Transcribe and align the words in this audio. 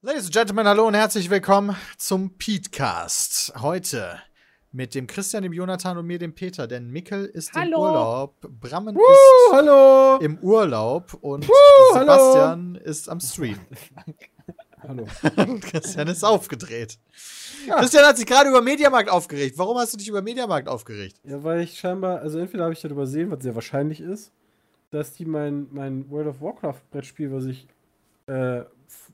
Ladies 0.00 0.26
and 0.26 0.32
Gentlemen, 0.32 0.64
hallo 0.68 0.86
und 0.86 0.94
herzlich 0.94 1.28
willkommen 1.28 1.74
zum 1.96 2.38
Petecast. 2.38 3.52
Heute 3.60 4.20
mit 4.70 4.94
dem 4.94 5.08
Christian, 5.08 5.42
dem 5.42 5.52
Jonathan 5.52 5.98
und 5.98 6.06
mir, 6.06 6.20
dem 6.20 6.36
Peter, 6.36 6.68
denn 6.68 6.88
Mikkel 6.88 7.24
ist 7.24 7.52
im 7.56 7.62
Hallo. 7.62 7.80
Urlaub, 7.80 8.40
Brammen 8.60 8.94
Woo, 8.94 9.00
ist 9.00 9.52
hallo! 9.52 10.18
im 10.20 10.38
Urlaub 10.38 11.14
und 11.20 11.48
Woo, 11.48 11.98
Sebastian 11.98 12.76
ist 12.76 13.08
am 13.08 13.18
Stream. 13.18 13.58
Hallo. 14.86 15.04
Christian 15.62 16.06
ist 16.06 16.22
aufgedreht. 16.22 16.96
Christian 17.68 18.06
hat 18.06 18.18
sich 18.18 18.26
gerade 18.26 18.50
über 18.50 18.62
Mediamarkt 18.62 19.10
aufgeregt. 19.10 19.58
Warum 19.58 19.78
hast 19.78 19.94
du 19.94 19.96
dich 19.98 20.08
über 20.08 20.22
Mediamarkt 20.22 20.68
aufgeregt? 20.68 21.16
Ja, 21.24 21.42
weil 21.42 21.62
ich 21.62 21.76
scheinbar, 21.76 22.20
also 22.20 22.38
entweder 22.38 22.62
habe 22.62 22.72
ich 22.72 22.80
das 22.80 22.92
übersehen, 22.92 23.32
was 23.32 23.42
sehr 23.42 23.56
wahrscheinlich 23.56 24.00
ist, 24.00 24.30
dass 24.92 25.12
die 25.14 25.24
mein, 25.24 25.66
mein 25.72 26.08
World 26.08 26.28
of 26.28 26.40
Warcraft 26.40 26.82
Brettspiel, 26.92 27.32
was 27.32 27.46
ich 27.46 27.66
äh, 28.28 28.62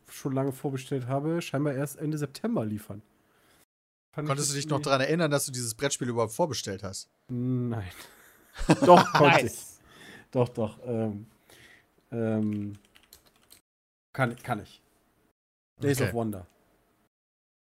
schon 0.09 0.33
lange 0.33 0.53
vorbestellt 0.53 1.07
habe, 1.07 1.41
scheinbar 1.43 1.75
erst 1.75 1.97
Ende 1.97 2.19
September 2.19 2.65
liefern. 2.65 3.03
Fand 4.15 4.27
ich 4.27 4.29
Konntest 4.29 4.51
du 4.51 4.55
dich 4.55 4.69
noch 4.69 4.81
daran 4.81 5.01
erinnern, 5.01 5.31
dass 5.31 5.47
du 5.47 5.53
dieses 5.53 5.75
Brettspiel 5.75 6.09
überhaupt 6.09 6.33
vorbestellt 6.33 6.83
hast? 6.83 7.11
Nein. 7.29 7.91
doch, 8.87 9.13
konnte 9.13 9.39
ich. 9.39 9.43
Nice. 9.45 9.81
Doch, 10.31 10.49
doch. 10.49 10.79
Ähm, 10.87 11.27
ähm, 12.13 12.79
kann, 14.13 14.37
kann 14.37 14.61
ich. 14.63 14.81
Days 15.81 15.99
Okay. 16.01 16.09
of 16.09 16.15
Wonder. 16.15 16.47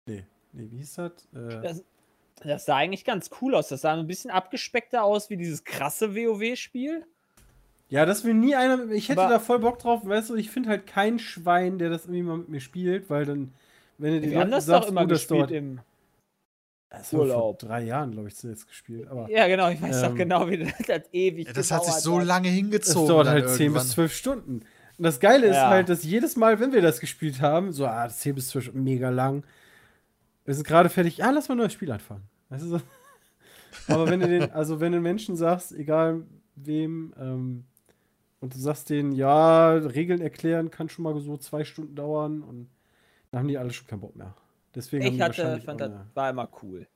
Nee, 0.08 0.24
nee, 0.52 0.70
wie 0.70 0.78
hieß 0.78 0.94
das? 0.94 1.12
Äh, 1.34 1.60
Das, 1.60 1.84
das 2.36 2.64
sah 2.64 2.76
eigentlich 2.76 3.04
ganz 3.04 3.28
cool 3.40 3.54
aus. 3.54 3.68
Das 3.68 3.82
sah 3.82 3.92
ein 3.94 4.06
bisschen 4.06 4.30
abgespeckter 4.30 5.04
aus 5.04 5.28
wie 5.28 5.36
dieses 5.36 5.64
krasse 5.64 6.14
WoW-Spiel. 6.14 7.06
Ja, 7.90 8.04
das 8.04 8.24
will 8.24 8.34
nie 8.34 8.54
einer. 8.54 8.90
Ich 8.90 9.08
hätte 9.08 9.22
Aber- 9.22 9.30
da 9.34 9.38
voll 9.38 9.58
Bock 9.60 9.78
drauf, 9.78 10.04
weißt 10.04 10.30
du, 10.30 10.34
ich 10.36 10.50
finde 10.50 10.68
halt 10.68 10.86
kein 10.86 11.18
Schwein, 11.18 11.78
der 11.78 11.88
das 11.90 12.04
irgendwie 12.04 12.22
mal 12.22 12.38
mit 12.38 12.48
mir 12.50 12.60
spielt, 12.60 13.08
weil 13.08 13.24
dann, 13.24 13.52
wenn 13.96 14.14
du 14.14 14.20
den 14.20 14.30
Wir 14.30 14.40
haben 14.40 14.50
das 14.50 14.66
sagst, 14.66 14.84
doch 14.84 14.90
immer 14.90 15.02
oh, 15.02 15.06
das 15.06 15.20
gespielt 15.20 15.40
dauert- 15.40 15.50
im. 15.52 15.80
das 16.90 17.12
Urlaub. 17.14 17.60
Vor 17.60 17.68
drei 17.68 17.82
Jahren, 17.84 18.10
glaube 18.12 18.28
ich, 18.28 18.36
zuletzt 18.36 18.66
gespielt. 18.68 19.08
Aber 19.08 19.30
Ja, 19.30 19.46
genau, 19.48 19.70
ich 19.70 19.80
weiß 19.80 20.02
doch 20.02 20.10
Ähm, 20.10 20.16
genau, 20.16 20.48
wie 20.50 20.58
das 20.58 20.72
hat 20.88 21.04
ewig 21.12 21.46
Ja, 21.46 21.52
das 21.54 21.70
hat 21.70 21.84
sich 21.86 21.94
so 21.94 22.18
hat. 22.20 22.26
lange 22.26 22.48
es 22.48 22.54
hingezogen. 22.54 23.08
dauert 23.08 23.26
dann 23.26 23.34
halt 23.34 23.48
10 23.50 23.60
irgendwann. 23.66 23.82
bis 23.84 23.92
12 23.92 24.12
Stunden. 24.14 24.52
Und 24.98 25.04
das 25.04 25.20
Geile 25.20 25.46
ist 25.46 25.56
Ja. 25.56 25.70
halt, 25.70 25.88
dass 25.88 26.02
jedes 26.04 26.36
Mal, 26.36 26.60
wenn 26.60 26.72
wir 26.72 26.82
das 26.82 27.00
gespielt 27.00 27.40
haben, 27.40 27.72
so, 27.72 27.86
ah, 27.86 28.08
10 28.08 28.34
bis 28.34 28.48
12 28.48 28.64
Stunden, 28.64 28.84
mega 28.84 29.08
lang. 29.10 29.44
Wir 30.44 30.54
sind 30.54 30.66
gerade 30.66 30.88
fertig, 30.88 31.18
ja, 31.18 31.30
lass 31.30 31.48
mal 31.48 31.54
ein 31.54 31.58
neues 31.58 31.72
Spiel 31.72 31.90
anfangen. 31.92 32.22
Weißt 32.50 32.64
du 32.64 32.68
so? 32.68 32.80
Aber 33.88 34.08
wenn 34.10 34.20
du 34.20 34.26
den, 34.28 34.50
also 34.52 34.80
wenn 34.80 34.92
du 34.92 35.00
Menschen 35.00 35.36
sagst, 35.36 35.72
egal 35.72 36.22
wem, 36.56 37.14
ähm, 37.20 37.64
und 38.40 38.54
du 38.54 38.58
sagst 38.58 38.90
denen, 38.90 39.12
ja, 39.12 39.72
Regeln 39.72 40.20
erklären 40.20 40.70
kann 40.70 40.88
schon 40.88 41.02
mal 41.02 41.18
so 41.20 41.36
zwei 41.36 41.64
Stunden 41.64 41.94
dauern 41.94 42.42
und 42.42 42.68
dann 43.30 43.40
haben 43.40 43.48
die 43.48 43.58
alle 43.58 43.72
schon 43.72 43.86
keinen 43.86 44.00
Bock 44.00 44.16
mehr. 44.16 44.34
Deswegen 44.74 45.04
haben 45.06 45.14
Ich 45.14 45.20
hatte, 45.20 45.60
fand 45.60 45.80
das 45.80 45.92
war 46.14 46.30
immer 46.30 46.48
cool. 46.62 46.86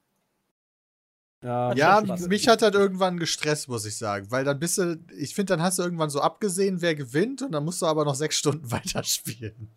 ja, 1.42 1.70
Hat 1.70 1.78
Ja, 1.78 2.00
mich 2.28 2.48
hat 2.48 2.62
das 2.62 2.74
irgendwann 2.74 3.18
gestresst, 3.18 3.68
muss 3.68 3.84
ich 3.84 3.96
sagen. 3.96 4.30
Weil 4.30 4.44
dann 4.44 4.58
bist 4.58 4.78
du, 4.78 5.02
ich 5.16 5.34
finde, 5.34 5.54
dann 5.54 5.62
hast 5.62 5.78
du 5.78 5.82
irgendwann 5.82 6.10
so 6.10 6.20
abgesehen, 6.20 6.80
wer 6.80 6.94
gewinnt, 6.94 7.42
und 7.42 7.52
dann 7.52 7.64
musst 7.64 7.82
du 7.82 7.86
aber 7.86 8.04
noch 8.04 8.14
sechs 8.14 8.36
Stunden 8.36 8.70
weiterspielen. 8.70 9.70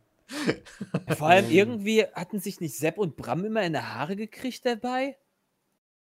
Vor 1.18 1.28
allem 1.28 1.50
irgendwie 1.52 2.04
hatten 2.14 2.40
sich 2.40 2.60
nicht 2.60 2.76
Sepp 2.76 2.98
und 2.98 3.16
Bram 3.16 3.46
immer 3.46 3.64
in 3.64 3.74
die 3.74 3.80
Haare 3.80 4.16
gekriegt 4.16 4.66
dabei. 4.66 5.18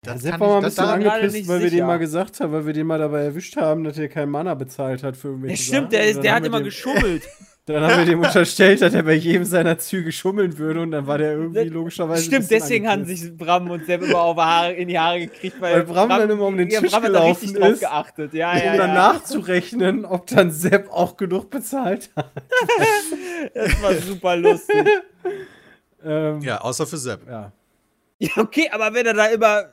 Ja, 0.06 0.12
Das 0.14 0.22
Sepp 0.22 0.40
war 0.40 0.48
mal 0.48 0.56
ein 0.58 0.62
bisschen 0.64 0.84
angepisst, 0.84 1.48
weil 1.48 1.60
wir 1.60 1.68
sicher. 1.70 1.82
dem 1.82 1.86
mal 1.86 1.98
gesagt 1.98 2.40
haben, 2.40 2.52
weil 2.52 2.66
wir 2.66 2.72
den 2.72 2.86
mal 2.86 2.98
dabei 2.98 3.24
erwischt 3.24 3.56
haben, 3.56 3.84
dass 3.84 3.98
er 3.98 4.08
keinen 4.08 4.30
Mana 4.30 4.54
bezahlt 4.54 5.02
hat 5.02 5.16
für 5.16 5.28
irgendwelche 5.28 5.54
Ja, 5.56 5.62
stimmt, 5.66 5.92
Sachen. 5.92 6.02
der, 6.02 6.10
ist, 6.10 6.22
der 6.22 6.34
hat 6.34 6.42
wir 6.42 6.46
immer 6.48 6.58
dem, 6.60 6.64
geschummelt. 6.64 7.22
Dann 7.66 7.82
haben 7.82 7.96
wir 7.96 8.04
dem 8.04 8.20
unterstellt, 8.22 8.82
dass 8.82 8.92
er 8.92 9.04
bei 9.04 9.14
jedem 9.14 9.44
seiner 9.46 9.78
Züge 9.78 10.12
schummeln 10.12 10.58
würde 10.58 10.82
und 10.82 10.90
dann 10.90 11.06
war 11.06 11.16
der 11.16 11.32
irgendwie 11.32 11.64
logischerweise. 11.64 12.20
ein 12.20 12.26
Stimmt, 12.26 12.50
deswegen 12.50 12.86
haben 12.86 13.06
sich 13.06 13.34
Bram 13.34 13.70
und 13.70 13.86
Sepp 13.86 14.02
immer 14.02 14.20
auf 14.20 14.36
Haare, 14.36 14.74
in 14.74 14.86
die 14.88 14.98
Haare 14.98 15.20
gekriegt, 15.20 15.58
weil, 15.62 15.76
Weil 15.76 15.84
Bram 15.84 16.10
dann 16.10 16.28
immer 16.28 16.44
um 16.44 16.58
den 16.58 16.68
ja, 16.68 16.80
Tisch 16.82 16.90
Bram 16.92 17.04
hat 17.04 17.14
da 17.14 17.22
richtig 17.22 17.54
gelaufen 17.54 17.62
drauf 17.62 17.72
ist, 17.72 17.80
geachtet. 17.80 18.34
Ja, 18.34 18.52
um 18.52 18.58
ja, 18.58 18.76
dann 18.76 18.92
nachzurechnen, 18.92 20.04
ob 20.04 20.26
dann 20.26 20.50
Sepp 20.50 20.90
auch 20.92 21.16
genug 21.16 21.48
bezahlt 21.48 22.10
hat. 22.14 22.30
Das 23.54 23.82
war 23.82 23.94
super 23.94 24.36
lustig. 24.36 24.84
Ähm, 26.04 26.40
Ja, 26.42 26.60
außer 26.60 26.86
für 26.86 26.98
Sepp. 26.98 27.20
ja. 27.28 27.50
Ja, 28.18 28.30
okay, 28.36 28.68
aber 28.70 28.92
wenn 28.94 29.06
er 29.06 29.14
da 29.14 29.26
immer 29.26 29.64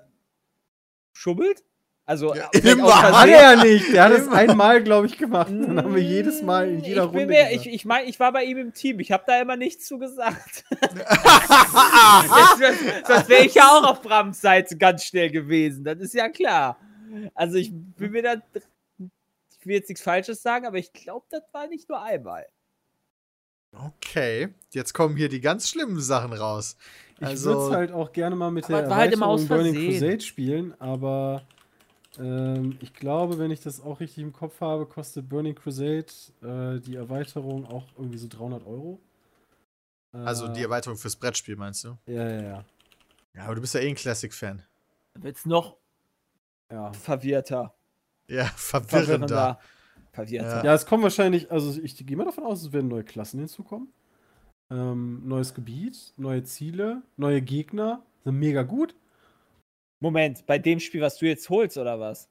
schummelt? 1.14 1.64
Also, 2.06 2.36
Ja, 2.36 2.50
vielleicht 2.52 2.78
immer. 2.78 3.02
Hat 3.02 3.30
er 3.30 3.56
ja 3.56 3.64
nicht. 3.64 3.94
Der 3.94 4.04
hat 4.04 4.12
es 4.12 4.28
einmal, 4.28 4.84
glaube 4.84 5.08
ich, 5.08 5.18
gemacht. 5.18 5.50
Dann 5.50 5.78
haben 5.78 5.96
wir 5.96 6.04
jedes 6.04 6.42
Mal 6.42 6.68
in 6.68 6.84
jeder 6.84 7.06
ich 7.06 7.12
bin 7.12 7.22
Runde. 7.22 7.36
Gesagt. 7.36 7.54
ich 7.54 7.68
ich 7.74 7.86
meine, 7.86 8.10
ich 8.10 8.20
war 8.20 8.34
bei 8.34 8.44
ihm 8.44 8.58
im 8.58 8.74
Team. 8.74 9.00
Ich 9.00 9.12
habe 9.12 9.24
da 9.26 9.40
immer 9.40 9.56
nichts 9.56 9.86
zu 9.86 9.98
gesagt. 9.98 10.66
Sonst 13.08 13.30
wäre 13.30 13.46
ich 13.46 13.54
ja 13.56 13.68
auch 13.68 13.84
auf 13.84 14.02
Brams 14.02 14.42
Seite 14.42 14.76
ganz 14.78 15.06
schnell 15.06 15.30
gewesen. 15.30 15.84
Das 15.86 16.00
ist 16.00 16.14
ja 16.14 16.28
klar. 16.28 16.78
Also, 17.34 17.56
ich 17.58 17.72
bin 17.72 18.12
mir 18.12 18.24
da. 18.24 18.36
Ich 19.60 19.66
will 19.66 19.76
jetzt 19.76 19.90
nichts 19.90 20.04
Falsches 20.04 20.42
sagen, 20.42 20.66
aber 20.66 20.80
ich 20.80 20.92
glaube, 20.92 21.28
das 21.30 21.44
war 21.54 21.68
nicht 21.68 21.88
nur 21.88 22.02
einmal. 22.02 22.46
Okay, 23.74 24.50
jetzt 24.72 24.94
kommen 24.94 25.16
hier 25.16 25.30
die 25.30 25.40
ganz 25.40 25.70
schlimmen 25.70 26.02
Sachen 26.02 26.34
raus. 26.34 26.76
Ich 27.22 27.28
Also- 27.28 27.50
würde 27.52 27.62
es 27.68 27.72
halt 27.72 27.92
auch 27.92 28.12
gerne 28.12 28.36
mal 28.36 28.52
mit 28.52 28.68
der 28.68 28.90
war 28.90 28.98
halt 28.98 29.14
immer 29.14 29.28
Erweiterung 29.28 29.34
aus 29.44 29.48
Burning. 29.48 29.74
Crusade 29.76 30.22
spielen, 30.22 30.74
aber 30.82 31.44
ähm, 32.20 32.78
ich 32.82 32.94
glaube, 32.94 33.38
wenn 33.38 33.52
ich 33.52 33.62
das 33.62 33.80
auch 33.80 34.00
richtig 34.00 34.24
im 34.24 34.34
Kopf 34.34 34.60
habe, 34.60 34.86
kostet 34.86 35.30
Burning 35.30 35.56
Crusade 35.56 36.06
äh, 36.42 36.80
die 36.80 36.96
Erweiterung 36.96 37.66
auch 37.66 37.86
irgendwie 37.98 38.18
so 38.18 38.28
300 38.28 38.66
Euro. 38.66 39.00
Äh, 40.14 40.18
Also 40.18 40.48
die 40.48 40.62
Erweiterung 40.62 40.98
fürs 40.98 41.16
Brettspiel, 41.16 41.56
meinst 41.56 41.84
du? 41.84 41.98
Ja, 42.08 42.28
ja, 42.30 42.42
ja. 42.42 42.66
Ja, 43.36 43.44
aber 43.46 43.56
du 43.56 43.62
bist 43.62 43.74
ja 43.76 43.80
eh 43.82 43.88
ein 43.88 43.96
Classic-Fan. 43.96 44.64
Dann 45.14 45.24
wird 45.24 45.38
es 45.38 45.46
noch 45.46 45.78
Ja. 46.72 46.92
verwirrter. 46.94 47.74
Ja, 48.28 48.46
verwirrender. 48.56 49.60
Verwirrter. 50.12 50.66
ja, 50.66 50.74
es 50.74 50.86
kommen 50.86 51.04
wahrscheinlich, 51.04 51.50
also 51.52 51.80
ich 51.82 51.96
gehe 52.06 52.18
mal 52.18 52.26
davon 52.26 52.44
aus, 52.46 52.62
es 52.64 52.74
werden 52.74 52.88
neue 52.90 53.04
Klassen 53.06 53.40
hinzukommen. 53.40 53.94
Ähm, 54.72 55.22
neues 55.28 55.54
Gebiet, 55.54 56.14
neue 56.16 56.44
Ziele, 56.44 57.02
neue 57.18 57.42
Gegner. 57.42 58.04
Sind 58.24 58.40
mega 58.40 58.64
gut. 58.64 58.96
Moment, 60.00 60.46
bei 60.46 60.58
dem 60.58 60.80
Spiel, 60.80 61.02
was 61.02 61.18
du 61.18 61.26
jetzt 61.26 61.50
holst, 61.50 61.78
oder 61.78 62.00
was? 62.00 62.30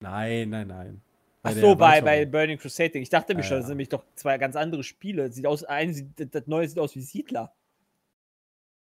Nein, 0.00 0.50
nein, 0.50 0.66
nein. 0.66 1.00
Ach 1.42 1.52
der 1.52 1.60
so, 1.60 1.76
bei, 1.76 2.00
bei. 2.00 2.26
Burning 2.26 2.58
Crusade. 2.58 2.98
Ich 2.98 3.08
dachte 3.08 3.34
mir 3.34 3.42
Ja, 3.42 3.46
schon, 3.46 3.56
das 3.58 3.66
sind 3.66 3.74
nämlich 3.74 3.88
doch 3.88 4.04
zwei 4.16 4.36
ganz 4.36 4.56
andere 4.56 4.82
Spiele. 4.82 5.30
Sieht 5.30 5.46
aus, 5.46 5.62
ein, 5.62 6.12
das 6.16 6.46
neue 6.46 6.68
sieht 6.68 6.78
aus 6.78 6.96
wie 6.96 7.00
Siedler. 7.00 7.54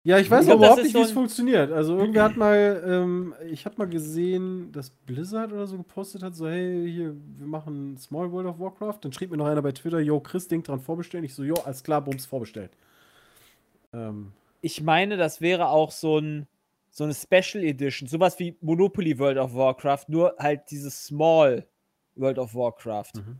Ja, 0.06 0.18
ich 0.18 0.30
weiß 0.30 0.42
Ich 0.42 0.46
glaub, 0.48 0.58
überhaupt 0.58 0.82
nicht, 0.82 0.94
wie 0.94 0.98
so 0.98 1.02
es 1.02 1.08
ein- 1.08 1.14
funktioniert. 1.14 1.72
Also 1.72 1.96
irgendwer 1.96 2.24
hat 2.24 2.36
mal, 2.36 2.82
ähm, 2.86 3.34
ich 3.50 3.64
habe 3.64 3.76
mal 3.78 3.88
gesehen, 3.88 4.70
dass 4.70 4.90
Blizzard 4.90 5.50
oder 5.52 5.66
so 5.66 5.78
gepostet 5.78 6.22
hat, 6.22 6.34
so 6.36 6.46
hey, 6.46 6.90
hier, 6.90 7.16
wir 7.38 7.46
machen 7.46 7.96
Small 7.96 8.30
World 8.30 8.46
of 8.46 8.58
Warcraft. 8.60 8.98
Dann 9.00 9.12
schrieb 9.14 9.30
mir 9.30 9.38
noch 9.38 9.46
einer 9.46 9.62
bei 9.62 9.72
Twitter, 9.72 10.00
yo, 10.00 10.20
Chris, 10.20 10.46
denk 10.46 10.64
dran 10.64 10.80
vorbestellen. 10.80 11.24
Ich 11.24 11.34
so, 11.34 11.42
yo, 11.42 11.54
alles 11.64 11.82
klar, 11.82 12.02
Bums, 12.02 12.26
vorbestellt. 12.26 12.70
Ähm, 13.94 14.32
Ich 14.60 14.82
meine, 14.82 15.16
das 15.16 15.40
wäre 15.40 15.68
auch 15.68 15.90
so, 15.90 16.18
ein, 16.18 16.46
so 16.90 17.04
eine 17.04 17.14
Special 17.14 17.64
Edition. 17.64 18.06
Sowas 18.06 18.38
wie 18.38 18.56
Monopoly 18.60 19.18
World 19.18 19.38
of 19.38 19.54
Warcraft, 19.54 20.04
nur 20.08 20.34
halt 20.38 20.70
dieses 20.70 21.06
Small 21.06 21.66
World 22.16 22.38
of 22.38 22.54
Warcraft. 22.54 23.12
Mhm. 23.16 23.36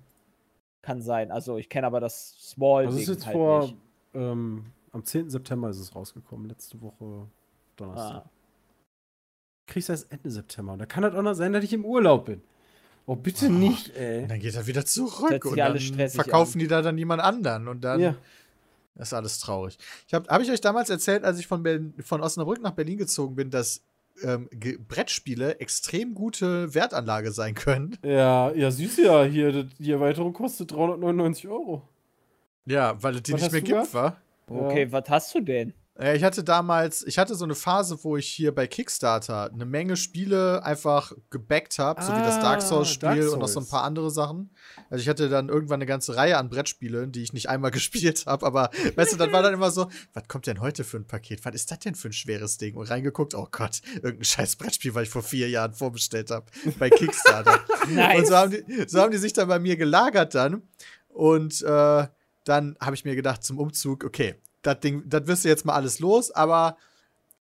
Kann 0.81 1.03
sein. 1.03 1.31
Also 1.31 1.59
ich 1.59 1.69
kenne 1.69 1.87
aber 1.87 2.01
das 2.01 2.37
Small. 2.41 2.87
also 2.87 2.97
es 2.97 3.03
ist 3.03 3.09
jetzt 3.09 3.27
halt 3.27 3.35
vor, 3.35 3.73
ähm, 4.15 4.65
am 4.95 5.05
10. 5.05 5.29
September 5.31 5.69
ist 5.71 5.79
es 5.79 5.95
rausgekommen, 5.95 6.49
letzte 6.49 6.81
Woche 6.81 7.27
Donnerstag. 7.77 8.25
Ah. 8.25 8.31
Kriegst 9.67 9.89
du 9.89 9.93
erst 9.93 10.13
Ende 10.13 10.31
September. 10.31 10.77
Da 10.77 10.87
kann 10.87 11.03
das 11.03 11.15
auch 11.15 11.23
noch 11.23 11.35
sein, 11.35 11.53
dass 11.53 11.65
ich 11.65 11.73
im 11.73 11.85
Urlaub 11.85 12.27
bin. 12.27 12.43
Oh, 13.07 13.17
bitte 13.17 13.47
Oh, 13.47 13.51
nicht, 13.51 13.91
ey. 13.97 14.23
Und 14.23 14.31
dann 14.31 14.41
geht 14.41 14.55
er 14.55 14.67
wieder 14.67 14.85
zurück 14.87 15.45
und 15.45 15.57
dann 15.59 15.79
verkaufen 16.09 16.59
die 16.59 16.69
da 16.69 16.81
dann 16.83 16.97
jemand 16.97 17.23
anderen 17.23 17.69
und 17.69 17.83
dann 17.83 18.01
Ja. 18.01 18.15
ist 18.97 19.13
alles 19.13 19.41
traurig. 19.41 19.79
Ich 20.07 20.15
habe 20.15 20.27
hab 20.29 20.41
ich 20.41 20.51
euch 20.51 20.61
damals 20.61 20.89
erzählt, 20.91 21.25
als 21.25 21.39
ich 21.39 21.47
von, 21.47 21.63
Berlin, 21.63 21.93
von 22.03 22.23
Osnabrück 22.23 22.63
nach 22.63 22.73
Berlin 22.73 22.99
gezogen 22.99 23.35
bin, 23.37 23.51
dass 23.51 23.83
ähm, 24.23 24.49
Ge- 24.53 24.79
Brettspiele 24.79 25.59
extrem 25.59 26.15
gute 26.15 26.73
Wertanlage 26.73 27.33
sein 27.33 27.55
können. 27.55 27.99
Ja, 28.05 28.53
ja, 28.53 28.71
süß 28.71 28.99
ja 28.99 29.25
hier. 29.25 29.65
Die 29.65 29.91
Erweiterung 29.91 30.33
kostet 30.33 30.71
399 30.71 31.49
Euro. 31.49 31.83
Ja, 32.65 33.03
weil 33.03 33.17
es 33.17 33.23
die 33.25 33.33
Was 33.33 33.43
nicht 33.43 33.53
mehr 33.53 33.61
gibt, 33.61 33.91
gehabt? 33.91 34.17
Okay, 34.47 34.91
was 34.93 35.05
hast 35.09 35.35
du 35.35 35.41
denn? 35.41 35.73
Äh, 35.99 36.17
Ich 36.17 36.25
hatte 36.25 36.43
damals, 36.43 37.03
ich 37.07 37.19
hatte 37.19 37.35
so 37.37 37.45
eine 37.45 37.55
Phase, 37.55 37.99
wo 38.03 38.17
ich 38.17 38.27
hier 38.27 38.53
bei 38.53 38.67
Kickstarter 38.67 39.51
eine 39.53 39.65
Menge 39.65 39.97
Spiele 39.97 40.65
einfach 40.65 41.13
gebackt 41.31 41.79
habe, 41.79 42.03
so 42.03 42.13
wie 42.13 42.17
das 42.19 42.41
Dark 42.41 42.59
Ah, 42.59 42.61
Souls-Spiel 42.61 43.29
und 43.29 43.39
noch 43.39 43.49
so 43.49 43.61
ein 43.61 43.69
paar 43.69 43.85
andere 43.85 44.11
Sachen. 44.11 44.51
Also 44.91 45.01
ich 45.03 45.09
hatte 45.09 45.29
dann 45.29 45.49
irgendwann 45.49 45.77
eine 45.79 45.87
ganze 45.87 46.17
Reihe 46.17 46.37
an 46.37 46.51
Brettspielen, 46.51 47.13
die 47.13 47.23
ich 47.23 47.33
nicht 47.33 47.49
einmal 47.49 47.71
gespielt 47.71 48.25
habe, 48.27 48.45
aber 48.45 48.71
weißt 48.97 49.13
du, 49.13 49.17
dann 49.17 49.31
war 49.33 49.43
dann 49.43 49.55
immer 49.55 49.71
so, 49.71 49.89
was 50.13 50.27
kommt 50.27 50.47
denn 50.49 50.61
heute 50.61 50.83
für 50.85 50.97
ein 50.97 51.07
Paket? 51.07 51.45
Was 51.45 51.55
ist 51.55 51.71
das 51.71 51.79
denn 51.79 51.95
für 51.95 52.09
ein 52.09 52.13
schweres 52.13 52.59
Ding? 52.59 52.75
Und 52.77 52.91
reingeguckt, 52.91 53.35
oh 53.35 53.47
Gott, 53.51 53.81
irgendein 53.95 54.25
scheiß 54.25 54.57
Brettspiel, 54.57 54.95
was 54.97 55.05
ich 55.05 55.11
vor 55.11 55.23
vier 55.23 55.49
Jahren 55.49 55.75
vorbestellt 55.75 56.31
habe 56.33 56.47
bei 56.79 56.91
Kickstarter. 56.91 57.61
Und 57.85 57.95
Nice. 57.95 58.29
so 58.29 58.37
haben, 58.37 58.51
die, 58.51 58.85
so 58.89 59.01
haben 59.01 59.13
die 59.13 59.19
sich 59.19 59.33
dann 59.33 59.47
bei 59.49 59.59
mir 59.61 59.77
gelagert 59.77 60.35
dann. 60.35 60.63
Und 61.09 61.63
äh, 61.63 62.07
dann 62.45 62.77
habe 62.81 62.95
ich 62.95 63.05
mir 63.05 63.17
gedacht 63.17 63.43
zum 63.43 63.59
Umzug, 63.59 64.05
okay, 64.05 64.37
das 64.63 64.81
Ding, 64.81 65.03
das 65.07 65.27
wirst 65.27 65.45
du 65.45 65.49
jetzt 65.49 65.65
mal 65.65 65.75
alles 65.75 65.99
los, 65.99 66.31
aber 66.31 66.77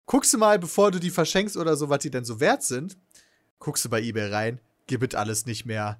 guckst 0.05 0.33
du 0.33 0.37
mal, 0.37 0.59
bevor 0.59 0.91
du 0.91 0.99
die 0.99 1.11
verschenkst 1.11 1.57
oder 1.57 1.75
so, 1.75 1.89
was 1.89 1.99
die 1.99 2.09
denn 2.09 2.25
so 2.25 2.39
wert 2.39 2.63
sind, 2.63 2.97
guckst 3.59 3.85
du 3.85 3.89
bei 3.89 4.01
eBay 4.01 4.31
rein, 4.31 4.59
gib 4.87 5.03
es 5.03 5.15
alles 5.15 5.45
nicht 5.45 5.65
mehr. 5.65 5.99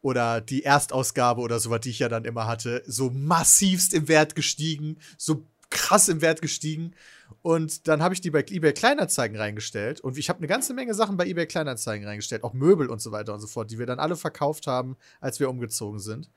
Oder 0.00 0.40
die 0.40 0.62
Erstausgabe 0.62 1.40
oder 1.40 1.58
so, 1.58 1.70
was 1.70 1.80
die 1.80 1.90
ich 1.90 1.98
ja 1.98 2.08
dann 2.08 2.24
immer 2.24 2.46
hatte, 2.46 2.82
so 2.86 3.10
massivst 3.10 3.92
im 3.94 4.06
Wert 4.06 4.36
gestiegen, 4.36 4.98
so 5.16 5.44
krass 5.70 6.08
im 6.08 6.20
Wert 6.20 6.40
gestiegen. 6.40 6.94
Und 7.42 7.88
dann 7.88 8.00
habe 8.00 8.14
ich 8.14 8.20
die 8.20 8.30
bei 8.30 8.40
eBay 8.40 8.72
Kleinanzeigen 8.72 9.36
reingestellt. 9.36 10.00
Und 10.00 10.16
ich 10.16 10.28
habe 10.28 10.38
eine 10.38 10.46
ganze 10.46 10.72
Menge 10.72 10.94
Sachen 10.94 11.16
bei 11.16 11.26
eBay 11.26 11.46
Kleinanzeigen 11.46 12.06
reingestellt, 12.06 12.44
auch 12.44 12.52
Möbel 12.52 12.88
und 12.88 13.02
so 13.02 13.10
weiter 13.10 13.34
und 13.34 13.40
so 13.40 13.48
fort, 13.48 13.70
die 13.72 13.78
wir 13.78 13.86
dann 13.86 13.98
alle 13.98 14.16
verkauft 14.16 14.68
haben, 14.68 14.96
als 15.20 15.40
wir 15.40 15.50
umgezogen 15.50 15.98
sind. 15.98 16.30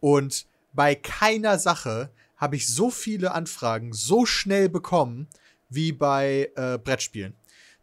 Und 0.00 0.46
bei 0.72 0.94
keiner 0.94 1.58
Sache 1.58 2.10
habe 2.36 2.56
ich 2.56 2.72
so 2.72 2.90
viele 2.90 3.32
Anfragen 3.32 3.92
so 3.92 4.24
schnell 4.26 4.68
bekommen 4.68 5.28
wie 5.68 5.92
bei 5.92 6.50
äh, 6.56 6.78
Brettspielen. 6.78 7.34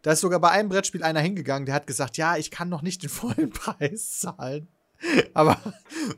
Da 0.02 0.12
ist 0.12 0.20
sogar 0.20 0.40
bei 0.40 0.50
einem 0.50 0.68
Brettspiel 0.68 1.02
einer 1.02 1.20
hingegangen, 1.20 1.66
der 1.66 1.74
hat 1.74 1.86
gesagt, 1.86 2.16
ja, 2.16 2.36
ich 2.36 2.50
kann 2.50 2.68
noch 2.68 2.82
nicht 2.82 3.02
den 3.02 3.10
vollen 3.10 3.50
Preis 3.50 4.20
zahlen. 4.20 4.68
Aber 5.32 5.56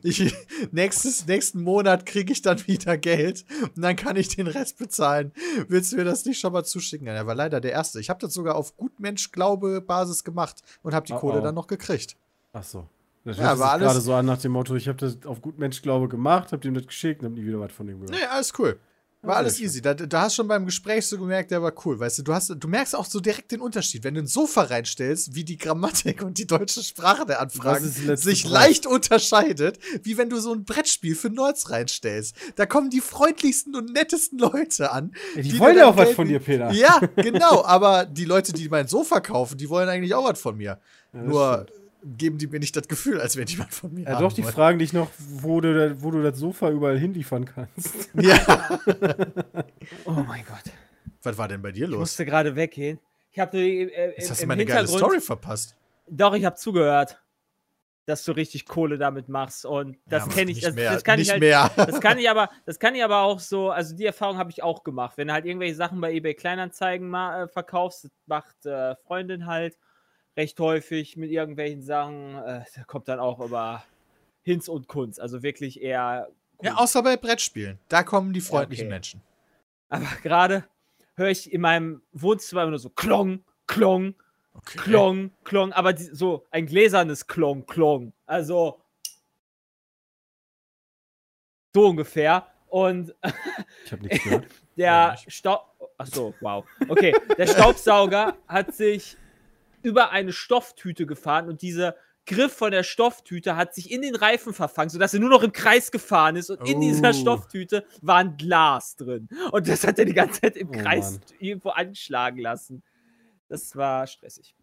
ich, 0.01 0.33
nächstes, 0.71 1.27
nächsten 1.27 1.61
Monat 1.61 2.05
kriege 2.07 2.33
ich 2.33 2.41
dann 2.41 2.65
wieder 2.67 2.97
Geld 2.97 3.45
und 3.75 3.81
dann 3.81 3.95
kann 3.95 4.15
ich 4.15 4.29
den 4.29 4.47
Rest 4.47 4.79
bezahlen. 4.79 5.31
Willst 5.67 5.91
du 5.91 5.97
mir 5.97 6.03
das 6.03 6.25
nicht 6.25 6.39
schon 6.39 6.53
mal 6.53 6.63
zuschicken? 6.63 7.07
Er 7.07 7.27
war 7.27 7.35
leider 7.35 7.61
der 7.61 7.73
Erste. 7.73 7.99
Ich 7.99 8.09
habe 8.09 8.19
das 8.19 8.33
sogar 8.33 8.55
auf 8.55 8.75
Gutmensch-Glaube-Basis 8.77 10.23
gemacht 10.23 10.63
und 10.81 10.95
habe 10.95 11.05
die 11.05 11.13
Oh, 11.13 11.19
Kohle 11.19 11.39
oh. 11.39 11.43
dann 11.43 11.55
noch 11.55 11.67
gekriegt. 11.67 12.17
Ach 12.53 12.63
so. 12.63 12.87
Das 13.23 13.37
Ja, 13.37 13.57
war 13.59 13.71
alles- 13.73 13.85
gerade 13.87 14.01
so 14.01 14.13
an 14.13 14.25
nach 14.25 14.39
dem 14.39 14.51
Motto, 14.53 14.75
ich 14.75 14.87
habe 14.87 14.97
das 14.97 15.17
auf 15.25 15.41
gut 15.41 15.59
Mensch 15.59 15.81
glaube 15.81 16.07
gemacht, 16.07 16.51
habe 16.51 16.67
ihm 16.67 16.73
das 16.73 16.87
geschickt 16.87 17.21
und 17.21 17.25
habe 17.29 17.35
nie 17.39 17.45
wieder 17.45 17.59
was 17.59 17.71
von 17.71 17.87
ihm 17.87 17.99
gehört. 18.01 18.11
Nee, 18.19 18.25
alles 18.25 18.51
cool. 18.57 18.79
War 19.23 19.35
Ja, 19.35 19.37
alles 19.41 19.59
easy. 19.59 19.83
Da, 19.83 19.93
da 19.93 20.21
hast 20.21 20.33
schon 20.33 20.47
beim 20.47 20.65
Gespräch 20.65 21.05
so 21.05 21.15
gemerkt, 21.19 21.51
der 21.51 21.61
war 21.61 21.71
cool. 21.85 21.99
Weißt 21.99 22.17
du, 22.17 22.23
du, 22.23 22.33
hast, 22.33 22.49
du 22.57 22.67
merkst 22.67 22.95
auch 22.95 23.05
so 23.05 23.19
direkt 23.19 23.51
den 23.51 23.61
Unterschied, 23.61 24.03
wenn 24.03 24.15
du 24.15 24.21
ein 24.21 24.25
Sofa 24.25 24.63
reinstellst, 24.63 25.35
wie 25.35 25.43
die 25.43 25.57
Grammatik 25.57 26.23
und 26.23 26.39
die 26.39 26.47
deutsche 26.47 26.81
Sprache 26.81 27.27
der 27.27 27.39
Anfragen 27.39 27.83
die 27.85 28.15
sich 28.17 28.41
Preis? 28.45 28.51
leicht 28.51 28.85
unterscheidet, 28.87 29.77
wie 30.01 30.17
wenn 30.17 30.31
du 30.31 30.39
so 30.39 30.51
ein 30.53 30.65
Brettspiel 30.65 31.13
für 31.13 31.29
Nerds 31.29 31.69
reinstellst. 31.69 32.35
Da 32.55 32.65
kommen 32.65 32.89
die 32.89 33.01
freundlichsten 33.01 33.75
und 33.75 33.93
nettesten 33.93 34.39
Leute 34.39 34.91
an. 34.91 35.11
Ey, 35.35 35.43
die 35.43 35.49
dir 35.51 35.59
wollen 35.59 35.77
ja 35.77 35.85
auch 35.85 35.97
was 35.97 36.09
von 36.13 36.27
dir, 36.27 36.39
Peter. 36.39 36.71
Ja, 36.71 36.99
genau. 37.17 37.63
aber 37.63 38.05
die 38.05 38.25
Leute, 38.25 38.53
die 38.53 38.69
mein 38.69 38.87
Sofa 38.87 39.19
kaufen, 39.19 39.55
die 39.59 39.69
wollen 39.69 39.87
eigentlich 39.87 40.15
auch 40.15 40.27
was 40.27 40.41
von 40.41 40.57
mir. 40.57 40.79
Ja, 41.13 41.21
Nur 41.21 41.65
stimmt. 41.69 41.80
Geben 42.03 42.37
die 42.37 42.47
mir 42.47 42.59
nicht 42.59 42.75
das 42.75 42.87
Gefühl, 42.87 43.21
als 43.21 43.37
wenn 43.37 43.45
die 43.45 43.59
was 43.59 43.67
von 43.77 43.93
mir 43.93 44.05
Ja, 44.05 44.13
haben 44.15 44.21
doch, 44.23 44.33
die 44.33 44.43
wollen. 44.43 44.53
fragen 44.53 44.79
dich 44.79 44.91
noch, 44.93 45.09
wo 45.19 45.61
du, 45.61 46.01
wo 46.01 46.11
du 46.11 46.21
das 46.23 46.37
Sofa 46.37 46.69
überall 46.71 46.97
hinliefern 46.97 47.45
kannst. 47.45 48.09
Ja. 48.15 48.79
Oh 50.05 50.11
mein 50.11 50.43
Gott. 50.45 50.73
was 51.23 51.37
war 51.37 51.47
denn 51.47 51.61
bei 51.61 51.71
dir 51.71 51.85
Ich 51.85 51.91
los? 51.91 51.99
musste 51.99 52.25
gerade 52.25 52.55
weggehen. 52.55 52.99
Ich 53.31 53.39
habe 53.39 53.57
äh, 53.57 54.09
Jetzt 54.17 54.25
im, 54.25 54.29
hast 54.31 54.41
du 54.43 54.47
meine 54.47 54.65
geile 54.65 54.79
Hintergrund. 54.79 54.99
Story 54.99 55.21
verpasst. 55.21 55.75
Doch, 56.07 56.33
ich 56.33 56.43
habe 56.45 56.55
zugehört, 56.55 57.21
dass 58.05 58.25
du 58.25 58.31
richtig 58.33 58.65
Kohle 58.65 58.97
damit 58.97 59.29
machst 59.29 59.65
und 59.65 59.97
das 60.07 60.25
Ja, 60.25 60.31
kenne 60.33 60.51
ich. 60.51 60.57
nicht 60.57 60.67
Das, 60.67 60.75
mehr, 60.75 60.91
das 60.93 61.03
kann 61.03 61.17
nicht 61.19 61.27
ich 61.27 61.31
halt. 61.31 61.39
mehr. 61.39 61.71
Das 61.85 62.01
kann 62.01 62.17
ich 62.17 62.29
aber, 62.29 62.49
das 62.65 62.79
kann 62.79 62.95
ich 62.95 63.03
aber 63.03 63.21
auch 63.21 63.39
so. 63.39 63.69
Also 63.69 63.95
die 63.95 64.05
Erfahrung 64.05 64.37
habe 64.37 64.49
ich 64.49 64.63
auch 64.63 64.83
gemacht. 64.83 65.17
Wenn 65.17 65.27
du 65.27 65.33
halt 65.33 65.45
irgendwelche 65.45 65.75
Sachen 65.75 66.01
bei 66.01 66.11
eBay 66.13 66.33
Kleinanzeigen 66.33 67.07
ma- 67.09 67.43
äh, 67.43 67.47
verkaufst, 67.47 68.05
das 68.05 68.11
macht 68.25 68.65
äh, 68.65 68.95
Freundin 68.97 69.45
halt 69.45 69.77
recht 70.37 70.59
häufig 70.59 71.17
mit 71.17 71.31
irgendwelchen 71.31 71.81
Sachen. 71.81 72.35
Äh, 72.35 72.63
da 72.75 72.83
kommt 72.85 73.07
dann 73.07 73.19
auch 73.19 73.39
über 73.39 73.83
Hinz 74.43 74.67
und 74.67 74.87
Kunz. 74.87 75.19
Also 75.19 75.43
wirklich 75.43 75.81
eher. 75.81 76.29
Ja, 76.61 76.71
Kunst. 76.71 76.77
außer 76.83 77.03
bei 77.03 77.17
Brettspielen. 77.17 77.79
Da 77.89 78.03
kommen 78.03 78.33
die 78.33 78.41
freundlichen 78.41 78.87
okay. 78.87 78.93
Menschen. 78.93 79.21
Aber 79.89 80.07
gerade 80.23 80.63
höre 81.15 81.29
ich 81.29 81.51
in 81.51 81.61
meinem 81.61 82.01
Wohnzimmer 82.13 82.63
immer 82.63 82.71
nur 82.71 82.79
so 82.79 82.89
Klong, 82.89 83.43
Klong, 83.67 84.15
Okay. 84.53 84.77
Klong, 84.79 85.31
Klong, 85.43 85.71
aber 85.71 85.93
die, 85.93 86.03
so 86.03 86.45
ein 86.51 86.65
gläsernes 86.65 87.25
Klong, 87.25 87.65
Klong. 87.65 88.13
Also 88.25 88.81
so 91.73 91.87
ungefähr. 91.87 92.47
Und 92.67 93.15
Ich 93.85 93.91
habe 93.91 94.03
nichts 94.03 94.23
gehört. 94.23 94.45
Ja, 94.75 95.05
der 95.07 95.11
nicht. 95.13 95.31
Staub. 95.31 95.67
Achso, 95.97 96.33
wow. 96.41 96.65
Okay, 96.89 97.13
der 97.37 97.45
Staubsauger 97.47 98.35
hat 98.47 98.73
sich 98.73 99.17
über 99.83 100.11
eine 100.11 100.31
Stofftüte 100.33 101.05
gefahren 101.05 101.47
und 101.47 101.61
dieser 101.61 101.95
Griff 102.27 102.53
von 102.53 102.71
der 102.71 102.83
Stofftüte 102.83 103.55
hat 103.55 103.73
sich 103.73 103.89
in 103.91 104.03
den 104.03 104.15
Reifen 104.15 104.53
verfangen, 104.53 104.89
sodass 104.89 105.13
er 105.13 105.19
nur 105.19 105.29
noch 105.29 105.41
im 105.41 105.51
Kreis 105.51 105.91
gefahren 105.91 106.35
ist 106.35 106.51
und 106.51 106.67
in 106.69 106.79
dieser 106.79 107.09
Oh. 107.09 107.13
Stofftüte 107.13 107.83
war 108.01 108.17
ein 108.17 108.37
Glas 108.37 108.95
drin. 108.95 109.27
Und 109.51 109.67
das 109.67 109.85
hat 109.87 109.97
er 109.97 110.05
die 110.05 110.13
ganze 110.13 110.39
Zeit 110.41 110.55
im 110.55 110.69
Oh 110.69 110.71
Kreis 110.71 111.13
Mann. 111.13 111.21
irgendwo 111.39 111.69
anschlagen 111.69 112.39
lassen. 112.39 112.83
Das 113.49 113.75
war 113.75 114.05
stressig. 114.05 114.55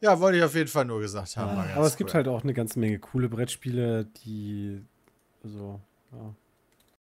Ja, 0.00 0.20
wollte 0.20 0.38
ich 0.38 0.44
auf 0.44 0.54
jeden 0.54 0.68
Fall 0.68 0.84
nur 0.84 1.00
gesagt 1.00 1.36
haben. 1.36 1.56
ganz 1.56 1.76
Aber 1.76 1.86
es 1.86 1.96
gibt 1.96 2.10
cool. 2.10 2.14
halt 2.14 2.28
auch 2.28 2.42
eine 2.42 2.54
ganze 2.54 2.78
Menge 2.78 2.98
coole 2.98 3.28
Brettspiele, 3.28 4.04
die. 4.24 4.82
Also, 5.42 5.80
ja. 6.12 6.34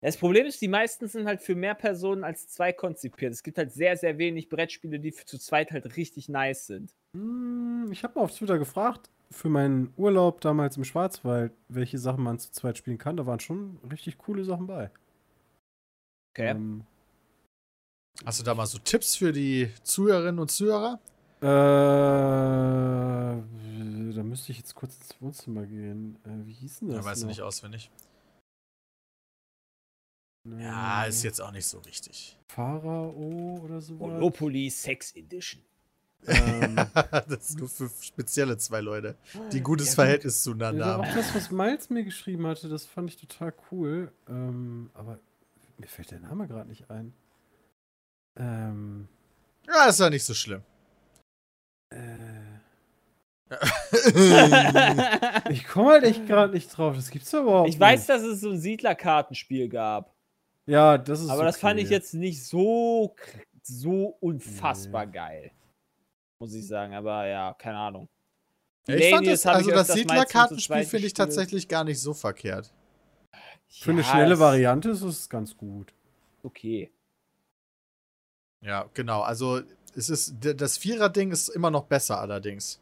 Das 0.02 0.18
Problem 0.18 0.48
ist, 0.48 0.60
die 0.62 0.68
meisten 0.68 1.08
sind 1.08 1.28
halt 1.28 1.42
für 1.42 1.54
mehr 1.56 1.76
Personen 1.76 2.24
als 2.24 2.48
zwei 2.48 2.74
konzipiert. 2.74 3.34
Es 3.34 3.44
gibt 3.44 3.58
halt 3.60 3.72
sehr, 3.72 3.96
sehr 3.98 4.18
wenig 4.18 4.50
Brettspiele, 4.50 5.00
die 5.00 5.12
für 5.12 5.26
zu 5.26 5.38
zweit 5.38 5.72
halt 5.72 5.96
richtig 5.96 6.28
nice 6.28 6.66
sind. 6.66 6.92
Hm, 7.16 7.90
Ich 7.92 8.04
habe 8.04 8.16
mal 8.16 8.22
auf 8.26 8.36
Twitter 8.36 8.58
gefragt, 8.58 9.10
für 9.30 9.48
meinen 9.50 9.94
Urlaub 9.98 10.42
damals 10.42 10.76
im 10.78 10.84
Schwarzwald, 10.86 11.54
welche 11.70 12.00
Sachen 12.00 12.24
man 12.24 12.40
zu 12.40 12.52
zweit 12.52 12.78
spielen 12.80 12.98
kann. 12.98 13.16
Da 13.16 13.26
waren 13.28 13.40
schon 13.40 13.78
richtig 13.92 14.18
coole 14.18 14.44
Sachen 14.44 14.66
bei. 14.68 14.90
Okay. 16.34 16.50
Ähm, 16.50 16.84
Hast 18.26 18.40
du 18.40 18.44
da 18.44 18.54
mal 18.56 18.66
so 18.66 18.78
Tipps 18.80 19.16
für 19.16 19.32
die 19.32 19.70
Zuhörerinnen 19.84 20.40
und 20.40 20.50
Zuhörer? 20.52 21.00
äh, 21.42 21.46
da 24.16 24.24
müsste 24.24 24.52
ich 24.52 24.58
jetzt 24.60 24.76
kurz 24.76 24.96
ins 24.98 25.16
Wohnzimmer 25.22 25.66
gehen. 25.66 26.18
Äh, 26.26 26.46
wie 26.46 26.54
hieß 26.54 26.80
denn 26.80 26.90
das? 26.90 26.98
Ja, 26.98 27.06
weißt 27.06 27.22
du 27.22 27.26
noch? 27.26 27.32
nicht 27.32 27.42
auswendig. 27.42 27.90
Ja, 30.44 31.06
ist 31.06 31.24
jetzt 31.24 31.40
auch 31.42 31.52
nicht 31.52 31.66
so 31.68 31.84
wichtig. 31.86 32.38
Pharao 32.48 33.60
oder 33.64 33.80
so. 33.82 33.94
Monopoly 33.94 34.70
Sex 34.70 35.16
Edition. 35.16 35.62
ähm, 36.28 36.76
das 37.30 37.50
ist 37.52 37.60
nur 37.60 37.70
für 37.70 37.90
spezielle 38.02 38.58
zwei 38.58 38.82
Leute, 38.82 39.16
die 39.52 39.58
ein 39.58 39.64
gutes 39.64 39.90
Ja. 39.90 39.96
Verhältnis 39.96 40.40
Ja, 40.46 40.52
zueinander 40.52 40.86
haben. 40.86 41.02
auch 41.04 41.14
das, 41.14 41.34
was 41.36 41.52
Miles 41.52 41.90
mir 41.90 42.04
geschrieben 42.04 42.46
hatte, 42.48 42.70
das 42.70 42.86
fand 42.86 43.10
ich 43.10 43.18
total 43.18 43.54
cool. 43.72 44.12
Ähm, 44.28 44.90
aber 44.94 45.20
mir 45.78 45.88
fällt 45.88 46.12
der 46.12 46.20
Name 46.20 46.48
gerade 46.48 46.70
nicht 46.70 46.90
ein. 46.90 47.14
Ähm, 48.38 49.08
Ja, 49.68 49.86
ist 49.90 50.00
ja 50.00 50.10
nicht 50.10 50.24
so 50.24 50.34
schlimm. 50.34 50.64
äh, 51.90 51.98
ich 55.50 55.68
komme 55.68 55.90
halt 55.92 56.04
echt 56.06 56.26
gerade 56.26 56.54
nicht 56.54 56.70
drauf. 56.70 56.96
Das 56.96 57.10
gibt's 57.10 57.32
ja 57.32 57.42
überhaupt 57.42 57.70
ich 57.70 57.80
weiß, 57.80 58.00
nicht. 58.02 58.10
dass 58.10 58.22
es 58.24 58.42
so 58.42 58.52
ein 58.52 58.60
Siedlerkartenspiel 58.60 59.68
gab. 59.70 60.11
Ja, 60.72 60.98
das 60.98 61.20
ist 61.20 61.30
Aber 61.30 61.44
das 61.44 61.58
fand 61.58 61.74
okay. 61.76 61.84
ich 61.84 61.90
jetzt 61.90 62.14
nicht 62.14 62.46
so, 62.46 63.14
so 63.62 64.16
unfassbar 64.22 65.06
Nee. 65.06 65.12
geil. 65.12 65.52
Muss 66.40 66.54
ich 66.54 66.66
sagen. 66.66 66.94
Aber 66.94 67.28
ja, 67.28 67.54
keine 67.56 67.78
Ahnung. 67.78 68.08
Ja, 68.88 68.96
ich 68.96 69.10
fand 69.14 69.28
das, 69.28 69.46
also 69.46 69.70
ich 69.70 69.76
das 69.76 69.90
Siedlerkartenspiel 69.90 70.86
finde 70.86 71.08
ich 71.08 71.14
tatsächlich 71.14 71.68
gar 71.68 71.84
nicht 71.84 72.00
so 72.00 72.14
verkehrt. 72.14 72.74
Für 73.68 73.92
eine 73.92 74.02
Ja, 74.02 74.08
schnelle 74.08 74.40
Variante 74.40 74.90
ist 74.92 75.02
es 75.02 75.30
ganz 75.30 75.58
gut. 75.58 75.94
Okay. 76.42 76.90
Ja, 78.62 78.90
genau. 78.94 79.22
Also 79.22 79.62
es 79.94 80.10
ist 80.10 80.36
das 80.40 80.78
Vierer-Ding 80.78 81.32
ist 81.32 81.50
immer 81.50 81.70
noch 81.70 81.84
besser 81.84 82.20
allerdings. 82.22 82.82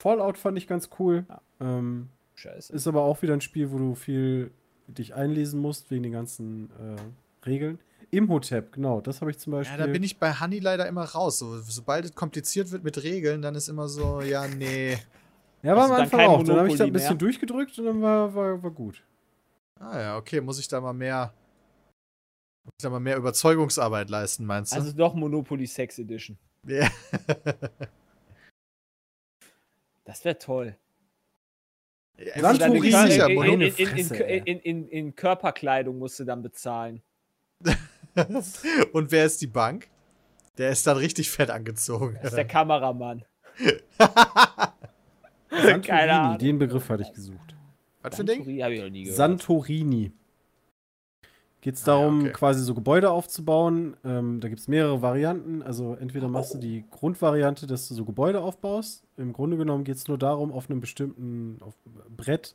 Fallout 0.00 0.38
fand 0.38 0.56
ich 0.56 0.66
ganz 0.66 0.88
cool. 0.98 1.26
Ja. 1.28 1.42
Ähm, 1.60 2.08
Scheiße. 2.34 2.72
ist 2.72 2.86
aber 2.86 3.02
auch 3.02 3.20
wieder 3.20 3.34
ein 3.34 3.40
Spiel, 3.42 3.70
wo 3.70 3.78
du 3.78 3.94
viel 3.94 4.50
dich 4.88 5.14
einlesen 5.14 5.60
musst 5.60 5.90
wegen 5.90 6.02
den 6.02 6.12
ganzen 6.12 6.70
äh, 6.70 7.46
Regeln. 7.46 7.78
Imhotep, 8.10 8.72
genau, 8.72 9.00
das 9.00 9.20
habe 9.20 9.30
ich 9.32 9.38
zum 9.38 9.52
Ja, 9.54 9.58
Beispiel. 9.60 9.78
da 9.78 9.86
bin 9.86 10.02
ich 10.02 10.18
bei 10.18 10.32
Honey 10.38 10.60
leider 10.60 10.86
immer 10.86 11.04
raus. 11.04 11.38
So, 11.38 11.58
sobald 11.60 12.04
es 12.04 12.14
kompliziert 12.14 12.70
wird 12.70 12.84
mit 12.84 13.02
Regeln, 13.02 13.42
dann 13.42 13.54
ist 13.56 13.68
immer 13.68 13.88
so, 13.88 14.20
ja, 14.20 14.46
nee. 14.46 14.96
ja, 15.62 15.72
aber 15.72 15.82
Also 15.82 15.94
am 15.94 15.96
dann 15.98 16.04
Anfang 16.04 16.20
auch. 16.20 16.42
Dann 16.44 16.56
habe 16.58 16.68
ich 16.68 16.76
da 16.76 16.84
ein 16.84 16.92
bisschen 16.92 17.08
mehr? 17.10 17.18
durchgedrückt 17.18 17.78
und 17.78 17.86
dann 17.86 18.02
war, 18.02 18.34
war, 18.34 18.62
war 18.62 18.70
gut. 18.70 19.02
Ah 19.80 20.00
ja, 20.00 20.16
okay, 20.16 20.40
muss 20.40 20.60
ich 20.60 20.68
da 20.68 20.80
mal 20.80 20.92
mehr 20.92 21.34
Muss 22.64 22.84
aber 22.84 23.00
mehr 23.00 23.16
Überzeugungsarbeit 23.16 24.08
leisten, 24.10 24.44
meinst 24.46 24.72
du? 24.72 24.76
Also 24.76 24.92
doch 24.92 25.14
Monopoly 25.14 25.66
Sex 25.66 25.98
Edition. 25.98 26.38
ja. 26.66 26.88
Das 30.04 30.24
wäre 30.24 30.38
toll. 30.38 30.76
Ja, 32.18 32.40
Land 32.40 32.60
Musst 32.60 32.60
du 32.60 33.18
dann 33.18 33.34
Monopoly 33.34 33.54
in, 33.54 33.60
in, 33.60 33.60
in, 33.60 33.60
in, 33.60 33.60
in, 33.60 33.96
in, 33.96 34.06
Fresse, 34.06 34.26
ey. 34.26 34.42
in, 34.44 34.58
in, 34.60 34.88
in 34.88 35.16
Körperkleidung 35.16 35.98
musst 35.98 36.20
du 36.20 36.24
dann 36.24 36.42
bezahlen. 36.42 37.02
Und 38.92 39.10
wer 39.10 39.24
ist 39.26 39.40
die 39.40 39.48
Bank? 39.48 39.88
Der 40.58 40.70
ist 40.70 40.86
dann 40.86 40.96
richtig 40.96 41.30
fett 41.30 41.50
angezogen. 41.50 42.16
Das 42.22 42.30
ist 42.32 42.36
der 42.36 42.46
Kameramann. 42.46 43.24
Santorini, 45.50 46.10
Ahnung. 46.10 46.38
den 46.38 46.58
Begriff 46.58 46.88
hatte 46.88 47.02
ich 47.02 47.12
gesucht. 47.12 47.54
Was 48.02 48.14
für 48.16 48.22
ein 48.22 48.26
Ding? 48.26 48.36
Santorini 48.38 48.60
Hab 48.60 48.70
ich 48.70 48.80
noch 48.80 48.90
nie 48.90 49.02
gehört. 49.04 49.16
Santorini. 49.16 50.12
Geht 51.64 51.76
es 51.76 51.82
Ah, 51.84 51.86
darum, 51.86 52.20
okay. 52.20 52.32
quasi 52.32 52.62
so 52.62 52.74
Gebäude 52.74 53.10
aufzubauen. 53.10 53.96
Ähm, 54.04 54.38
da 54.40 54.48
gibt 54.48 54.60
es 54.60 54.68
mehrere 54.68 55.00
Varianten. 55.00 55.62
Also 55.62 55.94
entweder 55.94 56.28
machst 56.28 56.52
du 56.52 56.58
die 56.58 56.84
Grundvariante, 56.90 57.66
dass 57.66 57.88
du 57.88 57.94
so 57.94 58.04
Gebäude 58.04 58.42
aufbaust. 58.42 59.02
Im 59.16 59.32
Grunde 59.32 59.56
genommen 59.56 59.82
geht 59.84 59.96
es 59.96 60.06
nur 60.06 60.18
darum, 60.18 60.52
auf 60.52 60.68
einem 60.68 60.80
bestimmten 60.82 61.56
auf 61.62 61.72
Brett 62.14 62.54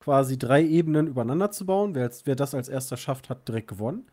quasi 0.00 0.36
drei 0.36 0.64
Ebenen 0.64 1.06
übereinander 1.06 1.52
zu 1.52 1.64
bauen. 1.64 1.94
Wer, 1.94 2.10
wer 2.24 2.34
das 2.34 2.52
als 2.52 2.68
erster 2.68 2.96
schafft, 2.96 3.30
hat 3.30 3.46
direkt 3.46 3.68
gewonnen. 3.68 4.06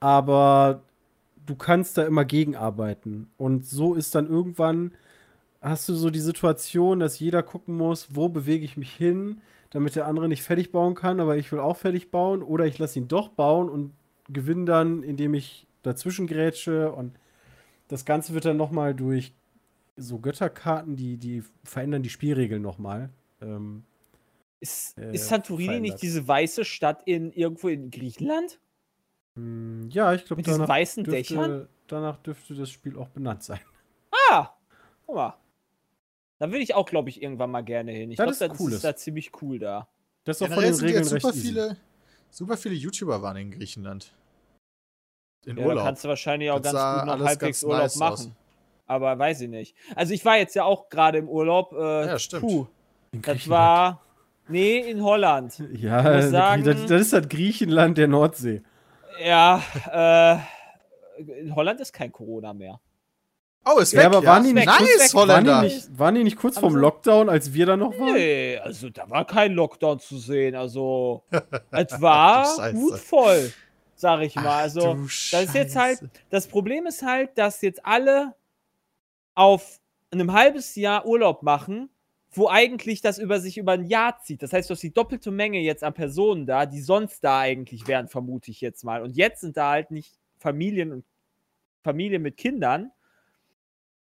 Aber 0.00 0.82
du 1.46 1.54
kannst 1.54 1.96
da 1.96 2.04
immer 2.06 2.24
gegenarbeiten. 2.24 3.30
Und 3.36 3.66
so 3.66 3.94
ist 3.94 4.16
dann 4.16 4.26
irgendwann, 4.26 4.94
hast 5.60 5.88
du 5.88 5.94
so 5.94 6.10
die 6.10 6.20
Situation, 6.20 6.98
dass 7.00 7.20
jeder 7.20 7.44
gucken 7.44 7.76
muss, 7.76 8.08
wo 8.16 8.28
bewege 8.28 8.64
ich 8.64 8.76
mich 8.76 8.92
hin, 8.92 9.40
damit 9.70 9.96
der 9.96 10.06
andere 10.06 10.28
nicht 10.28 10.42
fertig 10.42 10.72
bauen 10.72 10.94
kann, 10.94 11.20
aber 11.20 11.36
ich 11.36 11.50
will 11.52 11.60
auch 11.60 11.76
fertig 11.76 12.10
bauen. 12.10 12.42
Oder 12.42 12.66
ich 12.66 12.78
lasse 12.78 12.98
ihn 12.98 13.08
doch 13.08 13.28
bauen 13.28 13.68
und 13.68 13.92
gewinne 14.28 14.64
dann, 14.64 15.02
indem 15.02 15.34
ich 15.34 15.66
dazwischen 15.82 16.26
grätsche. 16.26 16.92
Und 16.92 17.18
das 17.88 18.04
Ganze 18.04 18.34
wird 18.34 18.44
dann 18.44 18.56
nochmal 18.56 18.94
durch 18.94 19.32
so 19.96 20.18
Götterkarten, 20.18 20.96
die, 20.96 21.16
die 21.16 21.42
verändern 21.64 22.02
die 22.02 22.10
Spielregeln 22.10 22.62
nochmal. 22.62 23.10
Ähm, 23.40 23.84
Ist, 24.60 24.98
äh, 24.98 25.14
ist 25.14 25.28
Santorini 25.28 25.80
nicht 25.80 26.02
diese 26.02 26.26
weiße 26.26 26.64
Stadt 26.64 27.02
in 27.06 27.32
irgendwo 27.32 27.68
in 27.68 27.90
Griechenland? 27.90 28.58
mh, 29.36 29.88
ja, 29.90 30.12
ich 30.14 30.24
glaube, 30.24 30.42
danach, 30.42 30.66
dürfte- 31.04 31.68
danach 31.86 32.16
dürfte 32.18 32.54
das 32.54 32.70
Spiel 32.70 32.96
auch 32.98 33.08
benannt 33.08 33.42
sein. 33.42 33.60
Ah! 34.30 34.50
Guck 35.06 35.14
mal. 35.14 35.34
Da 36.38 36.50
will 36.52 36.60
ich 36.60 36.74
auch, 36.74 36.86
glaube 36.86 37.08
ich, 37.08 37.22
irgendwann 37.22 37.50
mal 37.50 37.62
gerne 37.62 37.92
hin. 37.92 38.10
Ich 38.10 38.16
Das 38.18 38.24
glaube, 38.24 38.32
ist 38.32 38.40
das 38.42 38.60
cool, 38.60 38.72
ist 38.72 38.84
das- 38.84 38.92
da 38.94 38.96
ziemlich 38.96 39.30
cool 39.42 39.58
da. 39.58 39.88
Das 40.24 40.36
ist 40.36 40.42
auch 40.42 40.46
von 40.46 40.54
Generell 40.56 40.70
den 40.70 40.74
sind 40.76 40.86
Regeln 40.88 41.02
jetzt 41.04 41.12
recht 41.14 41.22
super 41.22 41.34
easy. 41.34 41.48
viele, 41.48 41.76
super 42.30 42.56
viele 42.56 42.74
YouTuber 42.74 43.22
waren 43.22 43.36
in 43.36 43.50
Griechenland. 43.52 44.12
In 45.46 45.56
Ja, 45.56 45.62
da 45.62 45.68
Urlaub. 45.68 45.84
kannst 45.84 46.04
du 46.04 46.08
wahrscheinlich 46.08 46.50
auch 46.50 46.60
Das 46.60 46.72
ganz 46.72 47.00
gut 47.08 47.18
noch 47.20 47.26
halbwegs 47.26 47.62
Urlaub 47.64 47.80
nice 47.82 47.96
machen. 47.96 48.12
aus. 48.12 48.30
Aber 48.88 49.18
weiß 49.18 49.40
ich 49.42 49.48
nicht. 49.48 49.74
Also 49.94 50.12
ich 50.14 50.24
war 50.24 50.36
jetzt 50.36 50.54
ja 50.54 50.64
auch 50.64 50.88
gerade 50.88 51.18
im 51.18 51.28
Urlaub. 51.28 51.72
Äh, 51.72 52.06
Ja, 52.06 52.18
stimmt. 52.18 52.42
Puh, 52.42 52.66
das 53.12 53.48
war. 53.48 54.02
Nee, 54.48 54.78
in 54.78 55.02
Holland. 55.02 55.58
Ja, 55.74 56.02
muss 56.02 56.12
das, 56.12 56.30
sagen- 56.30 56.64
das 56.64 57.00
ist 57.00 57.12
das 57.12 57.28
Griechenland 57.28 57.98
der 57.98 58.06
Nordsee. 58.08 58.62
Ja, 59.24 59.62
äh, 61.18 61.30
in 61.40 61.54
Holland 61.56 61.80
ist 61.80 61.92
kein 61.92 62.12
Corona 62.12 62.52
mehr. 62.52 62.80
Oh, 63.68 63.78
ist 63.80 63.92
Ja, 63.92 63.98
weg, 64.00 64.06
aber 64.06 64.22
ja? 64.22 64.30
waren 64.30 64.44
die 64.44 64.52
nicht 64.52 64.66
nice, 64.66 64.78
kurz 64.78 65.00
weg? 65.00 65.14
Waren 65.14 65.28
Holländer. 65.30 65.60
die, 65.68 65.74
nicht, 65.74 65.98
waren 65.98 66.14
die 66.14 66.24
nicht 66.24 66.36
kurz 66.36 66.58
vorm 66.58 66.72
sie- 66.74 66.78
Lockdown, 66.78 67.28
als 67.28 67.52
wir 67.52 67.66
da 67.66 67.76
noch 67.76 67.98
waren? 67.98 68.14
Nee, 68.14 68.58
also 68.58 68.90
da 68.90 69.10
war 69.10 69.26
kein 69.26 69.52
Lockdown 69.54 69.98
zu 69.98 70.18
sehen. 70.18 70.54
Also, 70.54 71.24
es 71.72 72.00
war 72.00 72.72
gut 72.72 72.98
voll, 72.98 73.52
sag 73.96 74.20
ich 74.22 74.36
mal. 74.36 74.46
Ach 74.46 74.56
Also, 74.58 74.94
du 74.94 75.02
das 75.02 75.32
ist 75.32 75.54
jetzt 75.54 75.74
halt, 75.76 76.00
das 76.30 76.46
Problem 76.46 76.86
ist 76.86 77.02
halt, 77.02 77.36
dass 77.36 77.60
jetzt 77.62 77.84
alle 77.84 78.34
auf 79.34 79.80
einem 80.10 80.32
halbes 80.32 80.74
Jahr 80.76 81.04
Urlaub 81.04 81.42
machen, 81.42 81.90
wo 82.30 82.48
eigentlich 82.48 83.00
das 83.00 83.18
über 83.18 83.40
sich 83.40 83.58
über 83.58 83.72
ein 83.72 83.84
Jahr 83.86 84.20
zieht. 84.22 84.42
Das 84.42 84.52
heißt, 84.52 84.68
du 84.70 84.74
hast 84.74 84.82
die 84.82 84.92
doppelte 84.92 85.30
Menge 85.30 85.58
jetzt 85.60 85.82
an 85.82 85.94
Personen 85.94 86.46
da, 86.46 86.66
die 86.66 86.80
sonst 86.80 87.24
da 87.24 87.40
eigentlich 87.40 87.86
wären, 87.88 88.08
vermute 88.08 88.50
ich 88.50 88.60
jetzt 88.60 88.84
mal. 88.84 89.02
Und 89.02 89.16
jetzt 89.16 89.40
sind 89.40 89.56
da 89.56 89.70
halt 89.70 89.90
nicht 89.90 90.14
Familien 90.38 90.92
und 90.92 91.04
Familien 91.82 92.22
mit 92.22 92.36
Kindern, 92.36 92.92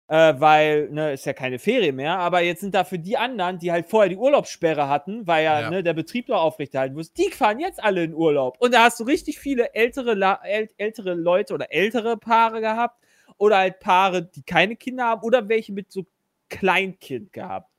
äh, 0.10 0.34
weil, 0.40 0.90
ne, 0.90 1.14
ist 1.14 1.26
ja 1.26 1.34
keine 1.34 1.60
Ferie 1.60 1.92
mehr, 1.92 2.18
aber 2.18 2.42
jetzt 2.42 2.62
sind 2.62 2.74
da 2.74 2.84
für 2.84 2.98
die 2.98 3.16
anderen, 3.16 3.60
die 3.60 3.72
halt 3.72 3.86
vorher 3.86 4.10
die 4.10 4.18
Urlaubssperre 4.18 4.90
hatten, 4.90 5.28
weil 5.28 5.46
ja, 5.46 5.62
Ja. 5.62 5.70
Ne, 5.70 5.84
der 5.84 5.94
Betrieb 5.94 6.28
noch 6.28 6.42
aufrechterhalten 6.42 6.96
muss, 6.96 7.14
die 7.14 7.30
fahren 7.32 7.60
jetzt 7.60 7.82
alle 7.84 8.04
in 8.04 8.16
Urlaub. 8.16 8.58
Und 8.60 8.74
da 8.74 8.86
hast 8.86 9.00
du 9.00 9.04
richtig 9.04 9.40
viele 9.40 9.74
ältere, 9.76 10.16
La 10.16 10.42
äl 10.44 10.68
ältere 10.78 11.14
Leute 11.14 11.54
oder 11.54 11.72
ältere 11.72 12.18
Paare 12.18 12.60
gehabt 12.60 13.06
oder 13.38 13.58
halt 13.60 13.80
Paare, 13.80 14.24
die 14.26 14.42
keine 14.42 14.76
Kinder 14.76 15.06
haben 15.06 15.22
oder 15.22 15.48
welche 15.48 15.74
mit 15.74 15.92
so 15.92 16.06
Kleinkind 16.50 17.32
gehabt. 17.32 17.70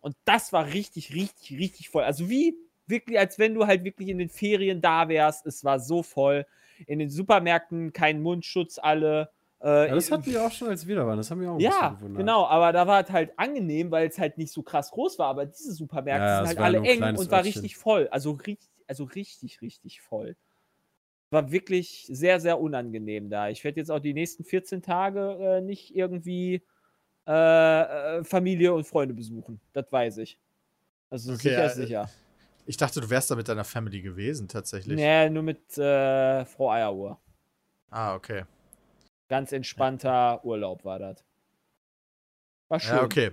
Und 0.00 0.16
das 0.24 0.52
war 0.52 0.66
richtig, 0.72 1.12
richtig, 1.14 1.58
richtig 1.58 1.88
voll. 1.88 2.04
Also 2.04 2.30
wie 2.30 2.54
wirklich, 2.86 3.18
als 3.18 3.38
wenn 3.38 3.54
du 3.54 3.66
halt 3.66 3.82
wirklich 3.84 4.08
in 4.08 4.18
den 4.18 4.28
Ferien 4.28 4.80
da 4.80 5.08
wärst. 5.08 5.46
Es 5.46 5.64
war 5.64 5.80
so 5.80 6.02
voll. 6.02 6.46
In 6.86 6.98
den 6.98 7.10
Supermärkten 7.10 7.92
kein 7.92 8.22
Mundschutz, 8.22 8.78
alle. 8.78 9.30
Äh, 9.62 9.88
Ja, 9.88 9.94
das 9.94 10.10
hatten 10.10 10.26
wir 10.26 10.44
auch 10.46 10.52
schon, 10.52 10.68
als 10.68 10.86
wir 10.86 10.96
da 10.96 11.06
waren. 11.06 11.16
Das 11.18 11.30
haben 11.30 11.40
wir 11.40 11.50
auch 11.50 11.56
ein 11.56 11.60
ja, 11.60 11.70
bisschen 11.70 11.96
gewundert. 11.96 12.22
genau, 12.22 12.46
aber 12.46 12.72
da 12.72 12.86
war 12.86 13.02
es 13.04 13.10
halt 13.10 13.32
angenehm, 13.38 13.90
weil 13.90 14.08
es 14.08 14.18
halt 14.18 14.38
nicht 14.38 14.52
so 14.52 14.62
krass 14.62 14.90
groß 14.90 15.18
war. 15.18 15.28
Aber 15.28 15.46
diese 15.46 15.72
Supermärkte 15.72 16.26
Ja, 16.26 16.36
sind 16.46 16.46
halt 16.46 16.58
alle 16.58 16.88
eng 16.88 17.02
und 17.02 17.30
war 17.30 17.38
Örtchen. 17.38 17.42
richtig 17.44 17.76
voll. 17.76 18.08
Also 18.10 18.32
richtig, 18.32 18.70
also 18.86 19.04
richtig, 19.04 19.60
richtig 19.62 20.00
voll. 20.00 20.36
War 21.30 21.52
wirklich 21.52 22.06
sehr, 22.10 22.40
sehr 22.40 22.60
unangenehm 22.60 23.30
da. 23.30 23.48
Ich 23.50 23.62
werde 23.62 23.78
jetzt 23.78 23.90
auch 23.90 24.00
die 24.00 24.14
nächsten 24.14 24.42
14 24.44 24.82
Tage 24.82 25.36
äh, 25.40 25.60
nicht 25.60 25.94
irgendwie 25.94 26.62
äh, 27.28 28.18
äh, 28.18 28.24
Familie 28.24 28.72
und 28.72 28.84
Freunde 28.84 29.14
besuchen. 29.14 29.60
Das 29.72 29.92
weiß 29.92 30.18
ich. 30.18 30.38
Also 31.10 31.34
Okay, 31.34 31.42
sicher 31.42 31.64
äh, 31.66 31.68
sicher. 31.68 32.10
Ich 32.66 32.76
dachte, 32.76 33.00
du 33.00 33.10
wärst 33.10 33.30
da 33.30 33.36
mit 33.36 33.48
deiner 33.48 33.64
Family 33.64 34.00
gewesen, 34.00 34.48
tatsächlich. 34.48 34.96
Nee, 34.96 35.28
nur 35.30 35.42
mit 35.42 35.76
äh, 35.78 36.44
Frau 36.46 36.70
Eieruhr. 36.70 37.18
Ah, 37.90 38.14
okay. 38.14 38.44
Ganz 39.30 39.52
entspannter 39.52 40.44
Urlaub 40.44 40.84
war 40.84 40.98
das. 40.98 41.24
War 42.68 42.80
schön. 42.80 42.96
Ja, 42.96 43.04
okay. 43.04 43.30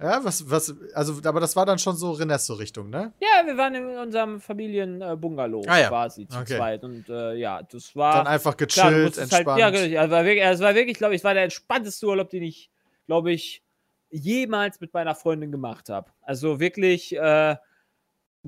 Ja, 0.00 0.24
was, 0.24 0.50
was, 0.50 0.74
also, 0.92 1.20
aber 1.22 1.38
das 1.38 1.54
war 1.54 1.64
dann 1.64 1.78
schon 1.78 1.94
so 1.94 2.10
Renesso-Richtung, 2.10 2.90
ne? 2.90 3.12
Ja, 3.20 3.46
wir 3.46 3.56
waren 3.56 3.76
in 3.76 3.96
unserem 3.96 4.40
Familien-Bungalow 4.40 5.62
Ah 5.68 5.78
ja, 5.78 5.88
quasi 5.88 6.26
zu 6.26 6.36
okay. 6.36 6.56
zweit. 6.56 6.82
Und 6.82 7.08
äh, 7.08 7.34
ja, 7.34 7.62
das 7.62 7.94
war. 7.94 8.14
Dann 8.14 8.26
einfach 8.26 8.56
klar, 8.56 8.90
gechillt, 8.90 9.18
halt, 9.18 9.18
entspannt. 9.18 9.60
ja, 9.60 9.70
genau, 9.70 10.02
es 10.02 10.10
war 10.10 10.24
wirklich, 10.24 10.44
es 10.44 10.60
war 10.60 10.74
wirklich, 10.74 10.98
glaube 10.98 11.14
ich, 11.14 11.20
es 11.20 11.24
war 11.24 11.34
der 11.34 11.44
entspannteste 11.44 12.06
Urlaub, 12.06 12.28
den 12.30 12.42
ich, 12.42 12.68
glaube 13.06 13.30
ich, 13.30 13.62
jemals 14.10 14.80
mit 14.80 14.92
meiner 14.92 15.14
Freundin 15.14 15.52
gemacht 15.52 15.90
habe. 15.90 16.10
Also 16.22 16.58
wirklich 16.58 17.14
äh, 17.14 17.54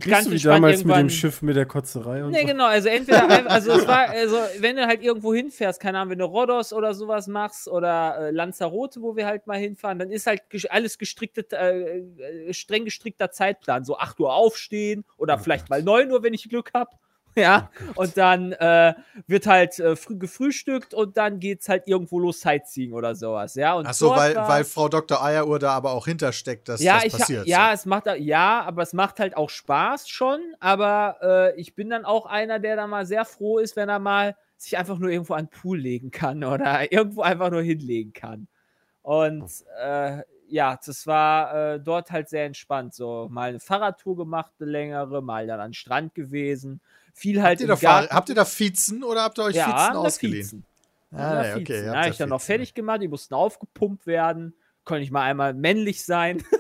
Ganz 0.01 0.25
so 0.25 0.33
wie 0.33 0.39
damals 0.39 0.85
mit 0.85 0.97
dem 0.97 1.11
Schiff 1.11 1.43
mit 1.43 1.55
der 1.55 1.67
Kotzerei 1.67 2.25
und 2.25 2.31
Nee, 2.31 2.41
so. 2.41 2.47
genau, 2.47 2.65
also 2.65 2.89
entweder, 2.89 3.51
also 3.51 3.73
es 3.73 3.87
war, 3.87 4.09
also 4.09 4.37
wenn 4.59 4.77
du 4.77 4.87
halt 4.87 5.03
irgendwo 5.03 5.35
hinfährst, 5.35 5.81
keine 5.81 5.99
Ahnung, 5.99 6.13
wenn 6.13 6.19
du 6.19 6.25
Rhodos 6.25 6.73
oder 6.73 6.95
sowas 6.95 7.27
machst 7.27 7.69
oder 7.69 8.17
äh, 8.19 8.31
Lanzarote, 8.31 9.03
wo 9.03 9.17
wir 9.17 9.27
halt 9.27 9.47
mal 9.47 9.59
hinfahren, 9.59 9.99
dann 9.99 10.11
ist 10.11 10.27
halt 10.27 10.43
alles 10.71 10.97
gestrickte, 10.97 11.45
äh, 11.53 11.99
äh, 12.49 12.55
streng 12.55 12.87
gestrickter 12.87 13.31
Zeitplan. 13.31 13.85
So 13.85 13.99
8 13.99 14.19
Uhr 14.21 14.33
aufstehen 14.33 15.05
oder 15.19 15.35
Oh 15.35 15.43
vielleicht 15.43 15.65
Gott. 15.65 15.71
mal 15.71 15.83
9 15.83 16.11
Uhr, 16.11 16.23
wenn 16.23 16.33
ich 16.33 16.49
Glück 16.49 16.71
habe. 16.73 16.91
Ja, 17.37 17.71
und 17.95 18.17
dann 18.19 18.53
äh, 18.53 18.95
wird 19.27 19.47
halt 19.47 19.79
äh, 19.79 19.97
früh 19.97 20.19
gefrühstückt 20.19 20.93
und 20.93 21.17
dann 21.17 21.41
geht's 21.41 21.69
halt 21.69 21.85
irgendwo 21.87 22.19
los 22.19 22.41
Sightseeing 22.41 22.93
oder 22.93 23.15
sowas, 23.15 23.55
ja. 23.55 23.75
Und 23.75 23.87
Ach 23.87 23.95
so, 23.95 24.11
weil, 24.11 24.37
weil 24.37 24.65
Frau 24.65 24.89
Dr. 24.89 25.23
Eieruhr 25.23 25.59
da 25.59 25.73
aber 25.73 25.93
auch 25.93 26.07
hintersteckt, 26.07 26.69
dass 26.69 26.83
ja, 26.83 26.97
das 26.97 27.05
ich, 27.05 27.13
passiert. 27.13 27.47
ja, 27.47 27.73
es 27.73 27.87
macht, 27.87 28.07
ja, 28.19 28.61
aber 28.63 28.83
es 28.83 28.93
macht 28.93 29.19
halt 29.19 29.37
auch 29.37 29.49
Spaß 29.49 30.11
schon. 30.11 30.41
Aber 30.61 31.17
äh, 31.23 31.61
ich 31.61 31.75
bin 31.75 31.89
dann 31.89 32.05
auch 32.05 32.27
einer, 32.27 32.59
der 32.59 32.77
da 32.77 32.87
mal 32.87 33.07
sehr 33.07 33.25
froh 33.25 33.59
ist, 33.59 33.77
wenn 33.77 33.89
er 33.89 33.99
mal 33.99 34.37
sich 34.57 34.77
einfach 34.77 34.99
nur 34.99 35.11
irgendwo 35.11 35.35
an 35.35 35.47
den 35.47 35.51
Pool 35.51 35.79
legen 35.79 36.11
kann 36.11 36.45
oder 36.45 36.93
irgendwo 36.93 37.23
einfach 37.23 37.51
nur 37.51 37.63
hinlegen 37.63 38.13
kann. 38.13 38.47
Und 39.03 39.51
äh, 39.81 40.23
ja, 40.49 40.79
das 40.85 41.07
war 41.07 41.55
äh, 41.55 41.81
dort 41.81 42.11
halt 42.11 42.29
sehr 42.29 42.45
entspannt. 42.45 42.95
So 42.95 43.27
mal 43.31 43.49
eine 43.49 43.61
Fahrradtour 43.61 44.17
gemacht, 44.17 44.53
eine 44.61 44.71
längere, 44.71 45.23
mal 45.23 45.47
dann 45.47 45.61
an 45.61 45.71
den 45.71 45.75
Strand 45.75 46.15
gewesen. 46.15 46.81
Viel 47.13 47.43
halt 47.43 47.61
habt, 47.61 47.69
ihr 47.69 47.75
im 47.75 47.81
da 47.81 47.89
Garten. 47.89 48.15
habt 48.15 48.29
ihr 48.29 48.35
da 48.35 48.45
Vizen 48.45 49.05
oder 49.05 49.23
habt 49.23 49.39
ihr 49.39 49.45
euch 49.45 49.57
ja, 49.57 49.91
na, 49.93 49.99
ausgeliehen? 49.99 50.45
Vizen. 50.45 50.65
Ah, 51.13 51.47
ja, 51.47 51.57
okay, 51.57 51.85
Ja, 51.85 51.95
habt 51.95 52.09
ich 52.09 52.17
dann 52.17 52.31
noch 52.31 52.41
fertig 52.41 52.75
gemacht, 52.75 53.03
die 53.03 53.09
mussten 53.09 53.35
aufgepumpt 53.35 54.07
werden. 54.07 54.55
Konnte 54.85 55.03
ich 55.03 55.11
mal 55.11 55.23
einmal 55.23 55.55
männlich 55.55 56.05
sein. 56.05 56.43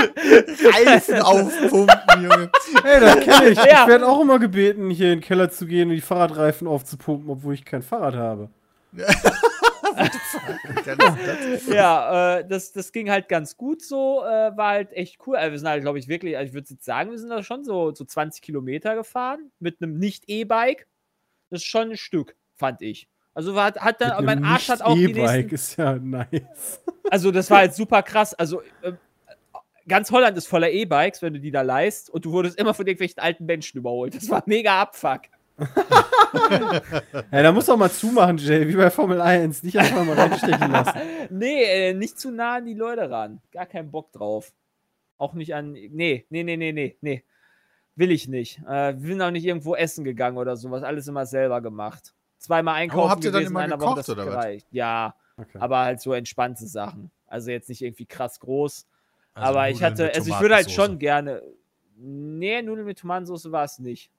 Reifen 0.86 1.20
aufpumpen, 1.20 2.22
Junge. 2.22 2.50
Hey, 2.82 3.00
das 3.00 3.20
kenne 3.20 3.48
ich. 3.48 3.58
Ja. 3.58 3.82
Ich 3.82 3.88
werde 3.88 4.06
auch 4.06 4.20
immer 4.20 4.38
gebeten, 4.38 4.90
hier 4.90 5.12
in 5.12 5.18
den 5.18 5.24
Keller 5.24 5.50
zu 5.50 5.66
gehen 5.66 5.88
und 5.88 5.94
die 5.94 6.00
Fahrradreifen 6.00 6.66
aufzupumpen, 6.66 7.30
obwohl 7.30 7.54
ich 7.54 7.64
kein 7.64 7.82
Fahrrad 7.82 8.14
habe. 8.14 8.48
ja, 11.72 12.38
äh, 12.38 12.48
das, 12.48 12.72
das 12.72 12.92
ging 12.92 13.10
halt 13.10 13.28
ganz 13.28 13.56
gut 13.56 13.82
so, 13.82 14.22
äh, 14.24 14.56
war 14.56 14.70
halt 14.72 14.92
echt 14.92 15.18
cool. 15.26 15.36
Also 15.36 15.52
wir 15.52 15.58
sind 15.58 15.68
halt, 15.68 15.82
glaube 15.82 15.98
ich, 15.98 16.08
wirklich, 16.08 16.36
also 16.36 16.48
ich 16.48 16.54
würde 16.54 16.68
jetzt 16.70 16.84
sagen, 16.84 17.10
wir 17.10 17.18
sind 17.18 17.30
da 17.30 17.42
schon 17.42 17.64
so, 17.64 17.94
so 17.94 18.04
20 18.04 18.42
Kilometer 18.42 18.94
gefahren 18.94 19.50
mit 19.58 19.82
einem 19.82 19.98
Nicht-E-Bike. 19.98 20.86
Das 21.50 21.62
ist 21.62 21.66
schon 21.66 21.90
ein 21.90 21.96
Stück, 21.96 22.36
fand 22.54 22.82
ich. 22.82 23.08
Also 23.34 23.54
war, 23.54 23.74
hat 23.74 24.00
dann, 24.00 24.24
mein 24.24 24.44
Arsch 24.44 24.68
hat 24.68 24.82
auch 24.82 24.94
die 24.94 25.06
Nicht-E-Bike 25.06 25.50
nächsten, 25.50 25.54
ist 25.54 25.76
ja 25.76 25.94
nice. 25.94 26.80
also 27.10 27.30
das 27.30 27.50
war 27.50 27.58
halt 27.58 27.74
super 27.74 28.02
krass. 28.02 28.34
Also 28.34 28.62
äh, 28.82 28.92
ganz 29.86 30.10
Holland 30.10 30.36
ist 30.36 30.46
voller 30.46 30.70
E-Bikes, 30.70 31.22
wenn 31.22 31.34
du 31.34 31.40
die 31.40 31.50
da 31.50 31.62
leist 31.62 32.10
und 32.10 32.24
du 32.24 32.32
wurdest 32.32 32.58
immer 32.58 32.74
von 32.74 32.86
irgendwelchen 32.86 33.18
alten 33.18 33.46
Menschen 33.46 33.78
überholt. 33.78 34.14
Das 34.14 34.28
war 34.30 34.42
mega 34.46 34.80
Abfuck. 34.80 35.22
Ja, 37.32 37.42
da 37.42 37.52
muss 37.52 37.66
doch 37.66 37.76
mal 37.76 37.90
zumachen, 37.90 38.38
Jay, 38.38 38.68
wie 38.68 38.76
bei 38.76 38.90
Formel 38.90 39.20
1. 39.20 39.62
Nicht 39.62 39.78
einfach 39.78 40.04
mal 40.04 40.18
reinstechen 40.18 40.70
lassen. 40.70 40.98
Nee, 41.30 41.62
äh, 41.62 41.94
nicht 41.94 42.18
zu 42.18 42.30
nah 42.32 42.56
an 42.56 42.66
die 42.66 42.74
Leute 42.74 43.08
ran. 43.10 43.40
Gar 43.52 43.66
keinen 43.66 43.90
Bock 43.90 44.10
drauf. 44.12 44.52
Auch 45.18 45.34
nicht 45.34 45.54
an. 45.54 45.72
Nee, 45.72 46.26
nee, 46.28 46.42
nee, 46.42 46.56
nee, 46.56 46.72
nee, 46.72 46.96
nee. 47.00 47.24
Will 47.94 48.10
ich 48.10 48.26
nicht. 48.26 48.58
Äh, 48.68 48.94
wir 49.00 49.08
sind 49.12 49.22
auch 49.22 49.30
nicht 49.30 49.44
irgendwo 49.44 49.74
essen 49.76 50.04
gegangen 50.04 50.38
oder 50.38 50.56
sowas. 50.56 50.82
Alles 50.82 51.06
immer 51.06 51.26
selber 51.26 51.60
gemacht. 51.60 52.14
Zweimal 52.38 52.76
einkaufen 52.76 53.10
habt 53.10 53.24
ihr 53.24 53.30
dann 53.30 53.40
gewesen, 53.40 53.52
immer 53.52 53.64
in 53.64 53.72
einer 53.72 53.78
gekocht, 53.78 53.98
das 53.98 54.10
oder 54.10 54.26
was? 54.26 54.34
gereicht. 54.34 54.66
Ja, 54.70 55.14
Okay. 55.36 55.58
aber 55.58 55.78
halt 55.80 56.00
so 56.00 56.12
entspannte 56.12 56.66
Sachen. 56.66 57.10
Also 57.26 57.50
jetzt 57.50 57.68
nicht 57.68 57.80
irgendwie 57.82 58.06
krass 58.06 58.40
groß. 58.40 58.86
Also 59.32 59.48
aber 59.48 59.70
ich 59.70 59.82
hatte, 59.82 60.12
also 60.12 60.30
ich 60.30 60.40
würde 60.40 60.54
halt 60.56 60.70
schon 60.70 60.98
gerne. 60.98 61.42
Nee, 61.96 62.60
Nudeln 62.62 62.86
mit 62.86 62.98
Tomatensauce 62.98 63.50
war 63.52 63.64
es 63.64 63.78
nicht. 63.78 64.10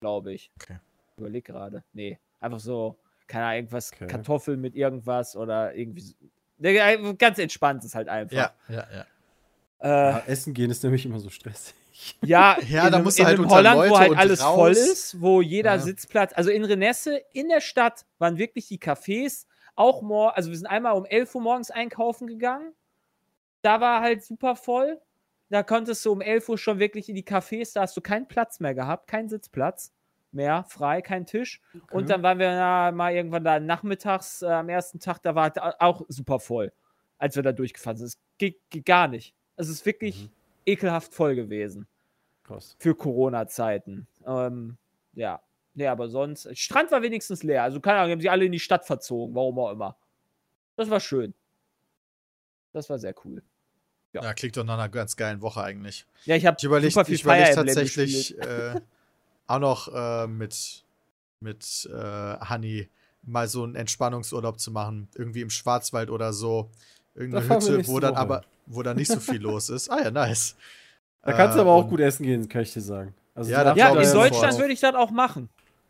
Glaube 0.00 0.32
ich. 0.32 0.50
Okay. 0.60 0.78
Überleg 1.16 1.44
gerade. 1.44 1.82
Nee. 1.92 2.18
Einfach 2.40 2.60
so, 2.60 2.96
keine 3.26 3.44
Ahnung, 3.44 3.56
irgendwas, 3.58 3.92
Okay. 3.92 4.06
Kartoffeln 4.06 4.60
mit 4.60 4.74
irgendwas 4.74 5.36
oder 5.36 5.74
irgendwie. 5.74 6.00
So. 6.00 6.14
Nee, 6.58 7.14
Ganz 7.14 7.38
entspannt 7.38 7.84
ist 7.84 7.94
halt 7.94 8.08
einfach. 8.08 8.36
Ja, 8.36 8.52
ja, 8.68 8.86
ja. 8.92 9.04
Äh, 9.82 10.10
Ja, 10.12 10.18
Essen 10.26 10.52
gehen 10.54 10.70
ist 10.70 10.82
nämlich 10.82 11.04
immer 11.06 11.20
so 11.20 11.30
stressig. 11.30 11.74
ja, 12.22 12.58
Ja, 12.68 12.86
in, 12.86 12.92
da 12.92 12.98
musst 12.98 13.18
du 13.18 13.22
in 13.22 13.26
halt 13.28 13.36
einem 13.36 13.44
unter 13.44 13.56
Holland, 13.56 13.76
Leute 13.78 13.90
wo 13.92 13.98
halt 13.98 14.16
alles 14.18 14.42
raus. 14.42 14.54
voll 14.54 14.72
ist, 14.72 15.20
wo 15.20 15.40
jeder 15.42 15.72
Ja. 15.74 15.78
Sitzplatz, 15.78 16.32
also 16.34 16.50
in 16.50 16.64
Renesse, 16.64 17.22
in 17.32 17.48
der 17.48 17.60
Stadt, 17.60 18.04
waren 18.18 18.36
wirklich 18.38 18.68
die 18.68 18.78
Cafés 18.78 19.46
auch 19.74 20.02
morgen, 20.02 20.34
also 20.36 20.50
wir 20.50 20.56
sind 20.58 20.66
einmal 20.66 20.92
um 20.94 21.04
11 21.06 21.34
Uhr 21.34 21.40
morgens 21.42 21.70
einkaufen 21.70 22.26
gegangen. 22.26 22.72
Da 23.62 23.80
war 23.80 24.00
halt 24.02 24.22
super 24.24 24.56
voll. 24.56 25.00
Da 25.50 25.62
konntest 25.62 26.04
du 26.06 26.12
um 26.12 26.20
11 26.20 26.48
Uhr 26.48 26.56
schon 26.58 26.78
wirklich 26.78 27.08
in 27.08 27.14
die 27.16 27.24
Cafés, 27.24 27.74
da 27.74 27.82
hast 27.82 27.96
du 27.96 28.00
keinen 28.00 28.26
Platz 28.28 28.60
mehr 28.60 28.74
gehabt, 28.74 29.08
keinen 29.08 29.28
Sitzplatz 29.28 29.92
mehr, 30.32 30.64
frei, 30.68 31.02
kein 31.02 31.26
Tisch. 31.26 31.60
Und 31.90 32.08
dann 32.08 32.22
waren 32.22 32.38
wir 32.38 32.50
na, 32.52 32.92
mal 32.92 33.12
irgendwann 33.12 33.42
da 33.42 33.58
nachmittags 33.58 34.42
äh, 34.42 34.46
am 34.46 34.68
ersten 34.68 35.00
Tag, 35.00 35.20
da 35.22 35.34
war 35.34 35.52
au- 35.58 35.74
auch 35.80 36.04
super 36.08 36.38
voll, 36.38 36.72
als 37.18 37.34
wir 37.34 37.42
da 37.42 37.50
durchgefahren 37.52 37.96
sind. 37.96 38.06
Es 38.06 38.18
geht, 38.38 38.60
geht 38.70 38.86
gar 38.86 39.08
nicht. 39.08 39.34
Es 39.56 39.68
ist 39.68 39.84
wirklich 39.84 40.24
Mhm. 40.28 40.30
ekelhaft 40.66 41.12
voll 41.12 41.34
gewesen 41.34 41.88
Krass. 42.44 42.76
für 42.78 42.94
Corona-Zeiten. 42.94 44.06
Ähm, 44.24 44.76
ja. 45.14 45.42
Nee, 45.74 45.86
aber 45.88 46.08
sonst. 46.08 46.56
Strand 46.58 46.90
war 46.92 47.02
wenigstens 47.02 47.42
leer. 47.42 47.62
Also, 47.64 47.80
keine 47.80 47.98
Ahnung, 47.98 48.12
haben 48.12 48.20
sie 48.20 48.28
alle 48.30 48.44
in 48.44 48.52
die 48.52 48.58
Stadt 48.60 48.84
verzogen, 48.86 49.34
warum 49.34 49.58
auch 49.58 49.70
immer. 49.72 49.96
Das 50.76 50.88
war 50.90 51.00
schön. 51.00 51.34
Das 52.72 52.88
war 52.88 52.98
sehr 52.98 53.14
cool. 53.24 53.42
Ja. 54.12 54.22
Ja, 54.24 54.34
klingt 54.34 54.56
doch 54.56 54.64
nach 54.64 54.74
einer 54.74 54.88
ganz 54.88 55.16
geilen 55.16 55.40
Woche 55.40 55.62
eigentlich. 55.62 56.04
Ja, 56.24 56.34
ich 56.36 56.44
habe 56.46 56.56
Ich 56.58 56.64
überlege 56.64 56.92
super 56.92 57.04
viel 57.04 57.14
ich 57.14 57.22
überleg 57.22 57.46
Fire 57.46 57.56
Emblem 57.58 57.74
tatsächlich 57.76 58.38
äh, 58.40 58.80
auch 59.46 59.58
noch 59.60 59.88
äh, 59.94 60.26
mit, 60.26 60.84
mit 61.40 61.88
äh, 61.92 62.36
Honey 62.48 62.88
mal 63.22 63.46
so 63.48 63.62
einen 63.62 63.76
Entspannungsurlaub 63.76 64.58
zu 64.58 64.72
machen. 64.72 65.08
Irgendwie 65.14 65.42
im 65.42 65.50
Schwarzwald 65.50 66.10
oder 66.10 66.32
so. 66.32 66.70
Irgendeine 67.14 67.46
Da 67.46 67.54
Hütte, 67.56 67.86
wo 67.88 68.00
dann 68.00 68.12
Woche 68.14 68.20
aber, 68.20 68.42
wo 68.66 68.82
dann 68.82 68.96
nicht 68.96 69.12
so 69.12 69.20
viel 69.20 69.40
los 69.42 69.68
ist. 69.68 69.88
Ah 69.90 70.02
ja, 70.04 70.10
nice. 70.10 70.56
Da 71.22 71.32
kannst 71.32 71.56
du 71.56 71.60
aber 71.60 71.72
auch 71.72 71.84
und- 71.84 71.90
gut 71.90 72.00
essen 72.00 72.24
gehen, 72.24 72.48
kann 72.48 72.62
ich 72.62 72.72
dir 72.72 72.80
sagen. 72.80 73.14
Also 73.34 73.50
Ja, 73.52 73.74
Ja, 73.76 73.90
in. 73.90 74.12
Deutschland 74.12 74.58
würde 74.58 74.72
ich 74.72 74.80
das 74.80 74.94
auch 74.94 75.10
machen. 75.10 75.48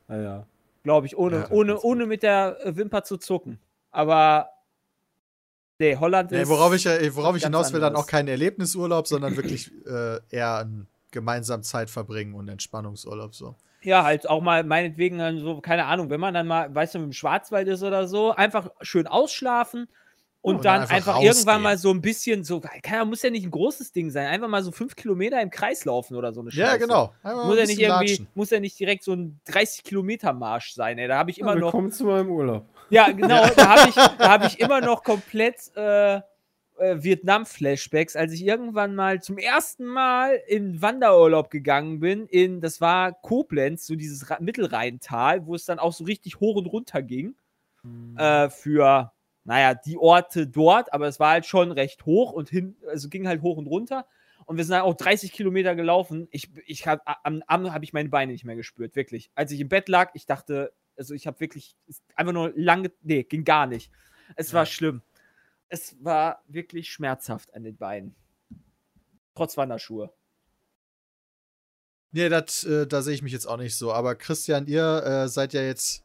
Ja, 0.09 0.21
ja. 0.21 0.47
Glaube 0.83 1.07
ich, 1.07 1.17
ohne, 1.17 1.37
Ja, 1.37 1.51
ohne, 1.51 1.79
ohne 1.81 2.07
mit 2.07 2.23
der 2.23 2.59
Wimper 2.65 3.03
zu 3.05 3.17
zucken. 3.17 3.59
Aber. 3.93 4.51
Nee, 5.81 5.97
Holland 5.97 6.31
Nee, 6.31 6.43
ist. 6.43 6.49
worauf 6.51 6.75
ich, 6.75 6.85
äh, 6.85 7.17
worauf 7.17 7.35
ich 7.37 7.45
hinaus 7.45 7.73
will, 7.73 7.81
dann 7.81 7.97
auch 7.97 8.07
kein 8.07 8.29
Erlebnisurlaub, 8.29 9.07
sondern 9.09 9.37
wirklich 9.37 9.73
äh, 9.87 10.19
eher 10.29 10.59
ein 10.59 10.87
gemeinsam 11.11 11.63
Zeit 11.63 11.89
verbringen 11.89 12.35
und 12.35 12.49
Entspannungsurlaub 12.49 13.35
so. 13.35 13.57
Ja, 13.83 14.05
halt 14.05 14.29
auch 14.29 14.43
mal 14.43 14.63
meinetwegen 14.63 15.19
dann 15.19 15.39
so, 15.39 15.61
keine 15.63 15.87
Ahnung, 15.87 16.11
wenn 16.11 16.21
man 16.21 16.35
dann 16.35 16.47
mal, 16.47 16.73
weißt 16.73 16.95
du, 16.95 16.99
im 16.99 17.13
Schwarzwald 17.15 17.67
ist 17.67 17.83
oder 17.83 18.07
so, 18.07 18.31
einfach 18.33 18.69
schön 18.83 19.07
ausschlafen 19.07 19.89
und, 20.43 20.57
und 20.57 20.65
dann, 20.67 20.83
dann 20.83 20.91
einfach, 20.91 21.17
einfach 21.17 21.23
irgendwann 21.23 21.63
mal 21.63 21.79
so 21.79 21.91
ein 21.91 22.03
bisschen 22.03 22.45
so, 22.45 22.61
keine 22.61 22.99
Ahnung, 22.99 23.09
muss 23.09 23.23
ja 23.23 23.31
nicht 23.31 23.45
ein 23.45 23.51
großes 23.51 23.93
Ding 23.93 24.11
sein, 24.11 24.27
einfach 24.27 24.49
mal 24.49 24.63
so 24.63 24.73
fünf 24.73 24.97
Kilometer 24.97 25.41
im 25.41 25.51
Kreis 25.51 25.87
laufen 25.87 26.15
oder 26.15 26.35
so 26.35 26.43
eine 26.43 26.51
Ja, 26.51 26.77
genau. 26.77 27.15
Einfach 27.23 27.45
Muss 27.47 27.55
ein 27.55 27.59
ja 27.59 27.67
nicht 27.67 27.81
irgendwie, 27.81 28.07
latschen. 28.07 28.29
muss 28.35 28.51
ja 28.51 28.61
nicht 28.61 28.79
direkt 28.79 29.03
so 29.03 29.15
ein 29.15 29.41
30 29.47 29.83
Kilometer 29.83 30.35
Marsch 30.35 30.75
sein, 30.75 30.99
ey. 30.99 31.09
Da 31.09 31.17
habe 31.17 31.31
ich 31.31 31.39
immer 31.41 31.55
ja, 31.55 31.61
noch, 31.61 31.69
willkommen 31.69 31.91
zu 31.91 32.05
meinem 32.05 32.31
Urlaub. 32.31 32.67
Ja, 32.91 33.11
genau, 33.11 33.47
da 33.57 33.77
habe 33.77 33.89
ich, 33.89 33.95
da 33.95 34.31
hab 34.31 34.47
ich 34.47 34.61
immer 34.61 34.81
noch 34.81 35.03
komplett 35.03 35.75
äh, 35.77 36.21
äh, 36.81 37.03
Vietnam-Flashbacks, 37.03 38.17
als 38.17 38.33
ich 38.33 38.45
irgendwann 38.45 38.95
mal 38.95 39.21
zum 39.23 39.39
ersten 39.39 39.85
Mal 39.85 40.41
in 40.47 40.81
Wanderurlaub 40.81 41.51
gegangen 41.51 42.01
bin, 42.01 42.27
in, 42.27 42.61
das 42.61 42.81
war 42.81 43.13
Koblenz, 43.13 43.87
so 43.87 43.97
dieses 43.97 44.31
Ra 44.31 44.39
Mittelrheintal, 44.41 45.47
wo 45.47 45.55
es 45.55 45.65
dann 45.65 45.79
auch 45.79 45.93
so 45.93 46.05
richtig 46.05 46.41
hoch 46.41 46.57
und 46.57 46.67
runter 46.67 47.03
ging, 47.03 47.35
äh, 48.17 48.51
für, 48.51 49.13
naja, 49.45 49.75
die 49.75 49.99
Orte 49.99 50.47
dort, 50.47 50.93
aber 50.93 51.07
es 51.07 51.21
war 51.21 51.31
halt 51.31 51.47
schon 51.47 51.73
recht 51.73 52.05
hoch 52.07 52.33
und 52.33 52.49
hin, 52.49 52.77
also 52.89 53.09
ging 53.09 53.27
halt 53.29 53.43
hoch 53.43 53.57
und 53.57 53.67
runter. 53.67 54.07
Und 54.47 54.57
wir 54.57 54.65
sind 54.65 54.73
dann 54.73 54.83
auch 54.83 54.95
30 54.95 55.33
Kilometer 55.33 55.77
gelaufen. 55.77 56.29
Ich, 56.31 56.51
ich 56.67 56.87
hab, 56.87 57.03
am 57.23 57.43
Abend 57.47 57.73
habe 57.73 57.85
ich 57.85 57.93
meine 57.93 58.09
Beine 58.09 58.33
nicht 58.33 58.45
mehr 58.45 58.57
gespürt, 58.57 58.97
wirklich. 58.97 59.31
Als 59.35 59.53
ich 59.53 59.61
im 59.61 59.69
Bett 59.69 59.89
lag, 59.89 60.11
ich 60.15 60.27
dachte, 60.27 60.73
also 61.01 61.15
ich 61.15 61.27
habe 61.27 61.41
wirklich 61.41 61.75
einfach 62.15 62.35
nur 62.35 62.53
lange, 62.55 62.93
nee, 63.03 63.23
ging 63.25 63.43
gar 63.43 63.67
nicht. 63.67 63.91
Es 64.37 64.53
war 64.53 64.63
Ja. 64.63 64.67
schlimm. 64.67 65.03
Es 65.69 65.97
war 66.05 66.43
wirklich 66.47 66.91
schmerzhaft 66.93 67.55
an 67.55 67.65
den 67.65 67.77
Beinen. 67.77 68.15
Trotz 69.35 69.57
Wanderschuhe. 69.57 70.13
Nee, 72.13 72.29
dat, 72.29 72.65
äh, 72.65 72.87
da 72.87 73.03
sehe 73.03 73.15
ich 73.15 73.23
mich 73.23 73.33
jetzt 73.33 73.47
auch 73.47 73.57
nicht 73.57 73.77
so. 73.77 73.93
Aber 73.93 74.15
Christian, 74.15 74.67
ihr 74.67 75.03
äh, 75.05 75.29
seid 75.29 75.53
ja 75.55 75.63
jetzt 75.63 76.05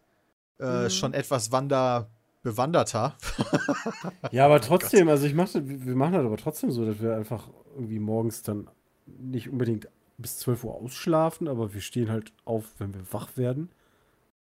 äh, 0.60 0.84
Mhm. 0.86 0.90
schon 0.90 1.14
etwas 1.14 1.52
wanderbewanderter. 1.52 3.18
Ja, 4.32 4.46
aber 4.46 4.62
trotzdem, 4.62 5.10
also 5.10 5.26
ich 5.26 5.34
mache, 5.34 5.62
wir 5.68 5.96
machen 5.96 6.14
das 6.14 6.24
aber 6.26 6.38
trotzdem 6.38 6.72
so, 6.72 6.86
dass 6.86 7.02
wir 7.02 7.16
einfach 7.16 7.50
irgendwie 7.74 8.00
morgens 8.00 8.44
dann 8.44 8.70
nicht 9.06 9.50
unbedingt 9.50 9.88
bis 10.18 10.38
12 10.40 10.64
Uhr 10.64 10.76
ausschlafen, 10.76 11.48
aber 11.50 11.74
wir 11.74 11.82
stehen 11.82 12.10
halt 12.10 12.32
auf, 12.46 12.64
wenn 12.78 12.94
wir 12.94 13.02
wach 13.12 13.36
werden. 13.36 13.70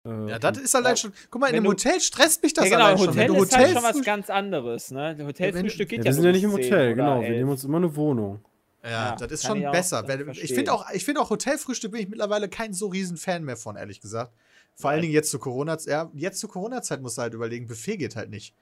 Äh, 0.05 0.31
ja, 0.31 0.39
das 0.39 0.59
ist 0.59 0.75
allein 0.75 0.97
schon. 0.97 1.13
Guck 1.31 1.41
mal, 1.41 1.55
in 1.55 1.63
du- 1.63 1.71
Hotel 1.71 2.01
stresst 2.01 2.43
mich 2.43 2.55
das 2.55 2.65
ja, 2.65 2.71
genau, 2.73 2.85
allein 2.87 2.99
schon. 2.99 3.09
Hotel 3.09 3.29
Wenn 3.29 3.35
du 3.37 3.43
ist 3.45 3.57
halt 3.57 3.73
schon 3.73 3.83
was 3.83 4.03
ganz 4.03 4.31
anderes, 4.31 4.91
ne? 4.91 5.17
Hotelfrühstück 5.25 5.89
geht 5.89 5.99
ja, 5.99 6.05
ja, 6.05 6.11
wir 6.11 6.15
sind 6.15 6.25
ja 6.25 6.33
nicht 6.33 6.43
im 6.43 6.51
10 6.51 6.65
Hotel, 6.65 6.95
genau. 6.95 7.21
Wir 7.21 7.27
11. 7.29 7.37
nehmen 7.37 7.51
uns 7.51 7.65
immer 7.65 7.77
eine 7.79 7.95
Wohnung. 7.95 8.41
Ja, 8.83 8.91
Ja, 8.91 9.17
das 9.17 9.31
ist 9.31 9.47
schon 9.47 9.61
ich 9.61 9.67
auch 9.67 9.73
besser. 9.73 10.07
Weil, 10.09 10.29
ich 10.31 10.53
finde 10.53 10.73
auch, 10.73 10.91
ich 10.93 11.05
find 11.05 11.19
auch 11.19 11.31
Hotelfrühstück 11.31 11.93
bin 11.93 12.01
ich 12.01 12.09
mittlerweile 12.09 12.49
kein 12.49 12.73
so 12.73 12.89
riesen 12.89 13.17
Fan 13.17 13.45
mehr 13.45 13.57
von, 13.57 13.77
ehrlich 13.77 14.01
gesagt. 14.01 14.33
Vor 14.75 14.91
allen 14.91 14.99
Nein. 14.99 15.03
Dingen 15.03 15.15
jetzt 15.15 15.31
zu 15.31 15.39
Corona, 15.39 15.77
ja, 15.87 16.11
jetzt 16.15 16.41
zur 16.41 16.51
Corona-Zeit 16.51 17.01
musst 17.01 17.19
du 17.19 17.23
halt 17.23 17.35
überlegen, 17.35 17.67
Buffet 17.69 17.97
geht 17.99 18.17
halt 18.17 18.31
nicht. 18.31 18.55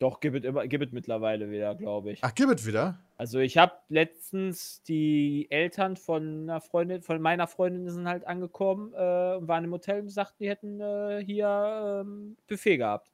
Doch, 0.00 0.20
gibt 0.20 0.36
es 0.36 0.44
immer, 0.44 0.66
gibt 0.66 0.84
es 0.84 0.92
mittlerweile 0.92 1.50
wieder, 1.50 1.74
glaube 1.74 2.12
ich. 2.12 2.18
Ach, 2.22 2.34
gib 2.34 2.50
es 2.50 2.66
wieder? 2.66 2.98
Also 3.16 3.38
ich 3.38 3.56
habe 3.56 3.74
letztens 3.88 4.82
die 4.82 5.46
Eltern 5.50 5.96
von 5.96 6.42
einer 6.42 6.60
Freundin, 6.60 7.00
von 7.00 7.20
meiner 7.20 7.46
Freundin 7.46 7.88
sind 7.88 8.08
halt 8.08 8.26
angekommen 8.26 8.92
äh, 8.92 9.36
und 9.36 9.46
waren 9.46 9.64
im 9.64 9.72
Hotel 9.72 10.00
und 10.00 10.08
sagten, 10.08 10.36
die 10.40 10.48
hätten 10.48 10.80
äh, 10.80 11.22
hier 11.24 12.02
ähm, 12.04 12.36
Buffet 12.48 12.78
gehabt. 12.78 13.12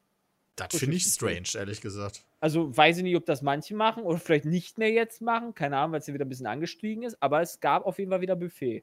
Das 0.56 0.76
finde 0.76 0.96
ich 0.96 1.04
strange, 1.04 1.48
ehrlich 1.54 1.80
gesagt. 1.80 2.24
Also 2.40 2.74
weiß 2.74 2.98
ich 2.98 3.02
nicht, 3.02 3.16
ob 3.16 3.26
das 3.26 3.42
manche 3.42 3.74
machen 3.74 4.02
oder 4.02 4.18
vielleicht 4.18 4.44
nicht 4.46 4.78
mehr 4.78 4.90
jetzt 4.90 5.20
machen. 5.20 5.54
Keine 5.54 5.76
Ahnung, 5.78 5.92
weil 5.92 6.00
es 6.00 6.06
ja 6.06 6.14
wieder 6.14 6.24
ein 6.24 6.28
bisschen 6.28 6.46
angestiegen 6.46 7.02
ist. 7.02 7.22
Aber 7.22 7.40
es 7.40 7.60
gab 7.60 7.86
auf 7.86 7.98
jeden 7.98 8.10
Fall 8.10 8.20
wieder 8.20 8.36
Buffet. 8.36 8.82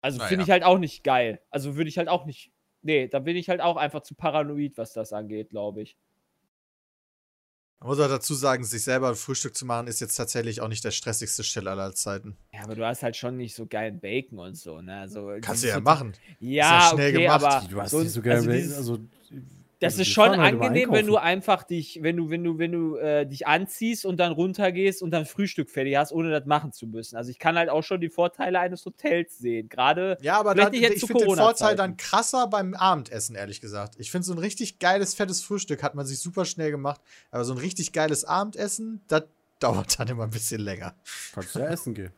Also 0.00 0.20
finde 0.20 0.44
ich 0.44 0.50
halt 0.50 0.62
auch 0.62 0.78
nicht 0.78 1.02
geil. 1.02 1.40
Also 1.50 1.76
würde 1.76 1.88
ich 1.88 1.98
halt 1.98 2.08
auch 2.08 2.24
nicht. 2.24 2.52
Nee, 2.82 3.08
da 3.08 3.18
bin 3.18 3.36
ich 3.36 3.48
halt 3.48 3.60
auch 3.60 3.76
einfach 3.76 4.02
zu 4.02 4.14
paranoid, 4.14 4.76
was 4.78 4.92
das 4.92 5.12
angeht, 5.12 5.50
glaube 5.50 5.82
ich. 5.82 5.96
Man 7.80 7.90
muss 7.90 8.00
auch 8.00 8.08
dazu 8.08 8.34
sagen, 8.34 8.64
sich 8.64 8.82
selber 8.82 9.10
ein 9.10 9.14
Frühstück 9.14 9.54
zu 9.54 9.64
machen, 9.64 9.86
ist 9.86 10.00
jetzt 10.00 10.16
tatsächlich 10.16 10.60
auch 10.60 10.66
nicht 10.66 10.82
der 10.84 10.90
stressigste 10.90 11.44
Stelle 11.44 11.70
aller 11.70 11.94
Zeiten. 11.94 12.36
Ja, 12.52 12.64
aber 12.64 12.74
du 12.74 12.84
hast 12.84 13.04
halt 13.04 13.16
schon 13.16 13.36
nicht 13.36 13.54
so 13.54 13.66
geilen 13.66 14.00
Bacon 14.00 14.38
und 14.40 14.56
so, 14.56 14.80
ne? 14.80 14.98
Also, 15.00 15.32
Kannst 15.40 15.62
du 15.62 15.68
ja 15.68 15.74
so- 15.76 15.80
machen. 15.82 16.12
Ja, 16.40 16.78
Ist 16.78 16.84
ja 16.84 16.90
schnell 16.96 17.14
okay, 17.14 17.22
gemacht. 17.22 17.44
aber 17.44 17.68
Du 17.68 17.80
hast 17.80 17.90
so, 17.92 18.00
nicht 18.00 18.10
so 18.10 18.20
gerne 18.22 18.38
also 18.38 18.50
dieses, 18.50 18.76
also 18.76 18.98
das 19.80 19.94
also 19.94 20.02
ist 20.02 20.08
schon 20.08 20.36
halt 20.36 20.54
angenehm, 20.54 20.90
wenn 20.90 21.06
du 21.06 21.16
einfach 21.16 21.62
dich, 21.62 22.00
wenn 22.02 22.16
du, 22.16 22.30
wenn 22.30 22.42
du, 22.42 22.58
wenn 22.58 22.72
du 22.72 22.96
äh, 22.96 23.26
dich 23.26 23.46
anziehst 23.46 24.04
und 24.04 24.16
dann 24.18 24.32
runtergehst 24.32 25.02
und 25.02 25.12
dann 25.12 25.24
Frühstück 25.24 25.70
fertig 25.70 25.96
hast, 25.96 26.10
ohne 26.12 26.30
das 26.30 26.46
machen 26.46 26.72
zu 26.72 26.88
müssen. 26.88 27.16
Also 27.16 27.30
ich 27.30 27.38
kann 27.38 27.56
halt 27.56 27.68
auch 27.68 27.82
schon 27.82 28.00
die 28.00 28.08
Vorteile 28.08 28.58
eines 28.58 28.84
Hotels 28.84 29.38
sehen. 29.38 29.68
Gerade 29.68 30.18
Ja, 30.20 30.38
aber 30.40 30.52
Vielleicht 30.52 30.66
dann, 30.66 30.72
nicht 30.72 30.82
jetzt 30.82 31.02
ich 31.02 31.06
finde 31.06 31.26
den 31.26 31.36
Vorteil 31.36 31.76
dann 31.76 31.96
krasser 31.96 32.48
beim 32.48 32.74
Abendessen, 32.74 33.36
ehrlich 33.36 33.60
gesagt. 33.60 33.94
Ich 33.98 34.10
finde, 34.10 34.26
so 34.26 34.32
ein 34.32 34.38
richtig 34.38 34.80
geiles, 34.80 35.14
fettes 35.14 35.42
Frühstück 35.42 35.84
hat 35.84 35.94
man 35.94 36.06
sich 36.06 36.18
super 36.18 36.44
schnell 36.44 36.72
gemacht. 36.72 37.00
Aber 37.30 37.44
so 37.44 37.52
ein 37.52 37.58
richtig 37.58 37.92
geiles 37.92 38.24
Abendessen, 38.24 39.02
das 39.06 39.24
dauert 39.60 39.98
dann 40.00 40.08
immer 40.08 40.24
ein 40.24 40.30
bisschen 40.30 40.60
länger. 40.60 40.94
kannst 41.32 41.54
du 41.54 41.60
ja 41.60 41.66
essen 41.66 41.94
gehen. 41.94 42.12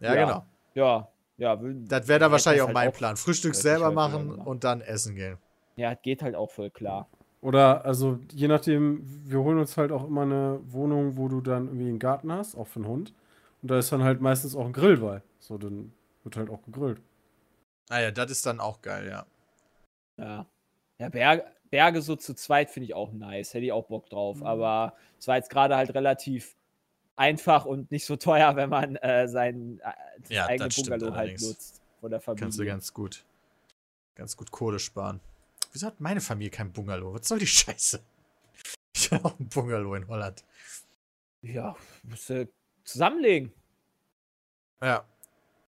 Ja, 0.00 0.14
Ja. 0.14 0.24
genau. 0.24 0.46
ja, 0.74 1.08
Ja, 1.36 1.56
Das 1.56 2.08
wäre 2.08 2.18
dann 2.18 2.32
wahrscheinlich 2.32 2.62
auch 2.62 2.68
halt 2.68 2.74
mein 2.74 2.92
Plan. 2.92 3.18
Frühstück 3.18 3.54
selber 3.54 3.86
halt 3.86 3.94
machen 3.94 4.30
und 4.30 4.64
dann 4.64 4.80
essen 4.80 5.16
gehen. 5.16 5.36
Ja, 5.76 5.94
geht 5.94 6.22
halt 6.22 6.34
auch 6.34 6.50
voll 6.50 6.70
klar. 6.70 7.08
Oder, 7.40 7.84
also, 7.84 8.20
je 8.32 8.46
nachdem, 8.46 9.02
wir 9.28 9.40
holen 9.40 9.58
uns 9.58 9.76
halt 9.76 9.90
auch 9.90 10.06
immer 10.06 10.22
eine 10.22 10.60
Wohnung, 10.66 11.16
wo 11.16 11.28
du 11.28 11.40
dann 11.40 11.66
irgendwie 11.66 11.88
einen 11.88 11.98
Garten 11.98 12.30
hast, 12.32 12.54
auch 12.54 12.68
für 12.68 12.78
einen 12.80 12.88
Hund. 12.88 13.12
Und 13.62 13.70
da 13.70 13.78
ist 13.78 13.90
dann 13.90 14.02
halt 14.04 14.20
meistens 14.20 14.54
auch 14.54 14.64
ein 14.64 14.72
Grill 14.72 14.98
bei. 14.98 15.22
So, 15.40 15.58
dann 15.58 15.92
wird 16.22 16.36
halt 16.36 16.50
auch 16.50 16.62
gegrillt. 16.62 17.00
Naja, 17.90 18.10
das 18.10 18.30
ist 18.30 18.46
dann 18.46 18.60
auch 18.60 18.80
geil, 18.80 19.08
ja. 19.08 19.26
Ja. 20.16 20.46
Ja, 20.98 21.08
Berge, 21.08 21.44
Berge 21.70 22.00
so 22.02 22.14
zu 22.16 22.34
zweit 22.34 22.70
finde 22.70 22.86
ich 22.86 22.94
auch 22.94 23.12
nice. 23.12 23.54
Hätte 23.54 23.64
ich 23.64 23.72
auch 23.72 23.86
Bock 23.86 24.08
drauf. 24.08 24.36
Mhm. 24.38 24.46
Aber 24.46 24.94
es 25.18 25.26
war 25.26 25.36
jetzt 25.36 25.50
gerade 25.50 25.76
halt 25.76 25.94
relativ 25.94 26.54
einfach 27.16 27.64
und 27.64 27.90
nicht 27.90 28.04
so 28.06 28.16
teuer, 28.16 28.54
wenn 28.56 28.70
man 28.70 28.96
äh, 28.96 29.26
sein 29.26 29.80
äh, 29.82 30.34
Ja, 30.34 30.46
eigene 30.46 30.68
das 30.68 30.74
stimmt 30.74 30.90
Bungalow 30.90 31.10
halt 31.16 31.30
allerdings. 31.30 31.48
nutzt. 31.48 31.82
Von 32.00 32.10
der 32.10 32.20
Familie. 32.20 32.44
Kannst 32.44 32.58
du 32.58 32.64
ganz 32.64 32.94
gut, 32.94 33.24
ganz 34.14 34.36
gut 34.36 34.50
Kohle 34.50 34.78
sparen. 34.78 35.20
Wieso 35.72 35.86
hat 35.86 36.00
meine 36.00 36.20
Familie 36.20 36.50
kein 36.50 36.72
Bungalow? 36.72 37.14
Was 37.14 37.26
soll 37.28 37.38
die 37.38 37.46
Scheiße? 37.46 38.00
Ich 38.94 39.10
habe 39.10 39.24
auch 39.24 39.38
ein 39.40 39.48
Bungalow 39.48 39.94
in 39.94 40.06
Holland. 40.06 40.44
ja, 41.40 41.74
musst 42.04 42.28
du 42.30 42.46
zusammenlegen. 42.84 43.50
Ja, 44.82 45.04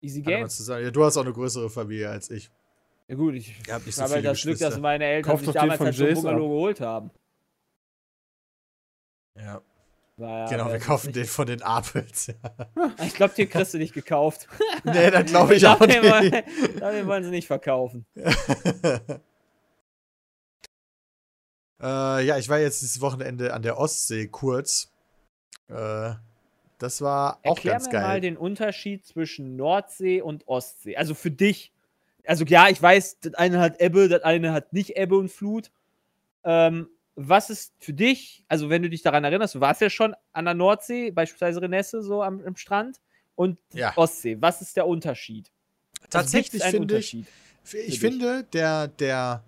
Easy 0.02 0.22
Game. 0.22 0.48
zusammen. 0.50 0.86
Ja, 0.86 0.92
du 0.92 1.04
hast 1.04 1.18
auch 1.18 1.24
eine 1.24 1.34
größere 1.34 1.70
Familie 1.70 2.10
als 2.10 2.30
ich. 2.32 2.50
Ja 3.10 3.16
gut, 3.16 3.36
ich 3.36 3.54
habt 3.70 3.86
nicht 3.86 3.96
so 3.96 4.04
habe 4.04 4.14
halt 4.16 4.26
das 4.26 4.42
Glück, 4.42 4.58
dass 4.60 4.80
meine 4.80 5.04
Eltern 5.04 5.32
Kauf 5.32 5.42
sich 5.42 5.52
damals 5.52 5.80
halt 5.82 5.96
schon 5.96 6.14
Bungalow 6.14 6.46
ab. 6.46 6.50
geholt 6.50 6.82
haben. 6.82 7.12
Ja, 9.36 9.62
War 10.18 10.30
ja- 10.40 10.46
genau, 10.50 10.72
wir 10.72 10.80
kaufen 10.80 11.08
nicht- 11.08 11.16
den 11.18 11.26
von 11.26 11.46
den 11.48 11.62
Apels. 11.62 12.28
Ja. 12.28 12.96
Ich 13.06 13.14
glaube, 13.16 13.34
den 13.36 13.50
kriegst 13.50 13.74
du 13.74 13.78
nicht 13.80 13.94
gekauft. 13.94 14.48
nee, 14.86 15.12
das 15.12 15.26
glaube 15.26 15.56
ich 15.56 15.68
auch 15.68 15.78
den, 15.80 15.90
nicht. 16.02 16.04
wollen, 16.12 16.94
den 16.96 17.08
wollen 17.08 17.24
sie 17.26 17.32
nicht 17.32 17.48
verkaufen. 17.48 18.06
Äh, 21.82 22.26
ja, 22.26 22.38
ich 22.38 22.50
war 22.50 22.60
jetzt 22.60 22.82
dieses 22.82 23.02
Wochenende 23.02 23.54
an 23.54 23.62
der 23.62 23.78
Ostsee 23.78 24.28
kurz. 24.28 24.92
Äh, 25.68 26.14
das 26.78 27.02
war 27.02 27.40
auch 27.44 27.58
Erklär 27.58 27.74
ganz 27.74 27.86
mir 27.88 27.92
geil. 27.92 28.02
mal 28.02 28.22
den 28.22 28.38
Unterschied 28.38 29.06
zwischen 29.06 29.56
Nordsee 29.56 30.22
und 30.22 30.48
Ostsee. 30.48 30.96
Also 30.96 31.14
für 31.14 31.32
dich. 31.32 31.74
Also 32.26 32.46
ja, 32.46 32.70
ich 32.70 32.82
weiß, 32.82 33.20
das 33.22 33.34
eine 33.34 33.60
hat 33.60 33.82
Ebbe, 33.82 34.08
das 34.08 34.24
eine 34.24 34.54
hat 34.54 34.72
nicht 34.74 34.96
Ebbe 34.98 35.18
und 35.18 35.30
Flut. 35.30 35.72
Ähm, 36.44 36.90
was 37.16 37.50
ist 37.50 37.74
für 37.80 37.92
dich, 37.94 38.46
also 38.48 38.70
wenn 38.70 38.82
du 38.82 38.90
dich 38.90 39.02
daran 39.02 39.26
erinnerst, 39.26 39.56
du 39.56 39.60
warst 39.60 39.82
ja 39.82 39.90
schon 39.90 40.16
an 40.32 40.46
der 40.46 40.54
Nordsee, 40.54 41.12
beispielsweise 41.12 41.62
Renesse, 41.62 42.02
so 42.02 42.24
am, 42.24 42.42
am 42.46 42.56
Strand, 42.56 43.02
und 43.36 43.58
Ja. 43.74 43.94
Ostsee. 43.96 44.38
Was 44.42 44.62
ist 44.62 44.76
der 44.76 44.86
Unterschied? 44.88 45.50
Also 46.00 46.10
Tatsächlich 46.10 46.64
einen 46.64 46.74
finde 46.74 46.98
ich, 47.00 47.14
Unterschied? 47.14 47.88
ich 47.88 48.00
finde, 48.00 48.44
der, 48.54 48.88
der, 48.88 49.44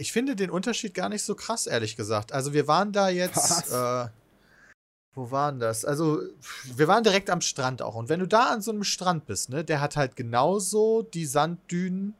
ich 0.00 0.12
finde 0.12 0.34
den 0.34 0.50
Unterschied 0.50 0.94
gar 0.94 1.10
nicht 1.10 1.22
so 1.22 1.34
krass, 1.34 1.66
ehrlich 1.66 1.94
gesagt. 1.94 2.32
Also 2.32 2.54
wir 2.54 2.66
waren 2.66 2.90
da 2.90 3.10
jetzt, 3.10 3.70
äh, 3.70 4.06
wo 5.14 5.30
waren 5.30 5.58
das? 5.58 5.84
Also 5.84 6.22
wir 6.74 6.88
waren 6.88 7.04
direkt 7.04 7.28
am 7.28 7.42
Strand 7.42 7.82
auch. 7.82 7.94
Und 7.94 8.08
wenn 8.08 8.20
du 8.20 8.26
da 8.26 8.46
an 8.46 8.62
so 8.62 8.70
einem 8.70 8.84
Strand 8.84 9.26
bist, 9.26 9.50
ne, 9.50 9.62
der 9.62 9.82
hat 9.82 9.96
halt 9.96 10.16
genauso 10.16 11.02
die 11.02 11.26
Sanddünen, 11.26 12.14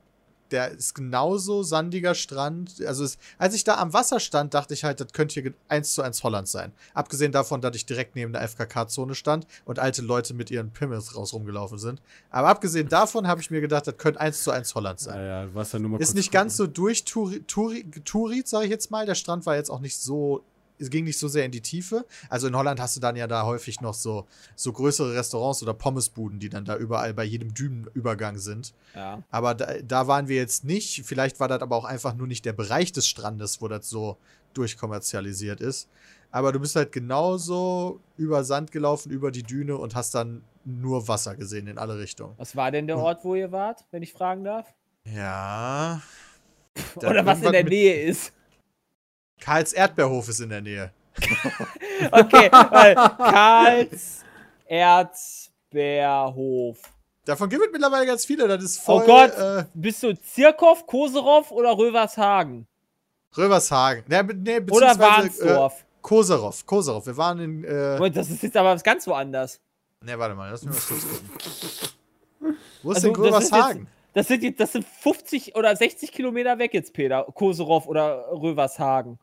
der 0.52 0.70
ist 0.70 0.94
genauso 0.94 1.62
sandiger 1.62 2.14
Strand. 2.14 2.84
Also 2.86 3.04
es, 3.04 3.18
als 3.38 3.54
ich 3.54 3.64
da 3.64 3.78
am 3.78 3.92
Wasser 3.92 4.20
stand, 4.20 4.54
dachte 4.54 4.74
ich 4.74 4.84
halt, 4.84 5.00
das 5.00 5.12
könnte 5.12 5.40
hier 5.40 5.54
eins 5.68 5.94
zu 5.94 6.02
eins 6.02 6.22
Holland 6.22 6.48
sein. 6.48 6.72
Abgesehen 6.94 7.32
davon, 7.32 7.60
dass 7.60 7.76
ich 7.76 7.86
direkt 7.86 8.16
neben 8.16 8.32
der 8.32 8.42
FKK-Zone 8.48 9.14
stand 9.14 9.46
und 9.64 9.78
alte 9.78 10.02
Leute 10.02 10.34
mit 10.34 10.50
ihren 10.50 10.70
Pimmels 10.70 11.16
raus 11.16 11.32
rumgelaufen 11.32 11.78
sind. 11.78 12.00
Aber 12.30 12.48
abgesehen 12.48 12.88
davon 12.88 13.26
habe 13.26 13.40
ich 13.40 13.50
mir 13.50 13.60
gedacht, 13.60 13.86
das 13.86 13.96
könnte 13.96 14.20
eins 14.20 14.42
zu 14.42 14.50
eins 14.50 14.74
Holland 14.74 15.00
sein. 15.00 15.54
Warst 15.54 15.72
ja 15.72 15.78
nur 15.78 15.90
mal 15.90 16.00
Ist 16.00 16.14
nicht 16.14 16.32
ganz 16.32 16.56
so 16.56 16.66
durch 16.66 17.04
Turi, 17.04 17.40
Turi, 17.46 17.90
Turit, 18.04 18.48
sage 18.48 18.64
ich 18.64 18.70
jetzt 18.70 18.90
mal. 18.90 19.06
Der 19.06 19.14
Strand 19.14 19.46
war 19.46 19.56
jetzt 19.56 19.70
auch 19.70 19.80
nicht 19.80 19.98
so, 19.98 20.44
es 20.80 20.90
ging 20.90 21.04
nicht 21.04 21.18
so 21.18 21.28
sehr 21.28 21.44
in 21.44 21.52
die 21.52 21.60
Tiefe. 21.60 22.06
Also 22.28 22.48
in 22.48 22.56
Holland 22.56 22.80
hast 22.80 22.96
du 22.96 23.00
dann 23.00 23.16
ja 23.16 23.26
da 23.26 23.44
häufig 23.44 23.80
noch 23.80 23.94
so, 23.94 24.26
so 24.56 24.72
größere 24.72 25.14
Restaurants 25.14 25.62
oder 25.62 25.74
Pommesbuden, 25.74 26.38
die 26.38 26.48
dann 26.48 26.64
da 26.64 26.76
überall 26.76 27.14
bei 27.14 27.24
jedem 27.24 27.54
Dünenübergang 27.54 28.38
sind. 28.38 28.72
Ja. 28.94 29.22
Aber 29.30 29.54
da, 29.54 29.74
da 29.82 30.06
waren 30.06 30.28
wir 30.28 30.36
jetzt 30.36 30.64
nicht. 30.64 31.04
Vielleicht 31.04 31.40
war 31.40 31.48
das 31.48 31.60
aber 31.62 31.76
auch 31.76 31.84
einfach 31.84 32.14
nur 32.14 32.26
nicht 32.26 32.44
der 32.44 32.52
Bereich 32.52 32.92
des 32.92 33.06
Strandes, 33.06 33.60
wo 33.60 33.68
das 33.68 33.88
so 33.88 34.16
durchkommerzialisiert 34.54 35.60
ist. 35.60 35.88
Aber 36.30 36.52
du 36.52 36.60
bist 36.60 36.76
halt 36.76 36.92
genauso 36.92 38.00
über 38.16 38.44
Sand 38.44 38.70
gelaufen, 38.72 39.10
über 39.10 39.30
die 39.30 39.42
Düne 39.42 39.76
und 39.76 39.94
hast 39.94 40.14
dann 40.14 40.42
nur 40.64 41.08
Wasser 41.08 41.36
gesehen 41.36 41.66
in 41.66 41.78
alle 41.78 41.98
Richtungen. 41.98 42.34
Was 42.36 42.54
war 42.54 42.70
denn 42.70 42.86
der 42.86 42.96
Hm. 42.96 43.02
Ort, 43.02 43.24
wo 43.24 43.34
ihr 43.34 43.50
wart, 43.50 43.84
wenn 43.90 44.02
ich 44.02 44.12
fragen 44.12 44.44
darf? 44.44 44.72
Ja. 45.04 46.00
Oder 46.96 47.26
was 47.26 47.42
in 47.42 47.52
der 47.52 47.64
Nähe 47.64 48.02
ist? 48.02 48.32
Karls 49.40 49.72
Erdbeerhof 49.72 50.28
ist 50.28 50.40
in 50.40 50.50
der 50.50 50.60
Nähe. 50.60 50.92
Okay, 52.12 52.50
weil 52.50 52.94
Karls 52.94 54.24
Erzberhof. 55.70 56.78
Davon 57.24 57.48
gibt 57.48 57.62
es 57.64 57.70
mittlerweile 57.72 58.06
ganz 58.06 58.24
viele. 58.24 58.48
Das 58.48 58.62
ist 58.64 58.80
voll. 58.80 59.02
Oh 59.02 59.06
Gott. 59.06 59.36
Äh, 59.36 59.64
Bist 59.74 60.02
du 60.02 60.14
Zirkow, 60.16 60.86
Koserow 60.86 61.50
oder 61.52 61.76
Rövershagen? 61.76 62.66
Rövershagen. 63.36 64.04
Be- 64.08 64.34
nee, 64.34 64.60
Oder 64.70 64.92
Äh, 64.92 64.98
Warnsdorf? 64.98 65.84
Koserow. 66.02 66.66
Koserow. 66.66 67.06
Wir 67.06 67.16
waren 67.16 67.38
in. 67.40 67.64
Äh, 67.64 67.96
Moment, 67.96 68.16
das 68.16 68.30
ist 68.30 68.42
jetzt 68.42 68.56
aber 68.56 68.74
was 68.74 68.82
ganz 68.82 69.06
woanders. 69.06 69.60
ne, 70.02 70.18
warte 70.18 70.34
mal. 70.34 70.50
Lass 70.50 70.64
mich 70.64 70.74
mal 70.74 70.80
kurz 70.80 71.02
gucken. 71.02 71.30
Wo 72.82 72.90
ist 72.92 72.96
Also, 73.04 73.12
denn 73.12 73.22
das 73.22 73.32
Rövershagen? 73.52 73.86
Das 74.14 74.26
sind, 74.26 74.42
jetzt, 74.42 74.58
das 74.58 74.72
sind 74.72 74.84
50 74.86 75.54
oder 75.54 75.76
60 75.76 76.10
Kilometer 76.10 76.58
weg 76.58 76.72
jetzt, 76.74 76.94
Peter. 76.94 77.24
Koserow 77.34 77.86
oder 77.86 78.26
Rövershagen. 78.32 79.18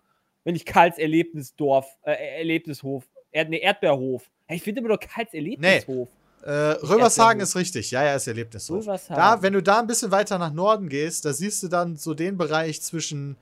Wenn 0.47 0.55
ich 0.55 0.63
Karls 0.63 0.97
Erlebnisdorf, 0.97 1.97
äh, 2.03 2.38
Erlebnishof, 2.38 3.03
Erd, 3.31 3.49
nee, 3.49 3.60
Erdbeerhof. 3.60 4.31
Ich 4.47 4.63
finde 4.63 4.79
immer 4.79 4.88
nur 4.88 4.97
Karls 4.97 5.33
Erlebnishof. 5.33 6.07
Äh, 6.41 6.49
Rövershagen 6.51 7.41
ist 7.41 7.57
richtig. 7.57 7.91
Ja, 7.91 8.05
ja, 8.05 8.15
ist 8.15 8.27
Erlebnishof. 8.27 8.77
Rövershagen. 8.77 9.17
Da, 9.17 9.41
wenn 9.41 9.51
du 9.51 9.62
da 9.62 9.81
ein 9.81 9.88
bisschen 9.88 10.10
weiter 10.10 10.38
nach 10.38 10.53
Norden 10.53 10.88
gehst, 10.88 11.25
da 11.25 11.33
siehst 11.33 11.63
du 11.63 11.67
dann 11.67 11.97
so 11.97 12.13
den 12.13 12.38
Bereich 12.38 12.81
zwischen 12.81 13.36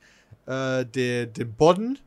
äh, 0.46 0.84
de, 0.84 1.26
dem 1.26 1.54
Bodden, 1.54 2.00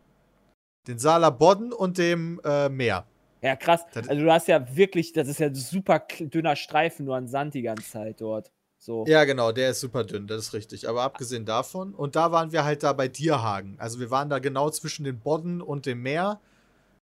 den 0.85 0.99
Saaler 0.99 1.31
Bodden 1.31 1.71
und 1.71 1.97
dem 1.97 2.41
äh, 2.43 2.67
Meer. 2.67 3.05
Ja, 3.41 3.55
krass. 3.55 3.85
Also 3.95 4.21
du 4.21 4.29
hast 4.29 4.49
ja 4.49 4.75
wirklich, 4.75 5.13
das 5.13 5.29
ist 5.29 5.39
ja 5.39 5.47
ein 5.47 5.55
super 5.55 6.05
dünner 6.19 6.57
Streifen, 6.57 7.05
nur 7.05 7.15
an 7.15 7.29
Sand 7.29 7.53
die 7.53 7.62
ganze 7.62 7.89
Zeit 7.89 8.19
dort. 8.19 8.51
So. 8.82 9.06
Ja, 9.08 9.26
genau, 9.26 9.52
der 9.52 9.72
ist 9.72 9.82
super 9.82 10.06
dünn, 10.06 10.26
das 10.26 10.48
ist 10.48 10.54
richtig. 10.54 10.88
Aber 10.88 11.04
abgesehen 11.04 11.46
davon, 11.46 11.94
und 11.94 12.15
da 12.15 12.32
waren 12.32 12.52
wir 12.54 12.63
halt 12.63 12.82
da 12.84 12.94
bei 12.94 13.10
Dierhagen. 13.10 13.76
Also 13.78 14.00
wir 14.00 14.10
waren 14.10 14.30
da 14.30 14.39
genau 14.39 14.70
zwischen 14.70 15.04
den 15.04 15.20
Bodden 15.20 15.62
und 15.62 15.86
dem 15.86 16.02
Meer. 16.02 16.39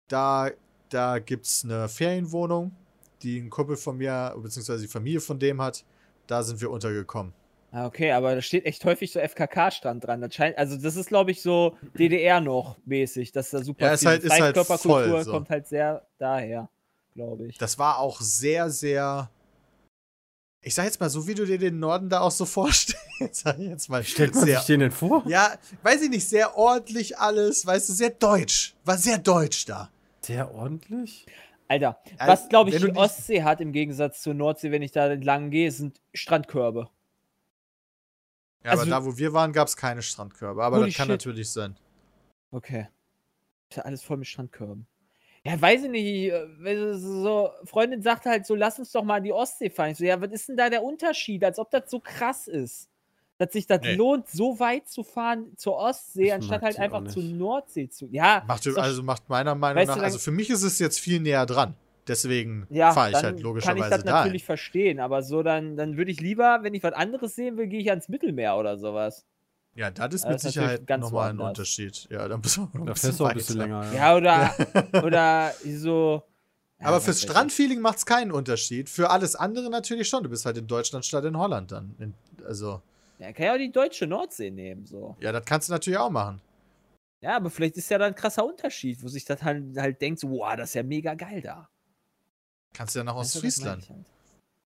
Da, 0.07 0.49
da 0.89 1.19
gibt 1.19 1.45
es 1.45 1.65
eine 1.65 1.89
Ferienwohnung, 1.89 2.71
die 3.21 3.39
ein 3.39 3.49
Kumpel 3.49 3.75
von 3.75 3.97
mir, 3.97 4.33
beziehungsweise 4.41 4.83
die 4.83 4.87
Familie 4.87 5.19
von 5.19 5.39
dem 5.39 5.61
hat. 5.61 5.83
Da 6.27 6.41
sind 6.43 6.61
wir 6.61 6.71
untergekommen. 6.71 7.33
Ah, 7.73 7.85
Okay, 7.85 8.13
aber 8.13 8.33
da 8.33 8.41
steht 8.41 8.65
echt 8.65 8.85
häufig 8.85 9.11
so 9.11 9.19
FKK-Strand 9.19 10.05
dran. 10.07 10.21
Das 10.21 10.33
scheint, 10.33 10.57
also 10.57 10.77
das 10.77 10.95
ist, 10.95 11.09
glaube 11.09 11.31
ich, 11.31 11.41
so 11.41 11.75
DDR 11.99 12.39
noch 12.39 12.77
mäßig, 12.85 13.33
dass 13.33 13.49
da 13.49 13.61
super 13.61 13.87
Ja, 13.87 13.93
ist 13.93 13.99
viel 13.99 14.07
halt- 14.09 14.23
ist 14.23 14.39
halt 14.39 14.57
voll 14.57 15.23
so. 15.23 15.31
kommt 15.31 15.49
halt 15.49 15.67
sehr 15.67 16.07
daher, 16.17 16.69
glaube 17.13 17.47
ich. 17.47 17.57
Das 17.57 17.77
war 17.77 17.99
auch 17.99 18.21
sehr, 18.21 18.69
sehr. 18.69 19.29
Ich 20.67 20.75
sag 20.75 20.83
jetzt 20.83 20.99
mal, 20.99 21.09
so 21.09 21.25
wie 21.27 21.33
du 21.33 21.45
dir 21.45 21.57
den 21.57 21.79
Norden 21.79 22.09
da 22.09 22.19
auch 22.19 22.31
so 22.31 22.43
vorstellst, 22.57 23.43
sag 23.43 23.57
ich 23.57 23.69
jetzt 23.69 23.87
mal. 23.89 24.03
Stellt 24.03 24.35
man 24.35 24.43
sehr, 24.43 24.57
sich 24.57 24.67
den 24.67 24.81
denn 24.81 24.91
vor? 24.91 25.23
ja, 25.25 25.57
weiß 25.81 26.01
ich 26.01 26.09
nicht, 26.09 26.27
sehr 26.27 26.57
ordentlich 26.57 27.17
alles, 27.17 27.65
weißt 27.65 27.87
du, 27.87 27.93
sehr 27.93 28.09
deutsch. 28.09 28.75
War 28.83 28.97
sehr 28.97 29.17
deutsch 29.17 29.63
da. 29.65 29.89
Sehr 30.21 30.53
ordentlich? 30.53 31.25
Alter, 31.69 31.97
Ja, 32.19 32.27
was, 32.27 32.49
glaube 32.49 32.69
ich, 32.69 32.77
die 32.81 32.91
Ostsee 32.97 33.43
hat 33.43 33.61
im 33.61 33.71
Gegensatz 33.71 34.21
zur 34.21 34.33
Nordsee, 34.33 34.69
wenn 34.71 34.81
ich 34.81 34.91
da 34.91 35.07
entlang 35.09 35.51
gehe, 35.51 35.71
sind 35.71 36.01
Strandkörbe. 36.13 36.89
Ja, 38.65 38.71
Also- 38.71 38.81
aber 38.83 38.91
da, 38.91 39.05
wo 39.05 39.17
wir 39.17 39.31
waren, 39.31 39.53
gab 39.53 39.69
es 39.69 39.77
keine 39.77 40.01
Strandkörbe. 40.01 40.61
Aber 40.65 40.85
das 40.85 40.95
kann 40.95 41.05
shit. 41.05 41.11
natürlich 41.13 41.49
sein. 41.49 41.77
Okay. 42.51 42.87
Ist 43.69 43.77
ja 43.77 43.83
alles 43.83 44.03
voll 44.03 44.17
mit 44.17 44.27
Strandkörben. 44.27 44.85
Ja, 45.47 45.61
weiß 45.61 45.83
ich 45.85 45.89
nicht. 45.89 46.31
äh, 46.31 46.93
So, 46.93 47.49
Freundin 47.65 48.01
sagt 48.01 48.25
halt 48.25 48.45
so, 48.45 48.55
lass 48.55 48.79
uns 48.79 48.91
doch 48.91 49.03
mal 49.03 49.17
in 49.17 49.23
die 49.23 49.31
Ostsee 49.33 49.69
fahren. 49.69 49.91
Ich 49.91 49.97
so, 49.97 50.03
ja, 50.05 50.19
was 50.21 50.31
ist 50.31 50.49
denn 50.49 50.57
da 50.57 50.69
der 50.69 50.83
Unterschied? 50.83 51.43
Als 51.43 51.57
ob 51.59 51.71
das 51.71 51.89
so 51.89 51.99
krass 51.99 52.47
ist. 52.47 52.89
Dass 53.39 53.53
sich 53.53 53.67
das 53.67 53.81
Nee. 53.81 53.93
lohnt, 53.93 54.27
so 54.29 54.59
weit 54.59 54.87
zu 54.87 55.03
fahren 55.03 55.53
zur 55.57 55.75
Ostsee, 55.77 56.25
Ich 56.27 56.33
anstatt 56.33 56.63
halt 56.63 56.79
einfach 56.79 57.05
zur. 57.05 57.21
Nordsee 57.21 57.87
zu. 57.87 58.07
Ja, 58.11 58.43
Macht, 58.47 58.65
doch- 58.65 58.77
also 58.77 59.03
macht 59.03 59.29
meiner 59.29 59.53
Meinung 59.53 59.81
du, 59.83 59.87
nach, 59.87 59.95
dann- 59.97 60.03
also 60.05 60.17
für 60.17 60.31
mich 60.31 60.49
ist 60.49 60.63
es 60.63 60.79
jetzt 60.79 60.99
viel 60.99 61.19
näher 61.19 61.45
dran. 61.45 61.75
Deswegen 62.07 62.65
ja, 62.69 62.93
fahre 62.93 63.09
ich 63.09 63.15
halt 63.15 63.23
kann 63.25 63.35
ich 63.37 63.43
logischerweise 63.43 63.89
das 63.91 64.03
da. 64.05 64.11
natürlich 64.23 64.43
verstehen. 64.45 64.99
Aber 64.99 65.21
so, 65.21 65.43
dann, 65.43 65.75
dann 65.77 65.97
würde 65.97 66.09
ich 66.09 66.19
lieber, 66.21 66.59
wenn 66.63 66.73
ich 66.73 66.81
was 66.81 66.93
anderes 66.93 67.35
sehen 67.35 67.57
will, 67.57 67.67
gehe 67.67 67.79
ich 67.81 67.89
ans 67.89 68.09
Mittelmeer 68.09 68.55
oder 68.57 68.77
sowas. 68.77 69.25
Ja, 69.77 69.91
das 69.91 70.15
ist 70.15 70.23
Das 70.23 70.29
mit 70.29 70.37
ist 70.37 70.43
natürlich 70.43 70.71
Sicherheit 70.71 70.99
nochmal 70.99 71.29
ein. 71.29 71.39
Unterschied. 71.39 72.07
Ja, 72.09 72.27
dann 72.27 72.41
bist 72.41 72.57
du 72.57 72.61
noch 72.61 72.73
ein 72.73 72.85
Da 72.87 72.93
bisschen 72.93 73.09
fährst 73.09 73.19
du 73.19 73.25
auch 73.25 73.29
ein 73.29 73.35
bisschen 73.37 73.57
länger. 73.57 73.93
Ja, 73.93 74.15
oder, 74.17 74.55
oder 75.03 75.53
so 75.75 76.23
Ja, 76.79 76.87
Aber 76.87 76.99
fürs. 76.99 77.21
Strandfeeling 77.21 77.79
macht 77.79 77.99
es 77.99 78.05
keinen 78.07 78.31
Unterschied. 78.31 78.89
Für 78.89 79.11
alles 79.11 79.35
andere 79.35 79.69
natürlich 79.69 80.09
schon. 80.09 80.23
Du 80.23 80.29
bist 80.29 80.45
halt 80.47 80.57
in 80.57 80.65
Deutschland 80.67 81.05
statt 81.05 81.25
in 81.25 81.37
Holland 81.37 81.71
dann. 81.71 81.95
In, 81.99 82.13
also, 82.43 82.81
Ja, 83.19 83.31
kann 83.31 83.45
ja 83.45 83.53
auch 83.53 83.57
die 83.59 83.71
deutsche 83.71 84.07
Nordsee 84.07 84.49
nehmen, 84.49 84.85
so. 84.87 85.15
ja, 85.19 85.31
das 85.31 85.45
kannst 85.45 85.69
du 85.69 85.73
natürlich 85.73 85.99
auch 85.99 86.09
machen. 86.09 86.41
Ja, 87.21 87.35
aber 87.35 87.49
vielleicht 87.51 87.77
ist 87.77 87.89
ja 87.91 87.99
da 87.99 88.05
ein 88.05 88.15
krasser 88.15 88.45
Unterschied, 88.45 89.01
wo 89.03 89.07
sich 89.07 89.25
das 89.25 89.41
halt, 89.43 89.77
halt 89.77 90.01
denkt, 90.01 90.19
so, 90.19 90.29
wow, 90.29 90.55
das 90.55 90.69
ist 90.69 90.73
ja 90.75 90.83
mega 90.83 91.13
geil 91.13 91.41
da. 91.41 91.69
Kannst 92.73 92.95
du 92.95 92.99
ja 92.99 93.03
nach 93.03 93.15
das 93.17 93.35
Ostfriesland. 93.35 93.87
halt. 93.89 94.05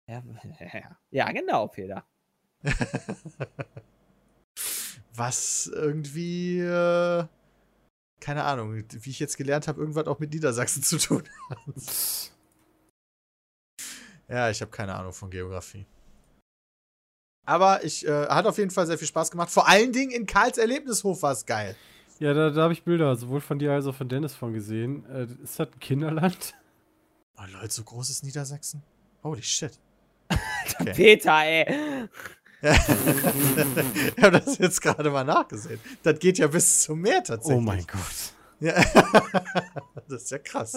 Ja, 0.06 0.22
ja, 1.10 1.32
genau, 1.32 1.68
Peter. 1.68 2.04
Was 5.20 5.66
irgendwie, 5.66 6.61
äh, 6.61 7.26
keine 8.20 8.44
Ahnung, 8.44 8.83
wie 8.90 9.11
ich 9.11 9.20
jetzt 9.20 9.37
gelernt 9.37 9.68
habe, 9.68 9.78
irgendwas 9.78 10.06
auch 10.06 10.18
mit 10.18 10.33
Niedersachsen 10.33 10.83
zu 10.83 10.96
tun 10.96 11.24
hat. 11.50 12.30
Ja, 14.28 14.48
ich 14.48 14.62
habe 14.62 14.70
keine 14.70 14.94
Ahnung 14.94 15.12
von 15.12 15.28
Geografie. 15.28 15.85
Aber 17.46 17.85
ich 17.85 18.06
äh, 18.06 18.28
hat 18.28 18.46
auf 18.46 18.56
jeden 18.56 18.70
Fall 18.70 18.87
sehr 18.87 18.96
viel 18.96 19.09
Spaß 19.09 19.30
gemacht. 19.30 19.50
Vor 19.50 19.68
allen 19.68 19.92
Dingen 19.92 20.11
in 20.11 20.24
Karls 20.24 20.56
Erlebnishof 20.56 21.22
war 21.22 21.33
es 21.33 21.44
geil. 21.44 21.76
Ja, 22.18 22.33
da, 22.33 22.48
da 22.48 22.62
habe 22.62 22.72
ich 22.72 22.83
Bilder 22.85 23.14
sowohl 23.14 23.42
von 23.42 23.59
dir 23.59 23.72
als 23.72 23.85
auch 23.85 23.94
von 23.94 24.09
Dennis 24.09 24.35
von 24.35 24.54
gesehen. 24.54 25.04
Äh, 25.11 25.26
ist 25.44 25.61
das 25.61 25.68
ein 25.68 25.80
Kinderland? 25.80 26.54
Oh 27.37 27.42
Leute, 27.52 27.74
so 27.74 27.83
groß 27.83 28.09
ist 28.09 28.24
Niedersachsen? 28.24 28.83
Holy 29.22 29.42
shit. 29.42 29.78
Okay. 30.78 30.92
Peter, 30.94 31.42
ey. 31.42 32.09
Ich 32.62 34.22
habe 34.22 34.40
das 34.40 34.58
jetzt 34.58 34.80
gerade 34.82 35.10
mal 35.10 35.24
nachgesehen. 35.24 35.80
Das 36.02 36.18
geht 36.18 36.38
ja 36.38 36.46
bis 36.46 36.82
zum 36.82 37.00
Meer 37.00 37.22
tatsächlich. 37.24 37.56
Oh 37.58 37.60
mein 37.60 37.86
Gott. 37.86 38.34
Ja. 38.60 38.74
das 40.08 40.24
ist 40.24 40.30
ja 40.30 40.38
krass. 40.38 40.76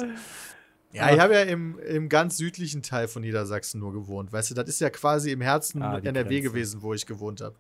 Ja, 0.94 1.14
ich 1.14 1.20
habe 1.20 1.34
ja 1.34 1.42
im, 1.42 1.80
im 1.80 2.08
ganz 2.08 2.38
südlichen 2.38 2.84
Teil 2.84 3.08
von 3.08 3.24
Niedersachsen 3.24 3.80
nur 3.80 3.92
gewohnt. 3.94 4.32
Weißt 4.32 4.52
du, 4.52 4.54
das 4.54 4.70
ist 4.70 4.80
ja 4.80 4.90
quasi 4.92 5.32
im 5.32 5.42
Herzen 5.42 5.82
Ah, 5.82 5.98
NRW 5.98 6.30
Grenze. 6.30 6.42
gewesen, 6.50 6.82
wo 6.84 6.94
ich 6.94 7.06
gewohnt 7.06 7.42
habe. 7.42 7.56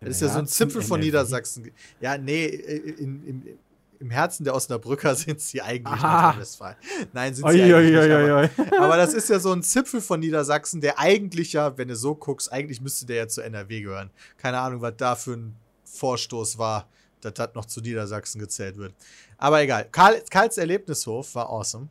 Das 0.00 0.06
Im 0.06 0.10
ist 0.10 0.20
ja 0.22 0.28
so 0.28 0.38
ein 0.38 0.46
Zipfel 0.46 0.80
von 0.82 0.96
NRW? 0.98 1.06
Niedersachsen. 1.06 1.70
Ja, 2.00 2.16
nee, 2.16 2.46
in, 2.46 3.22
in, 3.24 3.58
im 4.00 4.10
Herzen 4.10 4.44
der 4.44 4.54
Osnabrücker 4.54 5.14
sind 5.16 5.40
sie 5.40 5.60
eigentlich. 5.62 6.00
Nordrhein-Westfalen. 6.00 6.76
Nein, 7.12 7.34
sind 7.34 7.48
sie 7.48 7.60
Oi, 7.60 7.62
eigentlich 7.62 7.74
oi, 7.74 7.82
nicht, 7.84 7.96
oi, 7.98 8.12
aber, 8.12 8.36
oi, 8.36 8.48
oi. 8.72 8.78
aber 8.78 8.96
das 8.96 9.14
ist 9.14 9.28
ja 9.28 9.38
so 9.38 9.52
ein 9.52 9.62
Zipfel 9.62 10.00
von 10.00 10.20
Niedersachsen, 10.20 10.80
der 10.80 10.98
eigentlich 10.98 11.52
ja, 11.52 11.76
wenn 11.76 11.88
du 11.88 11.96
so 11.96 12.14
guckst, 12.14 12.52
eigentlich 12.52 12.80
müsste 12.80 13.06
der 13.06 13.16
ja 13.16 13.28
zu 13.28 13.40
NRW 13.42 13.80
gehören. 13.82 14.10
Keine 14.36 14.58
Ahnung, 14.58 14.80
was 14.80 14.94
da 14.96 15.16
für 15.16 15.32
ein 15.34 15.56
Vorstoß 15.84 16.58
war, 16.58 16.88
dass 17.20 17.34
das 17.34 17.54
noch 17.54 17.64
zu 17.64 17.80
Niedersachsen 17.80 18.38
gezählt 18.40 18.76
wird. 18.76 18.94
Aber 19.36 19.60
egal. 19.62 19.88
Karl, 19.90 20.22
Karls 20.30 20.58
Erlebnishof 20.58 21.34
war 21.34 21.48
awesome. 21.48 21.88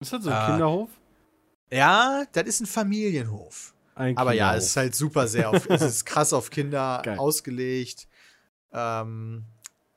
Ist 0.00 0.12
das 0.12 0.24
so 0.24 0.30
ein 0.30 0.36
Ah. 0.36 0.46
Kinderhof? 0.50 0.90
Ja, 1.72 2.24
das 2.32 2.44
ist 2.46 2.60
ein 2.60 2.66
Familienhof. 2.66 3.74
Ein 3.94 4.16
Aber 4.16 4.32
ja, 4.32 4.56
es 4.56 4.66
ist 4.66 4.76
halt 4.76 4.94
super 4.94 5.28
sehr 5.28 5.50
auf, 5.50 5.68
es 5.68 5.82
ist 5.82 6.04
krass 6.06 6.32
auf 6.32 6.50
Kinder 6.50 7.00
Geil. 7.04 7.18
ausgelegt. 7.18 8.08
Ähm, 8.72 9.44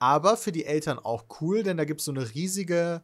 aber 0.04 0.36
für 0.36 0.52
die 0.52 0.66
Eltern 0.66 1.00
auch 1.00 1.24
cool, 1.40 1.64
denn 1.64 1.78
da 1.78 1.86
gibt 1.86 2.02
es 2.02 2.06
so 2.06 2.12
eine 2.12 2.34
riesige, 2.36 3.02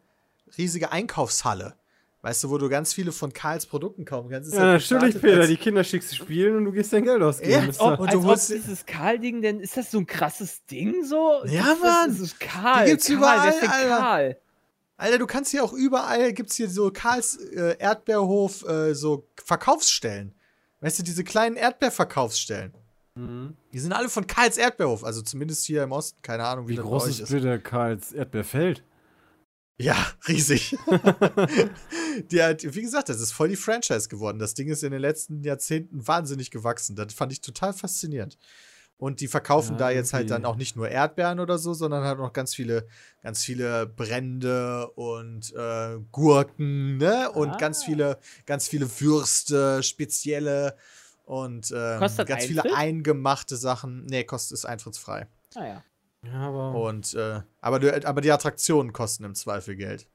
riesige 0.57 0.91
Einkaufshalle. 0.91 1.75
Weißt 2.21 2.43
du, 2.43 2.49
wo 2.49 2.57
du 2.57 2.67
ganz 2.67 2.93
viele 2.93 3.13
von 3.13 3.31
Karls 3.31 3.65
Produkten 3.65 4.03
kaufen 4.03 4.29
kannst. 4.29 4.49
Ist 4.49 4.55
Ja, 4.55 4.71
halt 4.73 4.91
natürlich, 4.91 5.21
Peter. 5.21 5.47
Die 5.47 5.55
Kinder 5.55 5.85
schickst 5.85 6.11
du 6.11 6.15
spielen 6.17 6.57
und 6.57 6.65
du 6.65 6.73
gehst 6.73 6.91
dein 6.91 7.05
Geld 7.05 7.21
ausgeben. 7.21 7.51
Ja, 7.51 7.63
Ist 7.69 7.79
doch- 7.79 7.97
und 7.97 8.11
du 8.11 8.17
ob 8.19 8.25
holst- 8.25 8.49
dieses 8.51 8.85
Karl-Ding 8.85 9.41
denn, 9.41 9.61
ist 9.61 9.77
das 9.77 9.89
so 9.91 9.99
ein 9.99 10.05
krasses 10.05 10.65
Ding 10.65 11.05
so? 11.05 11.45
Ja, 11.45 11.63
Das- 11.63 11.79
Mann. 11.79 12.09
Das 12.09 12.19
ist 12.19 12.37
Karl. 12.41 12.83
Die 12.85 12.91
gibt's 12.91 13.05
Karl, 13.07 13.15
überall, 13.17 13.39
Alter. 13.53 13.67
Karl? 13.99 14.37
Alter, 14.97 15.17
du 15.17 15.27
kannst 15.27 15.51
hier 15.51 15.63
auch 15.63 15.71
überall, 15.71 16.33
gibt's 16.33 16.55
hier 16.57 16.69
so 16.69 16.91
Karls 16.91 17.37
äh, 17.37 17.77
Erdbeerhof, 17.79 18.67
äh, 18.67 18.93
so 18.93 19.25
Verkaufsstellen. 19.45 20.35
Weißt 20.81 20.99
du, 20.99 21.03
diese 21.03 21.23
kleinen 21.23 21.55
Erdbeerverkaufsstellen. 21.55 22.73
Mhm. 23.27 23.57
Die 23.73 23.79
sind 23.79 23.93
alle 23.93 24.09
von 24.09 24.25
Karls 24.27 24.57
Erdbeerhof, 24.57 25.03
also 25.03 25.21
zumindest 25.21 25.65
hier 25.65 25.83
im 25.83 25.91
Osten. 25.91 26.21
Keine 26.21 26.43
Ahnung, 26.45 26.67
wie, 26.67 26.73
Wie 26.73 26.81
groß 26.81 27.07
ist 27.07 27.19
ist. 27.21 27.29
bitte 27.31 27.59
Karls 27.59 28.13
Erdbeerfeld? 28.13 28.83
Ja, 29.81 29.95
riesig. 30.27 30.75
die 32.31 32.41
hat, 32.43 32.63
wie 32.63 32.81
gesagt, 32.81 33.09
das 33.09 33.21
ist 33.21 33.31
voll 33.31 33.49
die 33.49 33.55
Franchise 33.55 34.09
geworden. 34.09 34.39
Das 34.39 34.53
Ding 34.53 34.67
ist 34.69 34.83
in 34.83 34.91
den 34.91 35.01
letzten 35.01 35.43
Jahrzehnten 35.43 36.05
wahnsinnig 36.07 36.51
gewachsen. 36.51 36.95
Das 36.95 37.13
fand 37.13 37.31
ich 37.31 37.41
total 37.41 37.73
faszinierend. 37.73 38.37
Und 38.97 39.21
die 39.21 39.29
verkaufen 39.29 39.73
Ja, 39.73 39.77
da 39.77 39.89
jetzt 39.91 40.11
halt 40.11 40.29
dann 40.29 40.43
auch 40.43 40.57
nicht 40.57 40.75
nur 40.75 40.89
Erdbeeren 40.89 41.39
oder 41.39 41.57
so, 41.57 41.73
sondern 41.73 42.03
halt 42.03 42.17
noch 42.17 42.33
ganz 42.33 42.53
viele, 42.53 42.85
ganz 43.23 43.45
viele 43.45 43.87
Brände 43.87 44.89
und 44.95 45.53
äh, 45.55 45.99
Gurken, 46.11 46.97
ne? 46.97 47.31
Und 47.31 47.51
Ah. 47.51 47.57
ganz 47.57 47.85
viele, 47.85 48.19
ganz 48.45 48.67
viele 48.67 48.89
Würste, 48.99 49.81
spezielle 49.83 50.75
und 51.29 51.71
ähm, 51.75 51.99
Kostet 51.99 52.27
ganz 52.27 52.45
viele 52.45 52.63
Eintritt? 52.63 52.79
eingemachte 52.79 53.55
Sachen. 53.55 54.03
Nee, 54.07 54.23
kostet 54.23 54.57
ist 54.57 54.65
eintrittsfrei. 54.65 55.27
Naja. 55.53 55.83
Ja, 56.25 56.39
aber. 56.39 56.73
Und, 56.73 57.13
äh, 57.13 57.41
aber, 57.61 57.79
du, 57.79 58.07
aber 58.07 58.21
die 58.21 58.31
Attraktionen 58.31 58.93
kosten 58.93 59.25
im 59.25 59.35
Zweifel 59.35 59.75
Geld. 59.75 60.07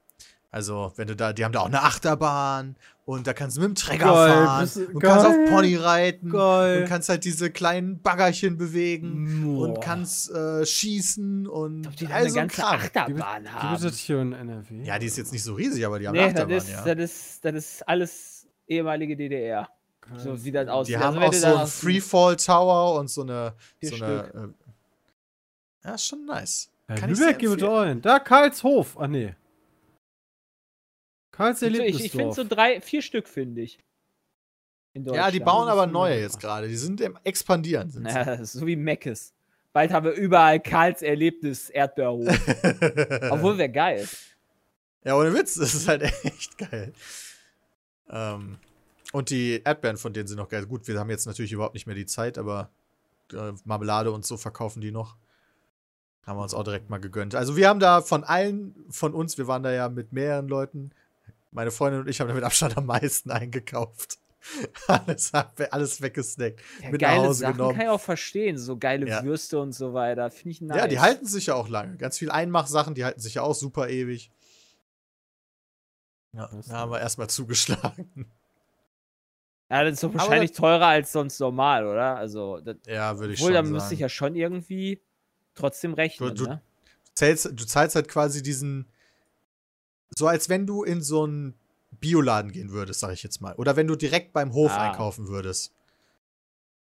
Also, 0.51 0.91
wenn 0.97 1.07
du 1.07 1.15
da, 1.15 1.31
die 1.31 1.45
haben 1.45 1.53
da 1.53 1.61
auch 1.61 1.67
eine 1.67 1.83
Achterbahn 1.83 2.75
und 3.05 3.27
da 3.27 3.33
kannst 3.33 3.55
du 3.55 3.61
mit 3.61 3.69
dem 3.69 3.75
Trecker 3.75 4.05
Geil, 4.05 4.45
fahren 4.45 4.69
und 4.93 4.99
kannst 5.01 5.25
auf 5.25 5.35
geil. 5.35 5.47
Pony 5.47 5.75
reiten 5.77 6.29
Geil. 6.31 6.81
und 6.81 6.89
kannst 6.89 7.07
halt 7.07 7.23
diese 7.23 7.49
kleinen 7.49 8.01
Baggerchen 8.01 8.57
bewegen 8.57 9.57
und 9.57 9.75
Boah. 9.75 9.79
kannst 9.79 10.31
äh, 10.31 10.65
schießen 10.65 11.47
und 11.47 11.87
Ob 11.87 11.95
die 11.95 12.07
all 12.07 12.13
eine 12.23 12.29
so 12.29 12.39
ein 12.39 12.47
ganze 12.49 12.61
Kram. 12.61 12.79
Die 12.79 12.85
Achterbahn 12.87 13.43
gibt 13.43 13.53
haben. 13.55 13.85
es 13.85 13.99
hier 13.99 14.19
in 14.19 14.33
NRW? 14.33 14.83
Ja, 14.83 14.99
die 14.99 15.05
ist 15.05 15.17
jetzt 15.17 15.31
nicht 15.31 15.43
so 15.43 15.53
riesig, 15.53 15.85
aber 15.85 15.97
die 15.97 16.09
haben 16.09 16.15
nee, 16.15 16.23
eine 16.23 16.33
das 16.33 16.41
Achterbahn, 16.41 16.57
ist, 16.57 16.69
ja. 16.69 16.95
das, 16.95 17.11
ist, 17.11 17.45
das 17.45 17.55
ist 17.55 17.87
alles 17.87 18.47
ehemalige 18.67 19.15
DDR. 19.15 19.69
So 20.17 20.35
sieht 20.35 20.55
das 20.55 20.67
aus. 20.67 20.87
Die 20.87 20.95
Also 20.95 21.07
haben 21.07 21.17
auch 21.23 21.33
so 21.33 21.47
einen 21.47 21.67
Freefall 21.67 22.35
Tower 22.35 22.99
und 22.99 23.09
so 23.09 23.21
eine. 23.23 23.53
So 23.81 23.95
eine 24.03 24.53
äh, 25.83 25.87
ja, 25.87 25.95
ist 25.95 26.05
schon 26.07 26.25
nice. 26.25 26.71
Ja, 26.87 26.95
Kann 26.95 27.11
ich 27.11 27.17
Lübeck, 27.19 27.31
sehr 27.31 27.33
gib 27.33 27.47
es 27.49 27.53
empfehlen. 27.53 27.87
ein. 27.97 28.01
Da, 28.01 28.19
Karlshof. 28.19 28.97
Ah, 28.99 29.07
nee. 29.07 29.35
Karls 31.31 31.61
Ich, 31.61 31.67
ich 31.69 31.73
finde 31.77 31.87
Erlebnisdorf. 31.89 32.35
so 32.35 32.43
drei, 32.43 32.81
vier 32.81 33.01
Stück, 33.01 33.27
finde 33.27 33.61
ich. 33.61 33.79
In 34.93 35.05
Ja, 35.05 35.29
die 35.29 35.41
bauen 35.41 35.67
aber 35.67 35.85
neue 35.87 36.19
jetzt 36.21 36.39
gerade. 36.39 36.67
Die 36.69 36.77
sind 36.77 37.01
im 37.01 37.17
Expandieren. 37.23 37.89
Sind 37.89 38.09
sie. 38.09 38.15
Ja, 38.15 38.23
das 38.23 38.39
ist 38.41 38.53
so 38.53 38.65
wie 38.65 38.75
Meckes. 38.77 39.33
Bald 39.73 39.91
haben 39.91 40.05
wir 40.05 40.13
überall 40.13 40.61
Karls 40.61 41.01
Erlebnis 41.01 41.69
Erdbeerhof. 41.69 42.27
Obwohl 43.31 43.57
wäre 43.57 43.69
geil. 43.69 44.07
Ja, 45.03 45.17
ohne 45.17 45.33
Witz, 45.33 45.55
das 45.55 45.73
ist 45.73 45.87
halt 45.89 46.01
echt 46.23 46.57
geil. 46.57 46.93
Ähm, 48.09 48.57
und 49.15 49.29
die 49.29 49.61
Erdbeeren, 49.63 49.95
von 49.95 50.11
denen 50.11 50.27
sind 50.27 50.37
noch 50.37 50.49
geil. 50.49 50.65
Gut, 50.65 50.89
wir 50.89 50.99
haben 50.99 51.09
jetzt 51.09 51.25
natürlich 51.25 51.53
überhaupt 51.53 51.73
nicht 51.73 51.87
mehr 51.87 51.95
die 51.95 52.05
Zeit, 52.05 52.37
aber 52.37 52.69
äh, 53.31 53.53
Marmelade 53.63 54.11
und 54.11 54.25
so 54.25 54.35
verkaufen 54.35 54.81
die 54.81 54.91
noch. 54.91 55.15
Haben 56.25 56.37
wir 56.37 56.43
uns 56.43 56.53
auch 56.53 56.63
direkt 56.63 56.89
mal 56.89 56.99
gegönnt. 56.99 57.33
Also 57.33 57.55
wir 57.55 57.69
haben 57.69 57.79
da 57.79 58.01
von 58.01 58.25
allen 58.25 58.75
von 58.89 59.13
uns, 59.13 59.37
wir 59.37 59.47
waren 59.47 59.63
da 59.63 59.71
ja 59.71 59.87
mit 59.87 60.11
mehreren 60.11 60.49
Leuten, 60.49 60.91
meine 61.51 61.71
Freundin 61.71 62.01
und 62.01 62.09
ich 62.09 62.19
haben 62.19 62.27
da 62.27 62.33
mit 62.33 62.43
Abstand 62.43 62.75
am 62.77 62.87
meisten 62.87 63.31
eingekauft. 63.31 64.17
alles, 64.87 65.33
alles 65.33 66.01
weggesnackt. 66.01 66.59
Ja, 66.83 66.91
mit 66.91 67.01
nach 67.01 67.07
geile 67.09 67.21
Hause 67.21 67.39
Sachen 67.39 67.53
genommen. 67.53 67.75
kann 67.77 67.85
ich 67.85 67.89
auch 67.91 68.01
verstehen. 68.01 68.57
So 68.57 68.77
geile 68.77 69.07
Ja. 69.07 69.23
Würste 69.23 69.59
und 69.61 69.71
so 69.71 69.93
weiter. 69.93 70.29
Finde 70.29 70.49
ich 70.49 70.61
nice. 70.61 70.77
Ja, 70.77 70.87
die 70.87 70.99
halten 70.99 71.25
sich 71.25 71.45
ja 71.45 71.55
auch 71.55 71.69
lange. 71.69 71.95
Ganz 71.95 72.17
viel 72.17 72.31
Einmachsachen, 72.31 72.95
die 72.95 73.05
halten 73.05 73.21
sich 73.21 73.35
ja 73.35 73.43
auch 73.43 73.55
super 73.55 73.87
ewig. 73.87 74.29
Ja, 76.33 76.49
da 76.67 76.73
haben 76.79 76.91
wir 76.91 76.99
erstmal 76.99 77.29
zugeschlagen. 77.29 78.29
Ja, 79.69 79.83
das 79.83 79.93
ist 79.93 80.03
doch 80.03 80.13
wahrscheinlich 80.13 80.51
teurer 80.51 80.87
als 80.87 81.11
sonst 81.11 81.39
normal, 81.39 81.85
oder? 81.87 82.15
Also, 82.17 82.59
das, 82.59 82.75
Ja, 82.85 83.17
würde 83.17 83.33
ich 83.33 83.39
obwohl, 83.39 83.49
schon 83.49 83.53
da 83.55 83.61
sagen. 83.63 83.71
müsste 83.73 83.93
ich 83.95 83.99
ja 83.99 84.09
schon 84.09 84.35
irgendwie 84.35 85.01
trotzdem 85.55 85.93
rechnen, 85.93 86.29
Du- 86.35 86.43
du- 86.43 86.49
ne? 86.51 86.61
zahlst, 87.13 87.45
du 87.45 87.65
zahlst 87.65 87.95
halt 87.95 88.07
quasi 88.07 88.43
diesen. 88.43 88.87
So 90.17 90.27
als 90.27 90.49
wenn 90.49 90.67
du 90.67 90.83
in 90.83 91.01
so 91.01 91.23
einen 91.23 91.55
Bioladen 91.99 92.51
gehen 92.51 92.71
würdest, 92.71 92.99
sag 92.99 93.13
ich 93.13 93.23
jetzt 93.23 93.41
mal. 93.41 93.55
Oder 93.55 93.75
wenn 93.75 93.87
du 93.87 93.95
direkt 93.95 94.33
beim 94.33 94.53
Hof 94.53 94.71
Ah. 94.71 94.91
einkaufen 94.91 95.27
würdest. 95.27 95.73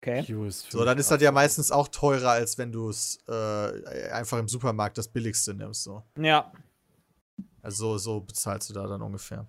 Okay. 0.02 0.26
So, 0.50 0.84
dann 0.84 0.98
ist 0.98 1.12
das 1.12 1.22
ja 1.22 1.32
meistens 1.32 1.72
auch 1.72 1.88
teurer, 1.88 2.32
als 2.32 2.58
wenn 2.58 2.72
du 2.72 2.90
es 2.90 3.20
äh, 3.28 4.10
einfach 4.12 4.40
im 4.40 4.48
Supermarkt 4.48 4.98
das 4.98 5.08
billigste 5.08 5.54
nimmst. 5.54 5.84
So. 5.84 6.02
Ja. 6.18 6.52
Also 7.62 7.98
so, 7.98 7.98
so 8.00 8.20
bezahlst 8.22 8.70
du 8.70 8.74
da 8.74 8.88
dann 8.88 9.04
ungefähr. 9.04 9.46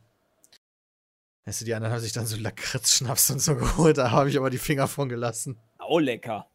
Weißt 1.45 1.61
du, 1.61 1.65
die 1.65 1.75
anderen 1.75 1.93
haben 1.93 2.01
sich 2.01 2.13
dann 2.13 2.27
so 2.27 2.37
Lakritz-Schnaps 2.37 3.31
und 3.31 3.41
so 3.41 3.57
geholt, 3.57 3.99
da 3.99 4.11
habe 4.11 4.29
ich 4.31 4.37
aber 4.39 4.51
die 4.51 4.59
Finger 4.59 4.87
von 4.89 5.09
gelassen. 5.09 5.59
Auch 5.79 5.99
lecker. 5.99 6.47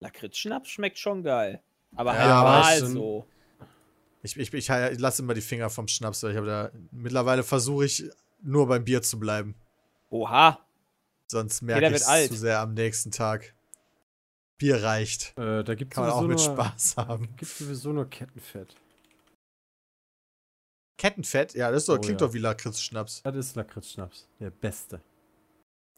Lakritz-Schnaps 0.00 0.68
schmeckt 0.68 0.98
schon 0.98 1.22
geil. 1.22 1.62
Aber 1.94 2.14
Ja, 2.14 2.20
halt 2.20 2.30
aber 2.30 2.50
mal 2.50 2.86
so. 2.86 3.26
Ich, 4.22 4.36
ich, 4.36 4.52
ich, 4.54 4.70
ich 4.70 4.98
lasse 4.98 5.22
immer 5.22 5.34
die 5.34 5.40
Finger 5.40 5.68
vom 5.68 5.88
Schnaps, 5.88 6.22
weil 6.22 6.30
ich 6.30 6.36
habe 6.36 6.46
da 6.46 6.70
mittlerweile 6.92 7.42
versuche 7.42 7.84
ich 7.84 8.04
nur 8.40 8.68
beim 8.68 8.84
Bier 8.84 9.02
zu 9.02 9.18
bleiben. 9.18 9.56
Oha. 10.10 10.60
Sonst 11.26 11.62
merke 11.62 11.94
ich 11.94 12.06
alt. 12.06 12.28
zu 12.30 12.36
sehr 12.36 12.60
am 12.60 12.74
nächsten 12.74 13.10
Tag. 13.10 13.54
Bier 14.58 14.82
reicht. 14.82 15.36
Äh, 15.36 15.64
da 15.64 15.74
gibt 15.74 15.92
es 15.92 15.96
Kann 15.96 16.04
man 16.04 16.12
auch 16.12 16.20
sowieso 16.22 16.50
mit 16.50 16.56
nur, 16.58 16.66
Spaß 16.66 16.96
haben. 16.98 17.28
gibt 17.36 17.50
sowieso 17.50 17.92
nur 17.92 18.08
Kettenfett. 18.08 18.76
Kettenfett? 20.98 21.54
Ja, 21.54 21.70
das 21.70 21.82
ist 21.82 21.88
doch, 21.88 21.96
Oh, 21.96 22.00
klingt 22.00 22.20
ja. 22.20 22.26
doch 22.26 22.34
wie 22.34 22.38
Lakritz-Schnaps. 22.38 23.22
Das 23.22 23.34
ist 23.36 23.56
Lakritz-Schnaps. 23.56 24.28
Der 24.40 24.50
beste. 24.50 25.00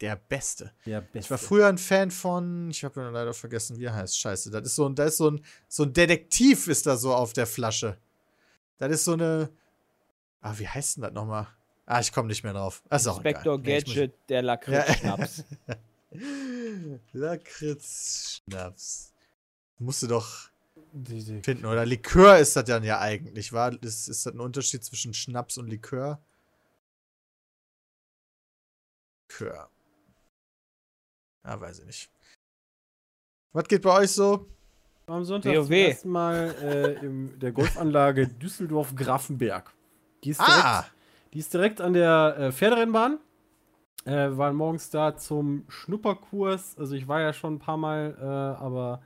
Der 0.00 0.16
beste. 0.16 0.72
Der 0.86 1.00
beste. 1.00 1.18
Ich 1.18 1.30
war 1.30 1.38
früher 1.38 1.66
ein 1.68 1.78
Fan 1.78 2.10
von, 2.10 2.70
ich 2.70 2.84
habe 2.84 3.00
leider 3.10 3.32
vergessen, 3.34 3.78
wie 3.78 3.84
er 3.84 3.94
heißt. 3.94 4.18
Scheiße, 4.18 4.50
das 4.50 4.62
ist 4.66 4.76
so 4.76 4.88
ein, 4.88 4.94
da 4.94 5.04
ist 5.04 5.16
so 5.18 5.30
ein, 5.30 5.44
so 5.68 5.82
ein 5.84 5.92
Detektiv 5.92 6.68
ist 6.68 6.86
da 6.86 6.96
so 6.96 7.14
auf 7.14 7.32
der 7.32 7.46
Flasche. 7.46 7.96
Das 8.78 8.90
ist 8.90 9.04
so 9.04 9.12
eine, 9.12 9.50
ah, 10.40 10.54
wie 10.56 10.66
heißt 10.68 10.96
denn 10.96 11.02
das 11.02 11.12
nochmal? 11.12 11.46
Ah, 11.86 12.00
ich 12.00 12.12
komme 12.12 12.28
nicht 12.28 12.42
mehr 12.42 12.54
drauf. 12.54 12.82
Das 12.88 13.02
ist 13.02 13.08
auch 13.08 13.16
Inspector 13.18 13.54
egal. 13.54 13.66
Nee, 13.66 13.76
ich 13.78 13.86
muss- 13.86 13.94
Gadget, 13.94 14.14
der 14.28 14.42
Lakritz-Schnaps. 14.42 15.44
Lakritz-Schnaps. 17.12 19.12
Musst 19.78 20.02
du 20.02 20.06
doch 20.06 20.48
Die, 20.96 21.24
die, 21.24 21.42
finden. 21.42 21.66
Oder 21.66 21.84
Likör 21.84 22.38
ist 22.38 22.54
das 22.54 22.64
dann 22.64 22.84
ja 22.84 23.00
eigentlich, 23.00 23.52
war? 23.52 23.72
Ist, 23.82 24.08
ist 24.08 24.26
das 24.26 24.32
ein 24.32 24.40
Unterschied 24.40 24.84
zwischen 24.84 25.12
Schnaps 25.12 25.58
und 25.58 25.66
Likör? 25.66 26.20
Likör. 29.28 29.68
Ja, 31.44 31.60
weiß 31.60 31.80
ich 31.80 31.86
nicht. 31.86 32.10
Was 33.52 33.66
geht 33.66 33.82
bei 33.82 33.92
euch 34.00 34.12
so? 34.12 34.48
am 35.06 35.24
Sonntag 35.24 35.54
WoW. 35.54 35.64
zum 35.64 35.72
ersten 35.72 36.08
Mal 36.08 36.54
äh, 36.62 37.04
in 37.04 37.38
der 37.38 37.52
Golfanlage 37.52 38.28
Düsseldorf-Grafenberg. 38.40 39.72
Die 40.22 40.30
ist 40.30 40.40
direkt, 40.40 40.64
Ah! 40.64 40.86
die 41.32 41.38
ist 41.38 41.52
direkt 41.52 41.80
an 41.80 41.92
der 41.92 42.36
äh, 42.38 42.52
Pferderennbahn. 42.52 43.18
Äh, 44.06 44.36
waren 44.36 44.54
morgens 44.54 44.90
da 44.90 45.16
zum 45.16 45.64
Schnupperkurs. 45.68 46.76
Also 46.78 46.94
ich 46.94 47.08
war 47.08 47.20
ja 47.20 47.32
schon 47.32 47.54
ein 47.54 47.58
paar 47.58 47.76
Mal, 47.76 48.16
äh, 48.18 48.24
aber 48.24 49.02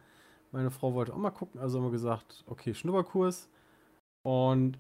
meine 0.53 0.71
Frau 0.71 0.95
wollte 0.95 1.13
auch 1.13 1.19
mal 1.19 1.31
gucken. 1.31 1.61
Also 1.61 1.79
haben 1.79 1.87
wir 1.87 1.91
gesagt, 1.91 2.45
okay, 2.47 2.75
Schnupperkurs. 2.75 3.49
Und 4.23 4.79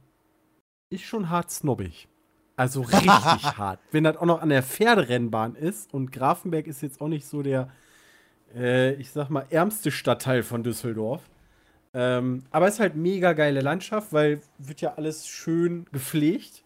ist 0.90 1.02
schon 1.02 1.30
hart 1.30 1.50
snobbig. 1.50 2.08
Also 2.56 2.80
richtig 2.92 3.56
hart. 3.56 3.80
Wenn 3.92 4.04
das 4.04 4.16
auch 4.16 4.26
noch 4.26 4.42
an 4.42 4.48
der 4.48 4.62
Pferderennbahn 4.62 5.54
ist 5.54 5.92
und 5.94 6.10
Grafenberg 6.12 6.66
ist 6.66 6.82
jetzt 6.82 7.00
auch 7.00 7.08
nicht 7.08 7.26
so 7.26 7.42
der, 7.42 7.70
äh, 8.54 8.94
ich 8.94 9.10
sag 9.10 9.30
mal, 9.30 9.46
ärmste 9.50 9.90
Stadtteil 9.90 10.42
von 10.42 10.62
Düsseldorf. 10.62 11.22
Ähm, 11.94 12.44
aber 12.50 12.66
es 12.66 12.74
ist 12.74 12.80
halt 12.80 12.96
mega 12.96 13.32
geile 13.32 13.60
Landschaft, 13.60 14.12
weil 14.12 14.42
wird 14.58 14.80
ja 14.80 14.94
alles 14.94 15.26
schön 15.26 15.86
gepflegt. 15.92 16.64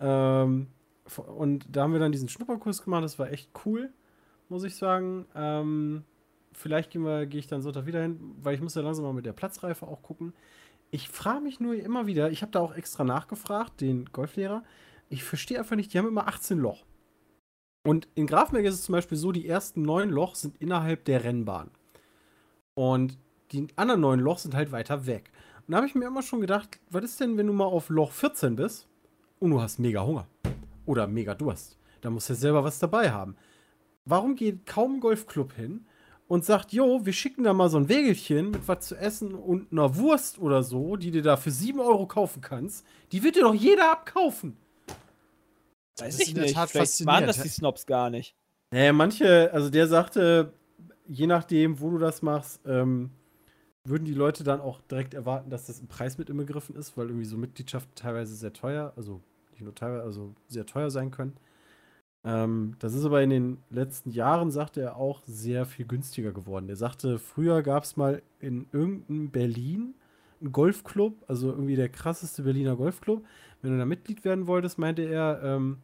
Ähm, 0.00 0.68
und 1.16 1.66
da 1.70 1.82
haben 1.82 1.92
wir 1.92 2.00
dann 2.00 2.12
diesen 2.12 2.28
Schnupperkurs 2.28 2.82
gemacht, 2.82 3.04
das 3.04 3.18
war 3.18 3.30
echt 3.30 3.50
cool, 3.64 3.90
muss 4.48 4.64
ich 4.64 4.76
sagen. 4.76 5.26
Ähm, 5.34 6.04
vielleicht 6.52 6.90
gehe 6.90 7.28
ich 7.32 7.46
dann 7.46 7.62
Sonntag 7.62 7.86
wieder 7.86 8.02
hin, 8.02 8.18
weil 8.42 8.54
ich 8.54 8.60
muss 8.60 8.74
ja 8.74 8.82
langsam 8.82 9.04
mal 9.04 9.12
mit 9.12 9.26
der 9.26 9.32
Platzreife 9.32 9.86
auch 9.86 10.02
gucken. 10.02 10.32
Ich 10.90 11.08
frage 11.08 11.40
mich 11.40 11.60
nur 11.60 11.74
immer 11.74 12.06
wieder, 12.06 12.30
ich 12.30 12.42
habe 12.42 12.52
da 12.52 12.60
auch 12.60 12.74
extra 12.74 13.04
nachgefragt, 13.04 13.80
den 13.80 14.06
Golflehrer. 14.06 14.64
Ich 15.08 15.24
verstehe 15.24 15.58
einfach 15.58 15.76
nicht, 15.76 15.92
die 15.92 15.98
haben 15.98 16.08
immer 16.08 16.28
18 16.28 16.58
Loch. 16.58 16.84
Und 17.86 18.08
in 18.14 18.26
Grafenberg 18.26 18.66
ist 18.66 18.74
es 18.74 18.82
zum 18.82 18.92
Beispiel 18.92 19.16
so, 19.16 19.32
die 19.32 19.46
ersten 19.46 19.82
neun 19.82 20.10
Loch 20.10 20.34
sind 20.34 20.60
innerhalb 20.60 21.04
der 21.04 21.24
Rennbahn. 21.24 21.70
Und 22.74 23.18
die 23.52 23.68
anderen 23.76 24.00
neun 24.00 24.20
Loch 24.20 24.38
sind 24.38 24.54
halt 24.54 24.72
weiter 24.72 25.06
weg. 25.06 25.30
Und 25.66 25.72
da 25.72 25.76
habe 25.78 25.86
ich 25.86 25.94
mir 25.94 26.06
immer 26.06 26.22
schon 26.22 26.40
gedacht, 26.40 26.80
was 26.90 27.04
ist 27.04 27.20
denn, 27.20 27.36
wenn 27.36 27.46
du 27.46 27.52
mal 27.52 27.64
auf 27.64 27.88
Loch 27.88 28.12
14 28.12 28.56
bist 28.56 28.88
und 29.38 29.50
du 29.50 29.60
hast 29.60 29.78
mega 29.78 30.04
Hunger 30.04 30.26
oder 30.86 31.06
mega 31.06 31.34
Durst? 31.34 31.78
Da 32.00 32.10
musst 32.10 32.28
du 32.28 32.32
ja 32.32 32.38
selber 32.38 32.64
was 32.64 32.78
dabei 32.78 33.12
haben. 33.12 33.36
Warum 34.04 34.34
geht 34.34 34.66
kaum 34.66 34.94
ein 34.94 35.00
Golfclub 35.00 35.52
hin 35.52 35.86
und 36.30 36.44
sagt, 36.44 36.72
jo, 36.72 37.04
wir 37.04 37.12
schicken 37.12 37.42
da 37.42 37.52
mal 37.52 37.68
so 37.68 37.76
ein 37.76 37.88
Wägelchen 37.88 38.52
mit 38.52 38.68
was 38.68 38.86
zu 38.86 38.94
essen 38.94 39.34
und 39.34 39.72
einer 39.72 39.96
Wurst 39.96 40.38
oder 40.38 40.62
so, 40.62 40.94
die 40.94 41.10
du 41.10 41.22
da 41.22 41.36
für 41.36 41.50
7 41.50 41.80
Euro 41.80 42.06
kaufen 42.06 42.40
kannst? 42.40 42.86
Die 43.10 43.24
wird 43.24 43.34
dir 43.34 43.42
doch 43.42 43.54
jeder 43.54 43.90
abkaufen. 43.90 44.56
Weiß 45.98 46.14
ist 46.14 46.22
ich 46.22 46.28
in 46.28 46.34
der 46.36 46.44
nicht. 46.44 46.54
Tat 46.54 46.70
Vielleicht 46.70 47.04
waren 47.04 47.26
das 47.26 47.42
die 47.42 47.48
Snobs 47.48 47.84
gar 47.84 48.10
nicht. 48.10 48.36
Naja, 48.70 48.92
manche, 48.92 49.52
also 49.52 49.70
der 49.70 49.88
sagte, 49.88 50.52
je 51.08 51.26
nachdem, 51.26 51.80
wo 51.80 51.90
du 51.90 51.98
das 51.98 52.22
machst, 52.22 52.60
ähm, 52.64 53.10
würden 53.82 54.04
die 54.04 54.14
Leute 54.14 54.44
dann 54.44 54.60
auch 54.60 54.80
direkt 54.82 55.14
erwarten, 55.14 55.50
dass 55.50 55.66
das 55.66 55.80
im 55.80 55.88
Preis 55.88 56.16
mit 56.16 56.30
inbegriffen 56.30 56.76
ist, 56.76 56.96
weil 56.96 57.08
irgendwie 57.08 57.26
so 57.26 57.36
Mitgliedschaften 57.38 57.96
teilweise 57.96 58.36
sehr 58.36 58.52
teuer, 58.52 58.92
also 58.94 59.20
nicht 59.50 59.62
nur 59.62 59.74
teilweise, 59.74 60.04
also 60.04 60.32
sehr 60.46 60.64
teuer 60.64 60.92
sein 60.92 61.10
können. 61.10 61.36
Ähm, 62.22 62.76
das 62.80 62.94
ist 62.94 63.04
aber 63.04 63.22
in 63.22 63.30
den 63.30 63.58
letzten 63.70 64.10
Jahren, 64.10 64.50
sagte 64.50 64.82
er, 64.82 64.96
auch 64.96 65.22
sehr 65.26 65.64
viel 65.64 65.86
günstiger 65.86 66.32
geworden. 66.32 66.68
Er 66.68 66.76
sagte, 66.76 67.18
früher 67.18 67.62
gab 67.62 67.84
es 67.84 67.96
mal 67.96 68.22
in 68.40 68.66
irgendeinem 68.72 69.30
Berlin 69.30 69.94
einen 70.40 70.52
Golfclub, 70.52 71.14
also 71.28 71.48
irgendwie 71.50 71.76
der 71.76 71.88
krasseste 71.88 72.42
Berliner 72.42 72.76
Golfclub. 72.76 73.24
Wenn 73.62 73.72
du 73.72 73.78
da 73.78 73.84
Mitglied 73.86 74.24
werden 74.24 74.46
wolltest, 74.46 74.78
meinte 74.78 75.02
er, 75.02 75.40
ähm, 75.42 75.78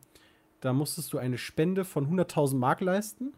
da 0.61 0.72
musstest 0.72 1.12
du 1.12 1.18
eine 1.18 1.38
Spende 1.38 1.85
von 1.85 2.07
100.000 2.09 2.57
Mark 2.57 2.81
leisten. 2.81 3.33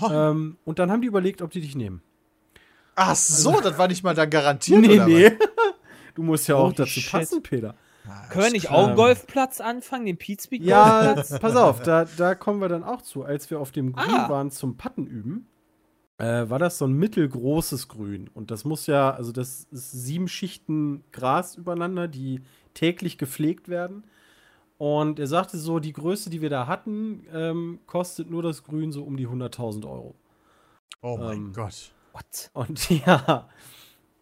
Oh, 0.00 0.08
Ähm, 0.10 0.56
und 0.64 0.78
dann 0.78 0.90
haben 0.90 1.02
die 1.02 1.08
überlegt, 1.08 1.42
ob 1.42 1.50
die 1.50 1.60
dich 1.60 1.76
nehmen. 1.76 2.02
ach 2.96 3.14
so, 3.14 3.60
das 3.60 3.78
war 3.78 3.88
nicht 3.88 4.02
mal 4.02 4.14
dann 4.14 4.30
garantiert, 4.30 4.80
nee, 4.80 4.94
oder 4.96 5.06
nee. 5.06 5.30
Du 6.14 6.22
musst 6.22 6.48
ja 6.48 6.56
auch 6.56 6.66
Holy 6.66 6.76
dazu 6.76 7.00
shit. 7.00 7.10
passen, 7.12 7.42
Peter. 7.42 7.74
Ah, 8.08 8.28
Können 8.28 8.44
wir 8.46 8.52
nicht 8.52 8.70
auch 8.70 8.86
einen. 8.88 8.96
Golfplatz 8.96 9.60
anfangen, 9.60 10.06
den 10.06 10.16
Pete 10.16 10.54
Ja, 10.56 11.14
pass 11.14 11.56
auf, 11.56 11.82
da, 11.82 12.04
da 12.04 12.34
kommen 12.34 12.60
wir 12.60 12.68
dann 12.68 12.84
auch 12.84 13.02
zu. 13.02 13.24
Als 13.24 13.50
wir 13.50 13.60
auf 13.60 13.72
dem 13.72 13.92
Grün 13.92 14.10
Ah. 14.14 14.28
waren 14.28 14.50
zum 14.50 14.76
Patten 14.76 15.06
üben, 15.06 15.48
äh, 16.18 16.48
war 16.48 16.58
das 16.58 16.78
so 16.78 16.86
ein 16.86 16.92
mittelgroßes 16.94 17.88
Grün. 17.88 18.28
Und 18.32 18.50
das 18.50 18.64
muss 18.64 18.86
ja, 18.86 19.10
also 19.10 19.32
das 19.32 19.64
ist 19.70 19.92
sieben 19.92 20.28
Schichten 20.28 21.04
Gras 21.12 21.56
übereinander, 21.56 22.08
die 22.08 22.42
täglich 22.74 23.18
gepflegt 23.18 23.68
werden. 23.68 24.04
Und 24.78 25.18
er 25.18 25.26
sagte 25.26 25.56
so, 25.58 25.78
die 25.78 25.92
Größe, 25.94 26.28
die 26.30 26.42
wir 26.42 26.50
da 26.50 26.66
hatten, 26.66 27.24
ähm, 27.32 27.80
kostet 27.86 28.30
nur 28.30 28.42
das 28.42 28.62
Grün 28.62 28.92
so 28.92 29.02
um 29.04 29.16
die 29.16 29.26
100.000 29.26 29.84
Euro. 29.86 30.14
Oh 31.02 31.16
mein 31.18 31.36
Ähm, 31.38 31.52
Gott. 31.54 31.92
What? 32.12 32.50
Und 32.52 32.88
ja, 33.06 33.48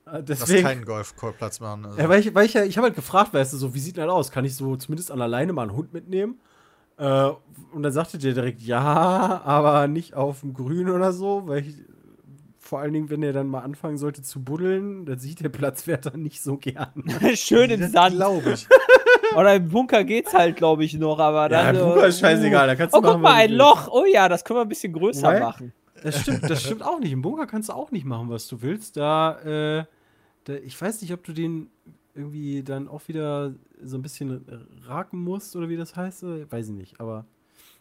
äh, 0.07 0.23
Lass 0.27 0.41
deswegen. 0.41 0.63
keinen 0.67 0.85
Golfplatz 0.85 1.61
machen. 1.61 1.87
Also. 1.87 1.99
Ja, 1.99 2.09
weil 2.09 2.21
ich, 2.21 2.35
weil 2.35 2.47
ich 2.47 2.55
ja, 2.55 2.65
ich 2.65 2.77
habe 2.77 2.87
halt 2.87 2.97
gefragt, 2.97 3.33
weißt 3.35 3.53
du, 3.53 3.57
so, 3.57 3.75
wie 3.75 3.81
sieht 3.81 3.97
das 3.99 4.09
aus? 4.09 4.31
Kann 4.31 4.45
ich 4.45 4.55
so 4.57 4.77
zumindest 4.77 5.11
an 5.11 5.19
der 5.19 5.29
Leine 5.29 5.53
mal 5.53 5.63
einen 5.63 5.77
Hund 5.77 5.93
mitnehmen? 5.93 6.39
Äh, 6.97 7.31
und 7.73 7.83
dann 7.83 7.93
sagte 7.93 8.19
der 8.19 8.35
direkt, 8.35 8.61
ja, 8.63 9.43
aber 9.45 9.89
nicht 9.89 10.15
auf 10.15 10.41
dem 10.41 10.55
Grün 10.55 10.89
oder 10.91 11.13
so, 11.13 11.43
weil 11.47 11.61
ich, 11.67 11.75
vor 12.61 12.81
allen 12.81 12.93
Dingen, 12.93 13.11
wenn 13.11 13.23
er 13.23 13.33
dann 13.33 13.49
mal 13.49 13.61
anfangen 13.61 13.99
sollte 13.99 14.23
zu 14.23 14.43
buddeln, 14.43 15.05
dann 15.05 15.19
sieht 15.19 15.41
der 15.41 15.49
Platzwärter 15.49 16.17
nicht 16.17 16.43
so 16.43 16.57
gern. 16.57 16.93
Schön 17.35 17.71
im 17.71 17.91
Sand. 17.91 18.15
glaube 18.17 18.53
ich. 18.53 18.67
Oder 19.37 19.57
im 19.57 19.69
Bunker 19.69 20.05
geht's 20.05 20.33
halt, 20.33 20.55
glaube 20.57 20.85
ich, 20.85 20.95
noch, 20.95 21.19
aber 21.19 21.49
dann. 21.49 21.75
im 21.75 21.81
so, 21.81 21.87
Bunker 21.89 22.07
ist 22.07 22.21
scheißegal, 22.21 22.69
da 22.69 22.77
kannst 22.77 22.95
du 22.95 22.99
Oh, 22.99 23.03
guck 23.03 23.21
mal, 23.21 23.35
ein. 23.35 23.51
Loch. 23.53 23.89
Oh 23.91 24.05
ja, 24.05 24.29
das 24.29 24.45
können 24.45 24.59
wir 24.59 24.63
ein 24.63 24.69
bisschen 24.69 24.93
größer 24.93 25.27
Right? 25.29 25.43
machen. 25.43 25.73
Das 26.05 26.21
stimmt, 26.21 26.49
das 26.49 26.63
stimmt 26.63 26.83
auch 26.83 27.01
nicht. 27.01 27.13
Im 27.13 27.23
Bunker 27.23 27.47
kannst 27.47 27.71
du 27.71 27.73
auch 27.73 27.91
nicht 27.91 28.05
machen, 28.05 28.29
was 28.29 28.47
du 28.47 28.61
willst. 28.61 28.97
Da, 28.97 29.41
äh, 29.41 29.85
da, 30.45 30.53
ich 30.55 30.81
weiß 30.81 31.01
nicht, 31.03 31.13
ob 31.13 31.25
du 31.25 31.33
den 31.33 31.71
irgendwie 32.15 32.63
dann 32.63 32.89
auch 32.89 33.09
wieder 33.09 33.55
so 33.83 33.97
ein 33.97 34.03
bisschen 34.03 34.45
raken 34.87 35.19
musst 35.19 35.57
oder 35.57 35.69
wie 35.69 35.77
das 35.77 35.97
heißt. 35.97 36.23
äh, 36.25 36.53
Weiß 36.53 36.69
ich 36.69 36.75
nicht, 36.75 37.01
aber 37.01 37.25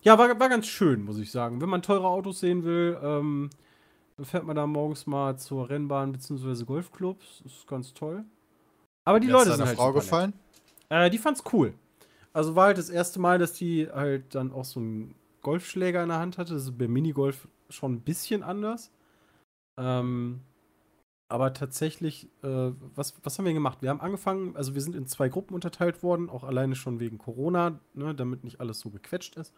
ja, 0.02 0.18
war, 0.18 0.40
war 0.40 0.50
ganz 0.50 0.68
schön, 0.68 1.04
muss 1.04 1.18
ich 1.18 1.32
sagen. 1.32 1.62
Wenn 1.62 1.70
man 1.70 1.82
teure 1.82 2.08
Autos 2.08 2.40
sehen 2.40 2.64
will, 2.64 2.98
ähm, 3.02 3.50
dann 4.18 4.26
fährt 4.26 4.46
man 4.46 4.56
da 4.56 4.68
morgens 4.68 5.06
mal 5.06 5.38
zur 5.38 5.70
Rennbahn 5.70 6.12
bzw. 6.12 6.64
Golfclubs. 6.66 7.42
Das 7.44 7.54
ist 7.54 7.68
ganz 7.68 7.94
toll. 7.94 8.24
Aber 9.06 9.20
die 9.20 9.28
hat's 9.28 9.46
Leute 9.46 9.58
sind 9.58 9.66
halt 9.66 9.78
Frau 9.78 9.94
gefallen? 9.94 10.34
Äh, 10.90 11.10
die 11.10 11.18
fand's 11.18 11.44
cool. 11.52 11.74
Also 12.32 12.56
war 12.56 12.68
halt 12.68 12.78
das 12.78 12.90
erste 12.90 13.20
Mal, 13.20 13.38
dass 13.38 13.54
die 13.54 13.88
halt 13.90 14.34
dann 14.36 14.52
auch 14.52 14.66
so 14.66 14.80
einen 14.80 15.16
Golfschläger 15.42 16.02
in 16.04 16.10
der 16.10 16.20
Hand 16.20 16.38
hatte. 16.38 16.54
Das 16.54 16.64
ist 16.64 16.78
beim 16.78 16.92
Minigolf 16.92 17.48
schon 17.74 17.94
ein 17.94 18.02
bisschen 18.02 18.44
anders. 18.44 18.92
Ähm, 19.78 20.42
aber 21.30 21.54
tatsächlich, 21.54 22.26
äh, 22.44 22.72
was, 22.96 23.16
was 23.24 23.38
haben 23.40 23.46
wir 23.46 23.54
gemacht? 23.54 23.82
Wir 23.82 23.90
haben 23.90 24.02
angefangen, 24.02 24.56
also 24.56 24.76
wir 24.76 24.82
sind 24.82 24.96
in 24.96 25.08
zwei 25.08 25.30
Gruppen 25.30 25.56
unterteilt 25.56 26.04
worden, 26.04 26.30
auch 26.30 26.44
alleine 26.44 26.76
schon 26.76 27.00
wegen 27.00 27.18
Corona, 27.18 27.80
ne, 27.96 28.14
damit 28.14 28.44
nicht 28.44 28.60
alles 28.60 28.80
so 28.80 28.90
gequetscht 28.92 29.36
ist. 29.38 29.54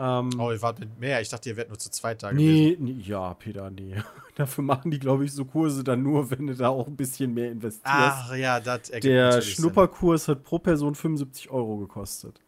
Ähm, 0.00 0.30
Oh, 0.38 0.50
ihr 0.50 0.62
wart 0.62 0.78
mit 0.80 0.98
mehr. 0.98 1.20
Ich 1.20 1.28
dachte, 1.28 1.48
ihr 1.50 1.56
wärt 1.56 1.68
nur 1.68 1.78
zu 1.78 1.90
zweit 1.90 2.22
da 2.22 2.32
gewesen. 2.32 2.84
nee, 2.84 2.92
nee, 2.94 3.00
ja, 3.02 3.34
Peter, 3.34 3.70
nee. 3.70 3.96
Dafür 4.36 4.64
machen 4.64 4.90
die, 4.90 4.98
glaube 4.98 5.24
ich, 5.24 5.32
so 5.32 5.44
Kurse 5.44 5.84
dann 5.84 6.02
nur, 6.02 6.30
wenn 6.30 6.46
du 6.48 6.54
da 6.54 6.68
auch 6.68 6.86
ein 6.88 6.96
bisschen 6.96 7.34
mehr 7.34 7.50
investierst. 7.50 7.84
Ach 7.84 8.34
ja, 8.34 8.60
das 8.60 8.90
ergibt 8.90 9.04
Der 9.04 9.42
Sinn. 9.42 9.42
Schnupperkurs 9.42 10.28
hat 10.28 10.42
pro 10.44 10.58
Person 10.58 10.94
75 10.94 11.50
Euro 11.50 11.78
gekostet. 11.78 12.40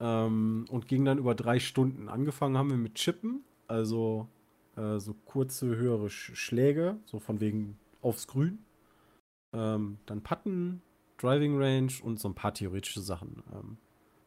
Ähm, 0.00 0.64
und 0.70 0.88
ging 0.88 1.04
dann 1.04 1.18
über 1.18 1.34
drei 1.34 1.60
Stunden. 1.60 2.08
Angefangen 2.08 2.56
haben 2.58 2.70
wir 2.70 2.76
mit 2.76 2.94
Chippen, 2.96 3.44
also 3.70 4.28
äh, 4.76 4.98
so 4.98 5.14
kurze, 5.24 5.66
höhere 5.76 6.10
Sch 6.10 6.32
Schläge, 6.34 6.96
so 7.04 7.18
von 7.18 7.40
wegen 7.40 7.78
aufs 8.02 8.26
Grün. 8.26 8.58
Ähm, 9.52 9.98
dann 10.06 10.22
Putten, 10.22 10.82
Driving 11.18 11.60
Range 11.60 11.92
und 12.02 12.18
so 12.18 12.28
ein 12.28 12.34
paar 12.34 12.54
theoretische 12.54 13.00
Sachen. 13.00 13.42
Ähm, 13.52 13.78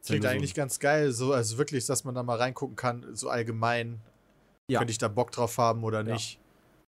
Klingt 0.06 0.24
so 0.24 0.30
eigentlich 0.30 0.54
ganz 0.54 0.80
geil, 0.80 1.12
so, 1.12 1.34
also 1.34 1.58
wirklich, 1.58 1.86
dass 1.86 2.04
man 2.04 2.14
da 2.14 2.24
mal 2.24 2.38
reingucken 2.38 2.76
kann, 2.76 3.16
so 3.16 3.30
allgemein. 3.30 4.02
Ja. 4.68 4.80
Könnte 4.80 4.92
ich 4.92 4.98
da 4.98 5.08
Bock 5.08 5.32
drauf 5.32 5.58
haben 5.58 5.84
oder 5.84 6.06
Ja. 6.06 6.14
nicht? 6.14 6.40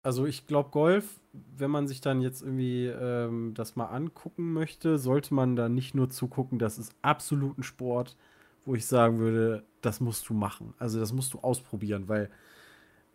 also 0.02 0.26
ich 0.26 0.46
glaube, 0.46 0.70
Golf, 0.70 1.20
wenn 1.32 1.70
man 1.70 1.86
sich 1.86 2.00
dann 2.00 2.20
jetzt 2.20 2.42
irgendwie 2.42 2.86
ähm, 2.86 3.52
das 3.54 3.76
mal 3.76 3.86
angucken 3.86 4.52
möchte, 4.52 4.98
sollte 4.98 5.34
man 5.34 5.56
da 5.56 5.68
nicht 5.68 5.94
nur 5.94 6.08
zugucken, 6.08 6.58
das 6.58 6.78
ist 6.78 6.94
absolut 7.02 7.58
ein 7.58 7.62
Sport, 7.62 8.16
wo 8.64 8.74
ich 8.74 8.86
sagen 8.86 9.18
würde, 9.18 9.64
das 9.80 10.00
musst 10.00 10.28
du 10.28 10.34
machen. 10.34 10.74
Also 10.78 11.00
das 11.00 11.12
musst 11.12 11.34
du 11.34 11.38
ausprobieren, 11.40 12.08
weil, 12.08 12.30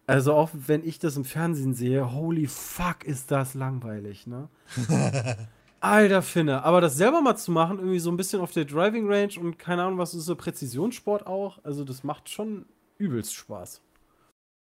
also 0.08 0.34
auch 0.34 0.50
wenn 0.54 0.86
ich 0.86 1.00
das 1.00 1.18
im 1.18 1.26
Fernsehen 1.26 1.74
sehe, 1.74 2.14
holy 2.14 2.48
fuck, 2.48 3.04
ist 3.04 3.32
das 3.32 3.54
langweilig, 3.54 4.28
ne? 4.28 4.50
Alter 5.80 6.24
Finne, 6.24 6.64
aber 6.64 6.82
das 6.82 6.98
selber 6.98 7.22
mal 7.22 7.36
zu 7.36 7.52
machen, 7.52 7.78
irgendwie 7.78 8.00
so 8.00 8.10
ein 8.10 8.18
bisschen 8.18 8.42
auf 8.42 8.52
der 8.52 8.66
Driving 8.66 9.08
Range 9.08 9.34
und 9.40 9.60
keine 9.60 9.84
Ahnung, 9.84 10.00
was 10.00 10.16
ist 10.16 10.26
so 10.26 10.36
Präzisionssport 10.36 11.28
auch, 11.28 11.64
also 11.64 11.84
das 11.84 12.04
macht 12.04 12.30
schon 12.30 12.66
übelst 12.98 13.36
Spaß. 13.36 13.82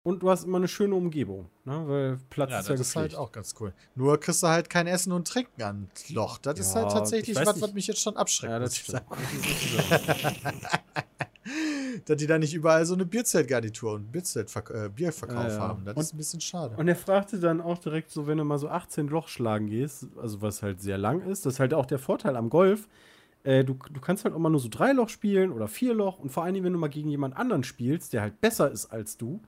Und 0.09 0.23
du 0.23 0.31
hast 0.31 0.45
immer 0.45 0.57
eine 0.57 0.69
schöne 0.69 0.95
Umgebung, 0.95 1.51
ne? 1.67 1.85
weil 1.87 2.19
Platz 2.31 2.51
Ja, 2.51 2.61
ist 2.61 2.69
ja 2.69 2.75
das 2.77 2.81
ist 2.89 2.97
halt 2.97 3.11
gepflegt. 3.11 3.21
auch 3.29 3.31
ganz 3.33 3.55
cool. 3.61 3.75
Nur 3.95 4.19
kriegst 4.19 4.43
du 4.43 4.47
halt 4.49 4.71
kein 4.71 4.87
Essen 4.87 5.13
und 5.13 5.29
Trinken 5.29 5.63
an 5.63 5.91
Loch. 6.09 6.39
Das 6.39 6.59
ist 6.59 6.75
Ja, 6.75 6.81
halt 6.83 6.93
tatsächlich 6.93 7.37
was, 7.37 7.55
nicht. 7.55 7.63
was 7.63 7.75
mich 7.75 7.87
jetzt 7.89 8.01
schon 8.01 8.17
abschreckt. 8.17 8.51
ja, 8.51 8.59
das 8.59 8.73
ich 8.73 8.79
stimmt. 8.85 9.03
sagen. 9.11 10.51
Dass 12.05 12.17
die 12.19 12.27
da 12.27 12.39
nicht 12.39 12.55
überall 12.55 12.85
so 12.87 12.95
eine 12.95 13.05
Bierzeltgarnitur 13.07 13.95
und 13.95 14.13
Bierzeltverk 14.13 14.71
äh, 14.71 14.89
Bierverkauf 14.95 15.49
ja. 15.53 15.59
haben. 15.59 15.85
Das 15.85 15.95
Und- 15.97 16.03
ist 16.03 16.15
ein 16.15 16.17
bisschen 16.19 16.41
schade. 16.41 16.75
Und 16.77 16.89
er 16.89 16.97
fragte 16.97 17.39
dann 17.41 17.61
auch 17.61 17.79
direkt 17.79 18.11
so, 18.11 18.27
wenn 18.27 18.39
du 18.39 18.45
mal 18.45 18.59
so 18.59 18.69
18 18.69 19.09
Loch 19.09 19.29
schlagen 19.29 19.67
gehst, 19.69 20.07
also 20.21 20.41
was 20.43 20.63
halt 20.63 20.81
sehr 20.81 20.99
lang 20.99 21.23
ist, 21.23 21.45
das 21.47 21.55
ist 21.55 21.61
halt 21.61 21.75
auch 21.75 21.87
der 21.87 21.99
Vorteil 21.99 22.37
am 22.37 22.49
Golf. 22.51 22.89
Äh, 23.45 23.65
du, 23.65 23.75
du 23.93 24.01
kannst 24.01 24.25
halt 24.25 24.35
auch 24.35 24.39
mal 24.39 24.51
nur 24.51 24.61
so 24.61 24.69
drei 24.71 24.93
Loch 24.93 25.09
spielen 25.09 25.53
oder 25.53 25.69
vier 25.69 25.95
Loch 25.95 26.19
und 26.19 26.31
vor 26.31 26.45
allen 26.45 26.55
Dingen, 26.55 26.65
wenn 26.67 26.73
du 26.73 26.79
mal 26.79 26.89
gegen 26.89 27.09
jemand 27.09 27.37
anderen 27.37 27.65
spielst, 27.65 28.13
der 28.13 28.23
halt 28.23 28.41
besser 28.41 28.71
ist 28.71 28.87
als 28.87 29.17
du 29.17 29.41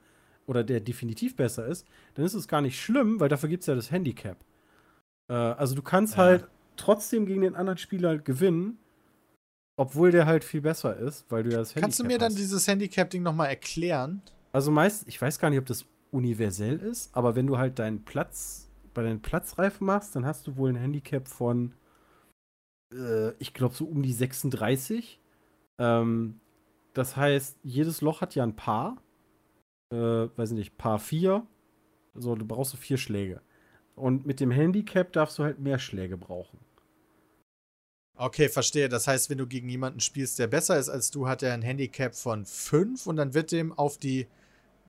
oder 0.50 0.64
der 0.64 0.80
definitiv 0.80 1.36
besser 1.36 1.64
ist, 1.66 1.86
dann 2.14 2.24
ist 2.24 2.34
es 2.34 2.48
gar 2.48 2.60
nicht 2.60 2.78
schlimm, 2.80 3.20
weil 3.20 3.28
dafür 3.28 3.48
gibt 3.48 3.62
es 3.62 3.68
ja 3.68 3.76
das 3.76 3.92
Handicap. 3.92 4.36
Äh, 5.28 5.34
also 5.34 5.76
du 5.76 5.82
kannst 5.82 6.14
Ja. 6.16 6.24
halt 6.24 6.48
trotzdem 6.76 7.24
gegen 7.24 7.42
den 7.42 7.54
anderen 7.54 7.78
Spieler 7.78 8.18
gewinnen, 8.18 8.78
obwohl 9.76 10.10
der 10.10 10.26
halt 10.26 10.42
viel 10.42 10.60
besser 10.60 10.96
ist, 10.96 11.24
weil 11.30 11.44
du 11.44 11.50
ja 11.50 11.58
das 11.58 11.70
Handicap 11.70 11.82
Kannst 11.82 12.00
du 12.00 12.04
mir 12.04 12.18
dann 12.18 12.30
hast. 12.32 12.38
dieses 12.38 12.66
Handicap-Ding 12.66 13.22
nochmal 13.22 13.48
erklären? 13.48 14.22
Also 14.52 14.72
meist, 14.72 15.06
ich 15.06 15.22
weiß 15.22 15.38
gar 15.38 15.50
nicht, 15.50 15.60
ob 15.60 15.66
das 15.66 15.86
universell 16.10 16.80
ist, 16.80 17.14
aber 17.16 17.36
wenn 17.36 17.46
du 17.46 17.56
halt 17.56 17.78
deinen 17.78 18.04
Platz, 18.04 18.68
bei 18.92 19.04
deinen 19.04 19.22
Platzreifen 19.22 19.86
machst, 19.86 20.16
dann 20.16 20.26
hast 20.26 20.48
du 20.48 20.56
wohl 20.56 20.70
ein 20.70 20.76
Handicap 20.76 21.28
von, 21.28 21.72
äh, 22.92 23.30
ich 23.38 23.54
glaube, 23.54 23.76
so 23.76 23.84
um 23.84 24.02
die 24.02 24.12
36. 24.12 25.20
Ähm, 25.78 26.40
das 26.92 27.16
heißt, 27.16 27.58
jedes 27.62 28.00
Loch 28.00 28.20
hat 28.20 28.34
ja 28.34 28.42
ein 28.42 28.56
Paar. 28.56 28.96
Äh, 29.92 29.96
weiß 30.36 30.50
ich 30.52 30.56
nicht, 30.56 30.78
Paar 30.78 30.98
4. 30.98 31.46
So, 32.14 32.34
du 32.34 32.44
brauchst 32.44 32.72
so 32.72 32.76
vier 32.76 32.96
Schläge. 32.96 33.40
Und 33.96 34.26
mit 34.26 34.40
dem 34.40 34.50
Handicap 34.50 35.12
darfst 35.12 35.38
du 35.38 35.44
halt 35.44 35.58
mehr 35.58 35.78
Schläge 35.78 36.16
brauchen. 36.16 36.58
Okay, 38.16 38.48
verstehe. 38.48 38.88
Das 38.88 39.06
heißt, 39.06 39.30
wenn 39.30 39.38
du 39.38 39.46
gegen 39.46 39.68
jemanden 39.68 40.00
spielst, 40.00 40.38
der 40.38 40.46
besser 40.46 40.78
ist 40.78 40.88
als 40.88 41.10
du, 41.10 41.26
hat 41.26 41.42
er 41.42 41.54
ein 41.54 41.62
Handicap 41.62 42.14
von 42.14 42.44
5 42.44 43.06
und 43.06 43.16
dann 43.16 43.34
wird 43.34 43.52
dem 43.52 43.72
auf 43.72 43.98
die. 43.98 44.26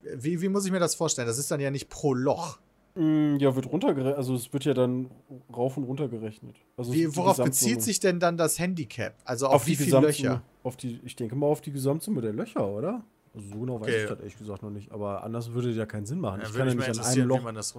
Wie, 0.02 0.42
wie 0.42 0.50
muss 0.50 0.66
ich 0.66 0.72
mir 0.72 0.80
das 0.80 0.96
vorstellen? 0.96 1.28
Das 1.28 1.38
ist 1.38 1.52
dann 1.52 1.60
ja 1.60 1.72
nicht 1.72 1.90
pro 1.90 2.14
Loch. 2.14 2.60
Mm, 2.96 3.38
ja, 3.38 3.56
wird 3.56 3.72
runtergerechnet. 3.72 4.18
Also, 4.18 4.36
es 4.36 4.52
wird 4.52 4.66
ja 4.66 4.74
dann 4.74 5.12
rauf 5.56 5.78
und 5.78 5.84
runter 5.84 6.10
gerechnet. 6.10 6.58
Also, 6.76 6.92
Wie, 6.92 7.16
worauf 7.16 7.38
bezieht 7.38 7.82
sich 7.82 8.02
denn 8.02 8.20
dann 8.20 8.36
das 8.36 8.60
Handicap? 8.60 9.16
Also 9.24 9.48
auf, 9.48 9.66
wie 9.66 9.78
die 9.78 9.84
viele. 9.86 10.02
Löcher? 10.02 10.42
Auf 10.64 10.76
die, 10.76 11.00
ich 11.06 11.16
denke 11.16 11.36
mal 11.36 11.48
auf 11.48 11.62
die 11.62 11.72
Gesamtsumme 11.72 12.20
der 12.22 12.34
Löcher, 12.34 12.68
oder? 12.68 13.04
Also 13.34 13.48
so 13.50 13.60
genau 13.62 13.80
weiß 13.80 13.88
Okay. 13.88 14.04
ich 14.04 14.10
das 14.10 14.20
ehrlich 14.20 14.38
gesagt 14.38 14.64
noch 14.64 14.70
nicht. 14.72 14.92
Aber 14.92 15.24
anders 15.24 15.54
würde 15.54 15.70
ja 15.72 15.86
keinen 15.86 16.06
Sinn 16.06 16.20
machen. 16.20 16.42
Ja, 16.42 16.48
ich 16.48 16.54
kann 16.54 16.68
ja 16.68 16.74
nicht 16.76 16.90
an 16.90 17.00
einem 17.00 17.28
Loch, 17.28 17.52
das 17.54 17.74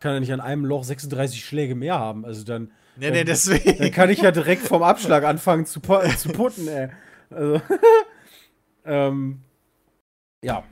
kann 0.00 0.14
ja 0.14 0.20
nicht 0.20 0.32
an 0.32 0.40
einem 0.40 0.64
Loch 0.64 0.84
36 0.84 1.44
Schläge 1.44 1.74
mehr 1.74 1.98
haben. 1.98 2.24
Also 2.24 2.44
dann, 2.44 2.70
Nee, 2.96 3.10
nee, 3.10 3.18
Dann- 3.18 3.26
deswegen. 3.26 3.78
dann 3.78 3.90
kann 3.90 4.10
ich 4.10 4.20
ja 4.20 4.30
direkt 4.30 4.62
vom 4.62 4.82
Abschlag 4.82 5.24
anfangen 5.24 5.64
zu, 5.64 5.80
zu 5.80 6.28
putten, 6.28 6.68
ey. 6.68 6.90
Also, 7.30 7.60
ähm, 8.84 9.40
ja. 10.44 10.64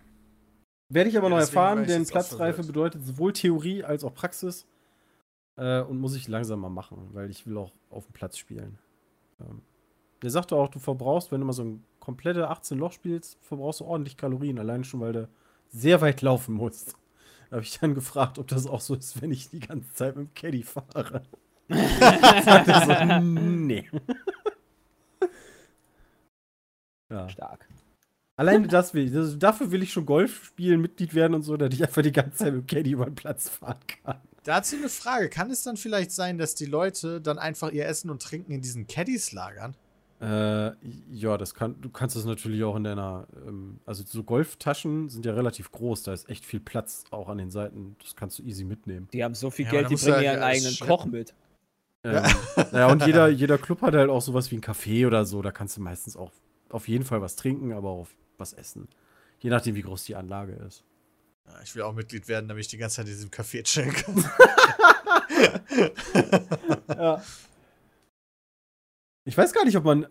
Werde 0.93 1.09
ich 1.09 1.17
aber 1.17 1.29
Ja, 1.29 1.35
noch 1.37 1.41
erfahren, 1.41 1.87
denn 1.87 2.05
Platzreife 2.07 2.63
bedeutet 2.65 3.05
sowohl 3.07 3.33
Theorie 3.33 3.85
als 3.85 4.05
auch 4.05 4.13
Praxis. 4.15 4.67
Äh, 5.57 5.81
und 5.83 5.99
muss 6.01 6.15
ich 6.15 6.27
langsam 6.29 6.61
mal 6.61 6.69
machen, 6.69 7.09
weil 7.13 7.31
ich 7.31 7.47
will 7.47 7.57
auch 7.57 7.73
auf 7.91 8.07
dem 8.07 8.13
Platz 8.13 8.37
spielen. 8.39 8.79
Ähm, 9.41 9.63
der 10.23 10.31
sagte 10.31 10.57
auch, 10.57 10.69
du 10.69 10.79
verbrauchst, 10.79 11.33
wenn 11.33 11.41
du 11.41 11.47
mal 11.47 11.53
so 11.53 11.63
ein 11.65 11.85
komplette 12.01 12.49
18 12.49 12.79
Loch 12.79 12.93
spielst, 12.93 13.39
verbrauchst 13.43 13.81
du 13.81 13.85
ordentlich 13.85 14.17
Kalorien, 14.17 14.59
allein 14.59 14.85
schon, 14.85 15.01
weil 15.01 15.13
du 15.13 15.29
sehr 15.69 16.01
weit 16.01 16.23
laufen 16.23 16.55
musst. 16.55 16.97
Da 17.49 17.57
habe 17.57 17.63
ich 17.63 17.79
dann 17.79 17.95
gefragt, 17.95 18.39
ob 18.39 18.49
das 18.49 18.67
auch 18.67 18.81
so 18.81 18.95
ist, 18.95 19.21
wenn 19.23 19.31
ich 19.31 19.51
die 19.51 19.61
ganze 19.61 19.93
Zeit 19.93 20.17
mit 20.17 20.29
dem 20.29 20.35
Caddy 20.35 20.63
fahre. 20.63 21.23
Sagte 21.69 22.73
er 22.73 23.21
so, 23.21 23.25
nee. 23.25 23.89
ja. 27.11 27.29
Stark. 27.29 27.69
Alleine 28.37 28.69
das 28.69 28.95
will 28.95 29.07
ich. 29.07 29.13
Das, 29.13 29.39
dafür 29.39 29.71
will 29.71 29.83
ich 29.83 29.93
schon 29.93 30.07
Golf 30.07 30.47
spielen, 30.47 30.81
Mitglied 30.81 31.15
werden 31.15 31.35
und 31.35 31.43
so, 31.43 31.57
dass 31.57 31.75
ich 31.75 31.83
einfach 31.83 32.03
die 32.03 32.13
ganze 32.13 32.39
Zeit 32.39 32.55
mit 32.55 32.63
dem 32.63 32.67
Caddy 32.67 32.93
über 32.93 33.05
den 33.05 33.15
Platz 33.15 33.51
fahren 33.51 33.79
kann. 34.03 34.17
Dazu 34.45 34.77
eine 34.77 34.89
Frage. 34.89 35.29
Kann 35.29 35.51
es 35.51 35.63
dann 35.63 35.77
vielleicht 35.77 36.11
sein, 36.13 36.39
dass 36.39 36.55
die 36.55 36.65
Leute 36.65 37.21
dann 37.21 37.39
einfach 37.39 37.71
ihr 37.71 37.87
Essen 37.87 38.11
und 38.11 38.23
Trinken 38.23 38.53
in 38.53 38.63
diesen 38.63 38.87
Caddies 38.87 39.33
lagern? 39.33 39.77
Äh, 40.21 40.73
ja, 41.11 41.39
das 41.39 41.55
kann, 41.55 41.81
du 41.81 41.89
kannst 41.89 42.15
das 42.15 42.27
natürlich 42.27 42.63
auch 42.63 42.77
in 42.77 42.85
deiner, 42.85 43.27
ähm, 43.47 43.81
also 43.87 44.05
so 44.07 44.23
Golftaschen 44.23 45.09
sind 45.09 45.25
ja 45.25 45.33
relativ 45.33 45.73
groß, 45.73 46.03
da 46.03 46.13
ist 46.13 46.29
echt 46.29 46.45
viel 46.45 46.61
Platz 46.61 47.05
auch 47.11 47.29
an 47.29 47.39
den 47.39 47.51
Seiten, 47.51 47.97
das 48.03 48.17
kannst 48.17 48.39
du 48.39 48.43
easy 48.43 48.65
mitnehmen. 48.65 49.09
Die 49.15 49.25
haben 49.25 49.35
so 49.35 49.51
viel 49.51 49.65
Ja, 49.65 49.71
Geld, 49.71 49.91
die 49.91 49.97
bringen 49.97 50.13
halt 50.13 50.25
ihren 50.25 50.43
eigenen 50.43 50.73
schleppen. 50.73 50.97
Koch 50.97 51.07
mit. 51.07 51.35
Ähm, 52.05 52.23
naja, 52.73 52.89
und 52.89 53.07
jeder, 53.07 53.29
jeder 53.29 53.57
Club 53.57 53.81
hat 53.81 53.95
halt 53.95 54.11
auch 54.11 54.21
sowas 54.21 54.51
wie 54.51 54.57
ein 54.57 54.61
Café 54.61 55.07
oder 55.07 55.25
so, 55.25 55.41
da 55.41 55.53
kannst 55.53 55.79
du 55.79 55.81
meistens 55.81 56.19
auch 56.19 56.33
auf 56.69 56.87
jeden 56.87 57.05
Fall 57.05 57.23
was 57.23 57.37
trinken, 57.37 57.73
aber 57.73 57.89
auch 57.89 58.09
was 58.37 58.53
essen. 58.53 58.89
Je 59.39 59.49
nachdem, 59.49 59.75
wie 59.75 59.83
groß 59.83 60.05
die 60.05 60.17
Anlage 60.17 60.53
ist. 60.53 60.85
Ja, 61.47 61.55
ich 61.63 61.75
will 61.75 61.83
auch 61.83 61.95
Mitglied 61.95 62.29
werden, 62.29 62.47
damit 62.47 62.65
ich 62.65 62.69
die 62.69 62.77
ganze 62.77 62.97
Zeit 62.97 63.07
in 63.07 63.13
diesem 63.13 63.31
Café 63.31 63.63
chillen 63.63 63.93
kann. 63.93 64.23
Ja. 66.89 67.23
Ich 69.31 69.39
weiß 69.39 69.53
gar 69.53 69.65
nicht, 69.65 69.77
ob 69.77 69.85
man. 69.85 70.07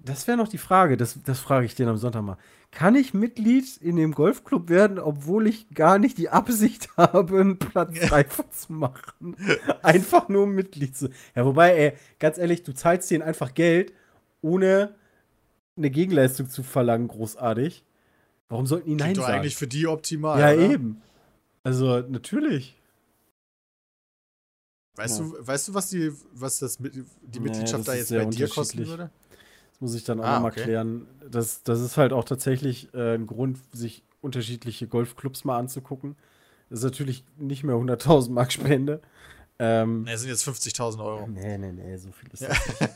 Das 0.00 0.28
wäre 0.28 0.36
noch 0.36 0.46
die 0.46 0.58
Frage, 0.58 0.96
das, 0.96 1.18
das 1.24 1.40
frage 1.40 1.66
ich 1.66 1.74
den 1.74 1.88
am 1.88 1.96
Sonntag 1.96 2.22
mal. 2.22 2.38
Kann 2.70 2.94
ich 2.94 3.14
Mitglied 3.14 3.76
in 3.78 3.96
dem 3.96 4.12
Golfclub 4.12 4.68
werden, 4.68 5.00
obwohl 5.00 5.48
ich 5.48 5.68
gar 5.70 5.98
nicht 5.98 6.18
die 6.18 6.28
Absicht 6.28 6.88
habe, 6.96 7.40
einen 7.40 7.58
Platzreife 7.58 8.44
zu 8.50 8.74
machen? 8.74 9.36
Einfach 9.82 10.28
nur 10.28 10.44
um 10.44 10.52
Mitglied 10.54 10.96
zu. 10.96 11.10
Ja, 11.34 11.44
wobei, 11.44 11.74
ey, 11.76 11.92
ganz 12.20 12.38
ehrlich, 12.38 12.62
du 12.62 12.72
zahlst 12.72 13.10
denen 13.10 13.22
einfach 13.22 13.54
Geld, 13.54 13.92
ohne 14.40 14.94
eine 15.76 15.90
Gegenleistung 15.90 16.48
zu 16.48 16.62
verlangen, 16.62 17.08
großartig. 17.08 17.84
Warum 18.48 18.66
sollten 18.66 18.88
die 18.88 18.94
Nein 18.94 19.06
Klingt 19.06 19.18
doch 19.18 19.22
sagen? 19.24 19.38
eigentlich 19.40 19.56
für 19.56 19.66
die 19.66 19.88
optimal. 19.88 20.38
ja, 20.38 20.52
oder? 20.52 20.72
eben. 20.72 21.02
Also, 21.64 22.00
natürlich. 22.00 22.76
Weißt, 24.96 25.20
Ja. 25.20 25.24
du, 25.24 25.46
weißt 25.46 25.68
du, 25.68 25.74
was 25.74 25.88
die, 25.90 26.12
was 26.34 26.58
das 26.58 26.76
die 26.78 27.04
Nee, 27.40 27.40
Mitgliedschaft 27.40 27.80
das 27.80 27.86
da 27.86 27.94
jetzt 27.94 28.10
bei 28.10 28.24
dir 28.26 28.48
kosten 28.48 28.86
würde? 28.86 29.10
Das 29.70 29.80
muss 29.80 29.94
ich 29.94 30.04
dann 30.04 30.20
auch 30.20 30.26
Ah, 30.26 30.36
noch 30.36 30.42
mal 30.42 30.50
okay. 30.50 30.64
klären. 30.64 31.06
Das, 31.30 31.62
das 31.62 31.80
ist 31.80 31.96
halt 31.96 32.12
auch 32.12 32.24
tatsächlich 32.24 32.92
äh, 32.94 33.14
ein 33.14 33.26
Grund, 33.26 33.58
sich 33.72 34.04
unterschiedliche 34.20 34.86
Golfclubs 34.86 35.44
mal 35.44 35.58
anzugucken. 35.58 36.16
Das 36.68 36.80
ist 36.80 36.84
natürlich 36.84 37.24
nicht 37.38 37.64
mehr 37.64 37.76
100.000 37.76 38.30
Mark 38.34 38.52
Spende. 38.52 39.00
Ähm, 39.58 40.04
Ne, 40.04 40.16
sind 40.18 40.28
jetzt 40.28 40.44
50.000 40.44 41.02
Euro. 41.02 41.26
nee, 41.28 41.58
nee, 41.58 41.72
nee, 41.72 41.96
so 41.96 42.10
viel 42.12 42.28
ist 42.32 42.42
das 42.42 42.66
nicht. 42.68 42.90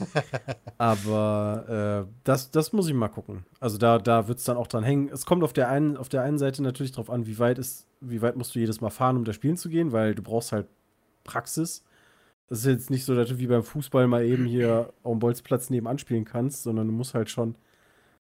Aber 0.78 2.06
äh, 2.06 2.12
das, 2.24 2.50
das 2.50 2.72
muss 2.72 2.88
ich 2.88 2.94
mal 2.94 3.08
gucken. 3.08 3.44
Also 3.60 3.78
da, 3.78 3.98
da 3.98 4.28
wird 4.28 4.38
es 4.38 4.44
dann 4.44 4.56
auch 4.56 4.66
dran 4.66 4.84
hängen. 4.84 5.08
Es 5.08 5.24
kommt 5.26 5.42
auf 5.42 5.52
der 5.52 5.68
einen, 5.68 5.96
auf 5.96 6.08
der 6.08 6.22
einen 6.22 6.38
Seite 6.38 6.62
natürlich 6.62 6.92
drauf 6.92 7.08
an, 7.10 7.26
wie 7.26 7.38
weit 7.38 7.58
ist, 7.58 7.86
wie 8.00 8.20
weit 8.22 8.36
musst 8.36 8.54
du 8.54 8.58
jedes 8.58 8.80
Mal 8.80 8.90
fahren, 8.90 9.16
um 9.16 9.24
da 9.24 9.32
spielen 9.32 9.56
zu 9.56 9.68
gehen, 9.68 9.92
weil 9.92 10.14
du 10.14 10.22
brauchst 10.22 10.52
halt 10.52 10.66
Praxis. 11.24 11.82
Das 12.48 12.60
ist 12.60 12.66
jetzt 12.66 12.90
nicht 12.90 13.04
so, 13.04 13.14
dass 13.16 13.28
du 13.28 13.38
wie 13.38 13.46
beim 13.48 13.64
Fußball 13.64 14.06
mal 14.06 14.24
eben 14.24 14.44
hier 14.46 14.92
auf 15.02 15.12
dem 15.12 15.18
Bolzplatz 15.18 15.68
nebenan 15.70 15.98
spielen 15.98 16.24
kannst, 16.24 16.62
sondern 16.62 16.86
du 16.86 16.92
musst 16.92 17.14
halt 17.14 17.28
schon 17.28 17.56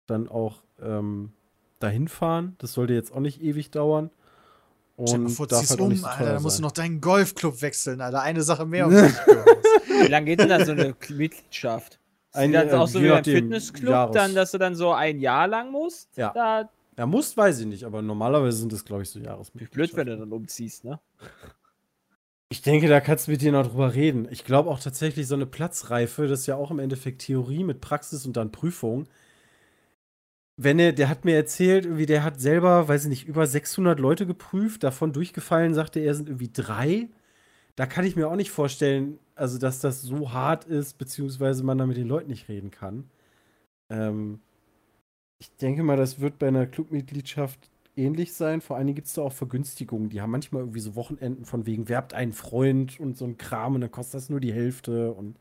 dann 0.07 0.29
auch 0.29 0.63
ähm, 0.81 1.33
dahin 1.81 2.09
fahren. 2.09 2.55
Das 2.59 2.73
sollte 2.73 2.95
jetzt 2.95 3.13
auch 3.13 3.21
nicht 3.21 3.43
ewig 3.43 3.71
dauern. 3.71 4.11
Und 4.97 5.29
vor, 5.29 5.47
darf 5.47 5.69
halt 5.69 5.79
auch 5.81 5.85
um, 5.85 5.91
nicht 5.91 6.01
so 6.01 6.07
Alter, 6.07 6.33
dann 6.33 6.43
musst 6.43 6.59
du 6.59 6.63
noch 6.63 6.73
deinen 6.73 7.03
Golfclub 7.03 7.61
wechseln, 7.61 8.01
Alter. 8.01 8.23
Eine 8.23 8.43
Sache 8.43 8.65
mehr. 8.65 8.87
Um 8.87 8.93
musst. 8.95 9.19
Wie 9.27 10.07
lange 10.09 10.25
geht 10.27 10.41
denn 10.41 10.49
dann 10.49 10.65
so 10.65 10.73
eine 10.73 10.87
Mitgliedschaft? 10.87 11.95
Ist 12.31 12.37
Ein- 12.39 12.53
dann 12.53 12.69
äh, 12.69 12.73
auch 12.73 12.89
so 12.89 13.03
wie 13.03 13.09
beim 13.11 13.23
Fitnessclub, 13.23 13.91
Jahres- 13.93 14.15
dann, 14.15 14.35
dass 14.35 14.53
du 14.53 14.59
dann 14.59 14.75
so 14.75 14.93
ein 14.93 15.19
Jahr 15.21 15.47
lang 15.49 15.71
musst? 15.71 16.09
Ja. 16.17 16.33
Da, 16.33 16.71
Ja, 16.97 17.05
muss, 17.05 17.37
weiß 17.37 17.61
ich 17.61 17.67
nicht, 17.67 17.85
aber 17.85 18.01
normalerweise 18.01 18.57
sind 18.57 18.73
das, 18.73 18.83
glaube 18.87 19.03
ich, 19.03 19.11
so 19.11 19.21
wie 19.21 19.25
Jahresmitgliedschaften. 19.25 19.95
blöd, 19.95 19.97
wenn 19.97 20.07
du 20.07 20.17
dann 20.19 20.33
umziehst, 20.33 20.85
ne? 20.85 20.99
Ich 22.49 22.63
denke, 22.63 22.89
da 22.89 23.01
kannst 23.01 23.27
du 23.27 23.33
mit 23.33 23.41
dir 23.43 23.53
noch 23.53 23.67
drüber 23.69 23.95
reden. 23.95 24.27
Ich 24.31 24.45
glaube 24.45 24.71
auch 24.71 24.79
tatsächlich, 24.81 25.27
so 25.29 25.35
eine 25.37 25.47
Platzreife, 25.47 26.27
das 26.29 26.41
ist 26.41 26.47
ja 26.47 26.57
auch 26.57 26.71
im 26.73 26.79
Endeffekt 26.81 27.23
Theorie 27.23 27.63
mit 27.65 27.81
Praxis 27.81 28.25
und 28.27 28.37
dann 28.37 28.53
Prüfung. 28.53 29.09
wenn 30.59 30.79
er, 30.79 30.93
der 30.93 31.09
hat 31.09 31.25
mir 31.25 31.37
erzählt, 31.37 31.85
irgendwie, 31.85 32.07
der 32.07 32.23
hat 32.25 32.41
selber, 32.41 32.89
weiß 32.89 33.05
ich 33.05 33.09
nicht, 33.11 33.29
über 33.29 33.47
600 33.47 34.01
Leute 34.01 34.27
geprüft, 34.27 34.85
davon 34.85 35.13
durchgefallen, 35.13 35.75
sagte 35.75 36.01
er, 36.01 36.15
sind 36.15 36.29
irgendwie 36.29 36.51
drei. 36.53 37.09
Da 37.77 37.87
kann 37.87 38.07
ich 38.07 38.17
mir 38.17 38.29
auch 38.29 38.37
nicht 38.37 38.51
vorstellen, 38.53 39.19
also, 39.37 39.59
dass 39.59 39.81
das 39.81 40.03
so 40.03 40.33
hart 40.33 40.65
ist, 40.67 40.99
beziehungsweise 40.99 41.65
man 41.65 41.79
da 41.79 41.87
mit 41.87 41.97
den 41.99 42.09
Leuten 42.09 42.31
nicht 42.31 42.49
reden 42.49 42.71
kann. 42.71 43.11
Ähm, 43.91 44.41
ich 45.39 45.51
denke 45.57 45.83
mal, 45.83 45.97
das 45.97 46.21
wird 46.21 46.39
bei 46.39 46.49
einer 46.49 46.67
Clubmitgliedschaft 46.67 47.71
ähnlich 47.97 48.35
sein. 48.35 48.61
Vor 48.61 48.77
allen 48.77 48.87
Dingen 48.87 48.97
gibt 48.97 49.09
es 49.09 49.15
da 49.15 49.23
auch 49.23 49.33
Vergünstigungen. 49.33 50.11
Die 50.11 50.21
haben 50.21 50.31
manchmal 50.31 50.63
irgendwie 50.63 50.81
so 50.81 50.95
Wochenenden 50.95 51.45
von 51.45 51.67
wegen, 51.67 51.89
werbt 51.89 52.15
einen 52.15 52.33
Freund 52.33 53.01
und 53.01 53.17
so 53.17 53.25
ein 53.25 53.39
Kram 53.39 53.75
und 53.75 53.81
dann 53.81 53.91
kostet 53.91 54.15
das 54.15 54.31
nur 54.31 54.41
die 54.41 54.53
Hälfte 54.53 55.13
und 55.13 55.39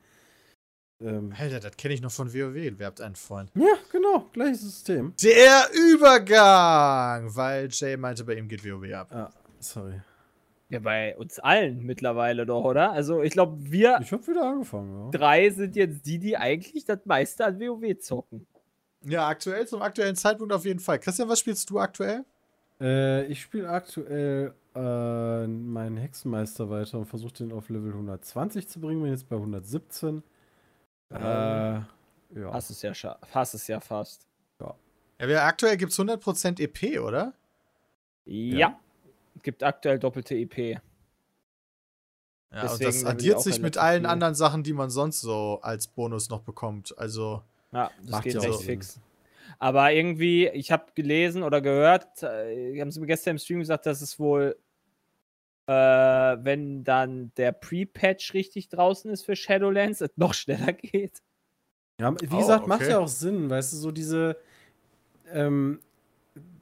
ähm, 1.01 1.33
Alter, 1.37 1.59
das 1.59 1.75
kenne 1.75 1.93
ich 1.93 2.01
noch 2.01 2.11
von 2.11 2.33
WoW, 2.33 2.79
werbt 2.79 3.01
einen 3.01 3.15
Freund. 3.15 3.51
ja, 3.55 3.75
genau, 3.91 4.29
gleiches 4.31 4.61
System. 4.61 5.13
Der 5.21 5.67
Übergang! 5.73 7.35
Weil 7.35 7.67
Jay 7.69 7.97
meinte, 7.97 8.23
bei 8.23 8.35
ihm 8.35 8.47
geht 8.47 8.63
WoW 8.63 8.93
ab. 8.93 9.13
Ah, 9.13 9.29
sorry. 9.59 10.01
Ja, 10.69 10.79
bei 10.79 11.15
uns 11.17 11.37
allen 11.39 11.83
mittlerweile 11.83 12.45
doch, 12.45 12.63
oder? 12.63 12.91
Also 12.91 13.21
ich 13.21 13.33
glaube, 13.33 13.57
wir 13.59 13.99
Ich 14.01 14.11
habe 14.11 14.25
wieder 14.25 14.49
angefangen, 14.49 15.05
ja. 15.05 15.11
drei 15.11 15.49
sind 15.49 15.75
jetzt 15.75 16.05
die, 16.05 16.17
die 16.17 16.37
eigentlich 16.37 16.85
das 16.85 16.99
meiste 17.05 17.45
an 17.45 17.59
WoW 17.59 17.99
zocken. 17.99 18.47
Ja, 19.03 19.27
aktuell, 19.27 19.67
zum 19.67 19.81
aktuellen 19.81 20.15
Zeitpunkt 20.15 20.53
auf 20.53 20.65
jeden 20.65 20.79
Fall. 20.79 20.97
Christian, 20.99 21.29
was 21.29 21.39
spielst 21.39 21.69
du 21.69 21.77
aktuell? 21.77 22.25
Äh, 22.81 23.25
ich 23.27 23.41
spiele 23.41 23.69
aktuell 23.69 24.53
äh, 24.75 25.47
meinen 25.47 25.95
Hexenmeister 25.97 26.69
weiter 26.69 26.99
und 26.99 27.05
versuche 27.05 27.33
den 27.33 27.51
auf 27.53 27.69
Level 27.69 27.91
120 27.93 28.67
zu 28.67 28.81
bringen. 28.81 29.01
Bin 29.01 29.11
jetzt 29.11 29.29
bei 29.29 29.37
117. 29.37 30.21
Äh, 31.11 31.15
ja. 31.17 31.87
Hast 32.51 32.69
es 32.71 32.81
ja, 32.81 32.91
hast 33.31 33.53
es 33.53 33.67
ja 33.67 33.79
fast. 33.79 34.27
Ja, 34.59 34.75
wir- 35.29 35.43
aktuell 35.43 35.77
gibt 35.77 35.93
es 35.93 35.99
100% 35.99 36.59
EP, 36.59 36.99
oder? 36.99 37.33
Ja. 38.25 38.77
Gibt 39.43 39.63
aktuell 39.63 39.99
doppelte 39.99 40.35
EP. 40.35 40.57
Ja, 40.57 40.81
und 42.61 42.63
Deswegen 42.63 42.85
das 42.85 42.89
level 42.95 43.01
ich 43.01 43.05
addiert 43.07 43.41
sich 43.41 43.61
mit 43.61 43.77
allen 43.77 44.01
viel. 44.03 44.09
anderen 44.09 44.35
Sachen, 44.35 44.63
die 44.63 44.73
man 44.73 44.89
sonst 44.89 45.21
so 45.21 45.59
als 45.61 45.87
Bonus 45.87 46.29
noch 46.29 46.41
bekommt. 46.41 46.97
Also, 46.97 47.43
Ja, 47.71 47.91
das 48.01 48.11
Macht 48.11 48.23
geht 48.23 48.33
ja 48.33 48.41
recht 48.41 48.57
Sinn. 48.59 48.65
fix. 48.65 48.99
Aber 49.59 49.91
irgendwie, 49.91 50.47
ich 50.49 50.71
habe 50.71 50.85
gelesen 50.95 51.43
oder 51.43 51.61
gehört, 51.61 52.23
äh, 52.23 52.79
haben 52.81 52.91
sie 52.91 52.99
mir 52.99 53.07
gestern 53.07 53.31
im 53.31 53.37
Stream 53.39 53.59
gesagt, 53.59 53.85
dass 53.85 54.01
es 54.01 54.19
wohl, 54.19 54.57
äh, 55.67 55.73
wenn 55.73 56.83
dann 56.83 57.31
der 57.37 57.51
Pre-Patch 57.51 58.33
richtig 58.33 58.69
draußen 58.69 59.09
ist 59.11 59.23
für 59.25 59.35
Shadowlands, 59.35 60.01
es 60.01 60.11
noch 60.17 60.33
schneller 60.33 60.73
geht. 60.73 61.21
Ja, 61.99 62.13
wie 62.21 62.27
Oh, 62.31 62.37
gesagt, 62.37 62.67
macht 62.67 62.81
okay. 62.81 62.91
ja 62.91 62.99
auch 62.99 63.07
Sinn, 63.07 63.49
weißt 63.49 63.73
du, 63.73 63.77
so 63.77 63.91
diese, 63.91 64.37
ähm, 65.31 65.79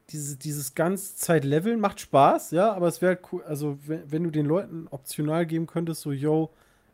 diese, 0.10 0.38
dieses 0.38 0.76
ganz 0.76 1.16
Zeit-Leveln 1.18 1.80
macht 1.80 2.00
Spaß, 2.02 2.52
ja, 2.52 2.72
aber 2.74 2.88
es 2.88 3.02
wäre 3.02 3.18
cool, 3.32 3.44
also 3.44 3.78
wenn, 3.88 4.12
wenn 4.12 4.24
du 4.24 4.32
den 4.32 4.46
Leuten 4.46 4.88
optional 4.92 5.46
geben 5.46 5.68
könntest, 5.68 6.02
so, 6.02 6.12
yo, 6.12 6.54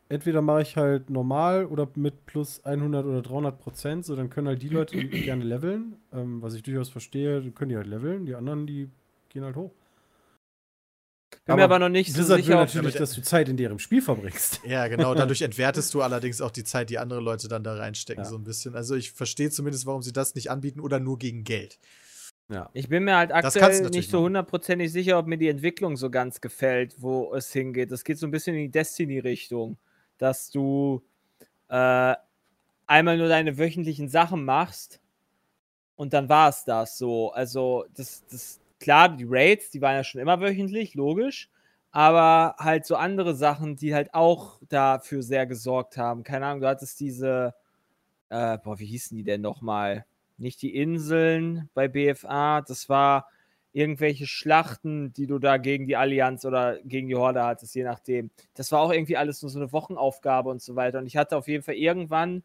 entweder 0.09 0.41
mache 0.41 0.63
ich 0.63 0.75
halt 0.75 1.09
normal 1.09 1.65
oder 1.65 1.87
mit 1.95 2.25
plus 2.25 2.63
100 2.65 3.05
oder 3.05 3.21
300 3.21 3.59
Prozent, 3.59 4.05
so, 4.05 4.15
dann 4.15 4.29
können 4.29 4.47
halt 4.47 4.61
die 4.61 4.69
Leute 4.69 4.97
die 4.97 5.07
gerne 5.07 5.43
leveln, 5.43 5.95
ähm, 6.11 6.41
was 6.41 6.55
ich 6.55 6.63
durchaus 6.63 6.89
verstehe, 6.89 7.41
dann 7.41 7.55
können 7.55 7.69
die 7.69 7.77
halt 7.77 7.87
leveln, 7.87 8.25
die 8.25 8.35
anderen, 8.35 8.67
die 8.67 8.89
gehen 9.29 9.43
halt 9.43 9.55
hoch. 9.55 9.71
Bin 11.45 11.55
mir 11.55 11.63
aber 11.63 11.79
noch 11.79 11.89
nicht 11.89 12.11
so 12.11 12.17
Blizzard 12.17 12.37
will 12.37 12.43
sicher, 12.45 12.61
ob 12.61 12.67
natürlich, 12.67 12.95
dass 12.95 13.13
du 13.13 13.21
Zeit 13.21 13.49
in 13.49 13.57
deren 13.57 13.79
Spiel 13.79 14.01
verbringst. 14.01 14.61
ja, 14.67 14.87
genau. 14.87 15.13
Dadurch 15.15 15.41
entwertest 15.41 15.93
du 15.93 16.01
allerdings 16.01 16.41
auch 16.41 16.51
die 16.51 16.63
Zeit, 16.63 16.89
die 16.89 16.99
andere 16.99 17.21
Leute 17.21 17.47
dann 17.47 17.63
da 17.63 17.75
reinstecken, 17.75 18.23
Ja. 18.23 18.29
so 18.29 18.35
ein 18.35 18.43
bisschen. 18.43 18.75
Also, 18.75 18.95
ich 18.95 19.11
verstehe 19.11 19.49
zumindest, 19.49 19.85
warum 19.85 20.01
sie 20.01 20.13
das 20.13 20.35
nicht 20.35 20.51
anbieten 20.51 20.79
oder 20.79 20.99
nur 20.99 21.17
gegen 21.17 21.43
Geld. 21.43 21.79
Ja. 22.51 22.69
Ich 22.73 22.89
bin 22.89 23.03
mir 23.03 23.15
halt 23.15 23.31
aktuell 23.31 23.89
nicht 23.89 24.09
so 24.09 24.21
hundertprozentig 24.21 24.91
sicher, 24.91 25.19
ob 25.19 25.27
mir 25.27 25.37
die 25.37 25.49
Entwicklung 25.49 25.97
so 25.97 26.09
ganz 26.09 26.41
gefällt, 26.41 26.95
wo 26.97 27.33
es 27.33 27.51
hingeht. 27.51 27.91
Das 27.91 28.03
geht 28.03 28.17
so 28.17 28.25
ein 28.27 28.31
bisschen 28.31 28.55
in 28.55 28.63
die 28.63 28.71
Destiny-Richtung, 28.71 29.77
dass 30.19 30.51
du 30.51 31.01
äh, 31.69 32.15
einmal 32.85 33.17
nur 33.17 33.27
deine 33.27 33.57
wöchentlichen 33.57 34.09
Sachen 34.09 34.45
machst 34.45 35.01
und 35.95 36.13
dann 36.13 36.29
war 36.29 36.47
es 36.49 36.63
das 36.63 36.97
so. 36.97 37.33
Also, 37.33 37.85
das, 37.93 38.23
das, 38.31 38.61
klar, 38.79 39.09
die 39.09 39.25
Raids, 39.27 39.69
die 39.71 39.81
waren 39.81 39.95
ja 39.95 40.03
schon 40.05 40.21
immer 40.21 40.39
wöchentlich, 40.39 40.95
logisch. 40.95 41.49
Aber 41.91 42.55
halt 42.57 42.85
so 42.85 42.95
andere 42.95 43.35
Sachen, 43.35 43.75
die 43.75 43.93
halt 43.93 44.13
auch 44.13 44.61
dafür 44.69 45.23
sehr 45.23 45.45
gesorgt 45.45 45.97
haben. 45.97 46.23
Keine 46.23 46.45
Ahnung, 46.45 46.61
du 46.61 46.67
hattest 46.67 46.99
diese, 47.01 47.55
äh, 48.29 48.57
boah, 48.59 48.79
wie 48.79 48.85
hießen 48.85 49.17
die 49.17 49.25
denn 49.25 49.41
nochmal? 49.41 50.05
Nicht 50.37 50.61
die 50.61 50.75
Inseln 50.75 51.69
bei 51.73 51.89
BFA, 51.89 52.61
das 52.61 52.87
war 52.87 53.27
irgendwelche 53.71 54.25
Schlachten, 54.25 55.13
die 55.13 55.27
du 55.27 55.39
da 55.39 55.57
gegen 55.57 55.87
die 55.87 55.95
Allianz 55.95 56.45
oder 56.45 56.79
gegen 56.83 57.07
die 57.07 57.15
Horde 57.15 57.43
hattest, 57.43 57.75
je 57.75 57.83
nachdem. 57.83 58.31
Das 58.55 58.71
war 58.71 58.81
auch 58.81 58.91
irgendwie 58.91 59.17
alles 59.17 59.41
nur 59.41 59.51
so 59.51 59.59
eine 59.59 59.71
Wochenaufgabe 59.71 60.49
und 60.49 60.61
so 60.61 60.75
weiter. 60.75 60.99
Und 60.99 61.05
ich 61.05 61.17
hatte 61.17 61.37
auf 61.37 61.47
jeden 61.47 61.63
Fall 61.63 61.75
irgendwann, 61.75 62.43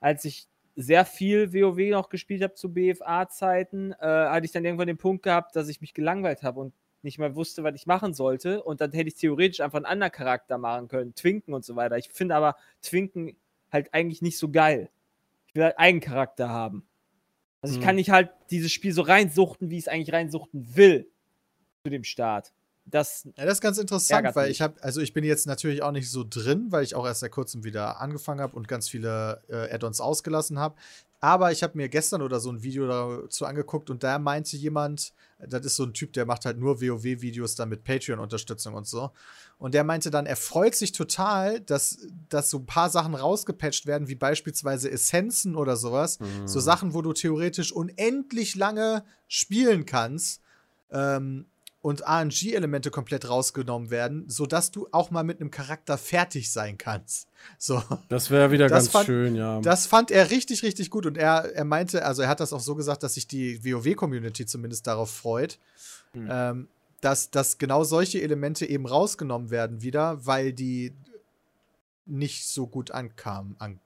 als 0.00 0.24
ich 0.24 0.48
sehr 0.76 1.04
viel 1.04 1.52
WoW 1.52 1.90
noch 1.90 2.08
gespielt 2.08 2.42
habe 2.42 2.54
zu 2.54 2.72
BFA-Zeiten, 2.72 3.92
äh, 3.92 3.96
hatte 3.98 4.46
ich 4.46 4.52
dann 4.52 4.64
irgendwann 4.64 4.88
den 4.88 4.96
Punkt 4.96 5.22
gehabt, 5.22 5.54
dass 5.54 5.68
ich 5.68 5.80
mich 5.80 5.94
gelangweilt 5.94 6.42
habe 6.42 6.60
und 6.60 6.74
nicht 7.02 7.18
mehr 7.18 7.36
wusste, 7.36 7.62
was 7.62 7.74
ich 7.74 7.86
machen 7.86 8.14
sollte. 8.14 8.62
Und 8.62 8.80
dann 8.80 8.90
hätte 8.92 9.08
ich 9.08 9.14
theoretisch 9.14 9.60
einfach 9.60 9.76
einen 9.76 9.84
anderen 9.84 10.12
Charakter 10.12 10.58
machen 10.58 10.88
können, 10.88 11.14
Twinken 11.14 11.54
und 11.54 11.64
so 11.64 11.76
weiter. 11.76 11.96
Ich 11.98 12.08
finde 12.08 12.34
aber 12.34 12.56
Twinken 12.82 13.36
halt 13.70 13.94
eigentlich 13.94 14.22
nicht 14.22 14.38
so 14.38 14.50
geil. 14.50 14.90
Ich 15.46 15.54
will 15.54 15.64
halt 15.64 15.78
Eigencharakter 15.78 16.48
haben. 16.48 16.86
Also 17.64 17.76
ich 17.76 17.80
Mhm. 17.80 17.84
kann 17.86 17.96
nicht 17.96 18.10
halt 18.10 18.28
dieses 18.50 18.70
Spiel 18.72 18.92
so 18.92 19.00
reinsuchten, 19.00 19.70
wie 19.70 19.78
ich 19.78 19.84
es 19.84 19.88
eigentlich 19.88 20.12
reinsuchten 20.12 20.76
will 20.76 21.08
zu 21.82 21.90
dem 21.90 22.04
Start. 22.04 22.52
Das, 22.84 23.26
Ja, 23.38 23.46
das 23.46 23.54
ist 23.54 23.60
ganz 23.62 23.78
interessant, 23.78 24.36
weil 24.36 24.48
mich. 24.48 24.56
ich 24.58 24.60
habe, 24.60 24.82
also 24.82 25.00
ich 25.00 25.14
bin 25.14 25.24
jetzt 25.24 25.46
natürlich 25.46 25.82
auch 25.82 25.90
nicht 25.90 26.10
so 26.10 26.26
drin, 26.28 26.66
weil 26.68 26.84
ich 26.84 26.94
auch 26.94 27.06
erst 27.06 27.20
seit 27.20 27.30
kurzem 27.32 27.64
wieder 27.64 28.02
angefangen 28.02 28.42
habe 28.42 28.54
und 28.54 28.68
ganz 28.68 28.90
viele 28.90 29.42
äh, 29.48 29.72
Add-ons 29.74 30.02
ausgelassen 30.02 30.58
habe. 30.58 30.74
Aber 31.24 31.52
ich 31.52 31.62
habe 31.62 31.78
mir 31.78 31.88
gestern 31.88 32.20
oder 32.20 32.38
so 32.38 32.50
ein 32.52 32.62
Video 32.62 32.86
dazu 32.86 33.46
angeguckt 33.46 33.88
und 33.88 34.02
da 34.02 34.18
meinte 34.18 34.58
jemand, 34.58 35.14
das 35.38 35.64
ist 35.64 35.76
so 35.76 35.84
ein 35.84 35.94
Typ, 35.94 36.12
der 36.12 36.26
macht 36.26 36.44
halt 36.44 36.58
nur 36.58 36.82
WoW-Videos 36.82 37.54
dann 37.54 37.70
mit 37.70 37.82
Patreon-Unterstützung 37.82 38.74
und 38.74 38.86
so. 38.86 39.10
Und 39.56 39.72
der 39.72 39.84
meinte 39.84 40.10
dann, 40.10 40.26
er 40.26 40.36
freut 40.36 40.74
sich 40.74 40.92
total, 40.92 41.60
dass, 41.60 42.06
dass 42.28 42.50
so 42.50 42.58
ein 42.58 42.66
paar 42.66 42.90
Sachen 42.90 43.14
rausgepatcht 43.14 43.86
werden, 43.86 44.08
wie 44.08 44.16
beispielsweise 44.16 44.90
Essenzen 44.90 45.56
oder 45.56 45.78
sowas. 45.78 46.20
Mhm. 46.20 46.46
So 46.46 46.60
Sachen, 46.60 46.92
wo 46.92 47.00
du 47.00 47.14
theoretisch 47.14 47.72
unendlich 47.72 48.54
lange 48.54 49.02
spielen 49.26 49.86
kannst. 49.86 50.42
Ähm, 50.90 51.46
und 51.84 52.00
RNG-Elemente 52.08 52.90
komplett 52.90 53.28
rausgenommen 53.28 53.90
werden, 53.90 54.24
sodass 54.26 54.70
du 54.70 54.88
auch 54.90 55.10
mal 55.10 55.22
mit 55.22 55.38
einem 55.42 55.50
Charakter 55.50 55.98
fertig 55.98 56.50
sein 56.50 56.78
kannst. 56.78 57.28
So. 57.58 57.82
Das 58.08 58.30
wäre 58.30 58.50
wieder 58.50 58.68
Das 58.68 58.84
ganz 58.84 58.88
fand- 58.88 59.04
schön, 59.04 59.36
ja. 59.36 59.60
Das 59.60 59.86
fand 59.86 60.10
er 60.10 60.30
richtig, 60.30 60.62
richtig 60.62 60.88
gut. 60.88 61.04
Und 61.04 61.18
er, 61.18 61.54
er 61.54 61.64
meinte, 61.66 62.02
also 62.06 62.22
er 62.22 62.28
hat 62.28 62.40
das 62.40 62.54
auch 62.54 62.60
so 62.60 62.74
gesagt, 62.74 63.02
dass 63.02 63.14
sich 63.14 63.26
die 63.26 63.62
WoW-Community 63.62 64.46
zumindest 64.46 64.86
darauf 64.86 65.10
freut, 65.10 65.58
Hm. 66.14 66.28
ähm, 66.30 66.68
dass, 67.02 67.30
dass 67.30 67.58
genau 67.58 67.84
solche 67.84 68.22
Elemente 68.22 68.64
eben 68.64 68.86
rausgenommen 68.86 69.50
werden 69.50 69.82
wieder, 69.82 70.24
weil 70.24 70.54
die 70.54 70.94
nicht 72.06 72.46
so 72.48 72.66
gut 72.66 72.92
ankamen. 72.92 73.56
An 73.58 73.78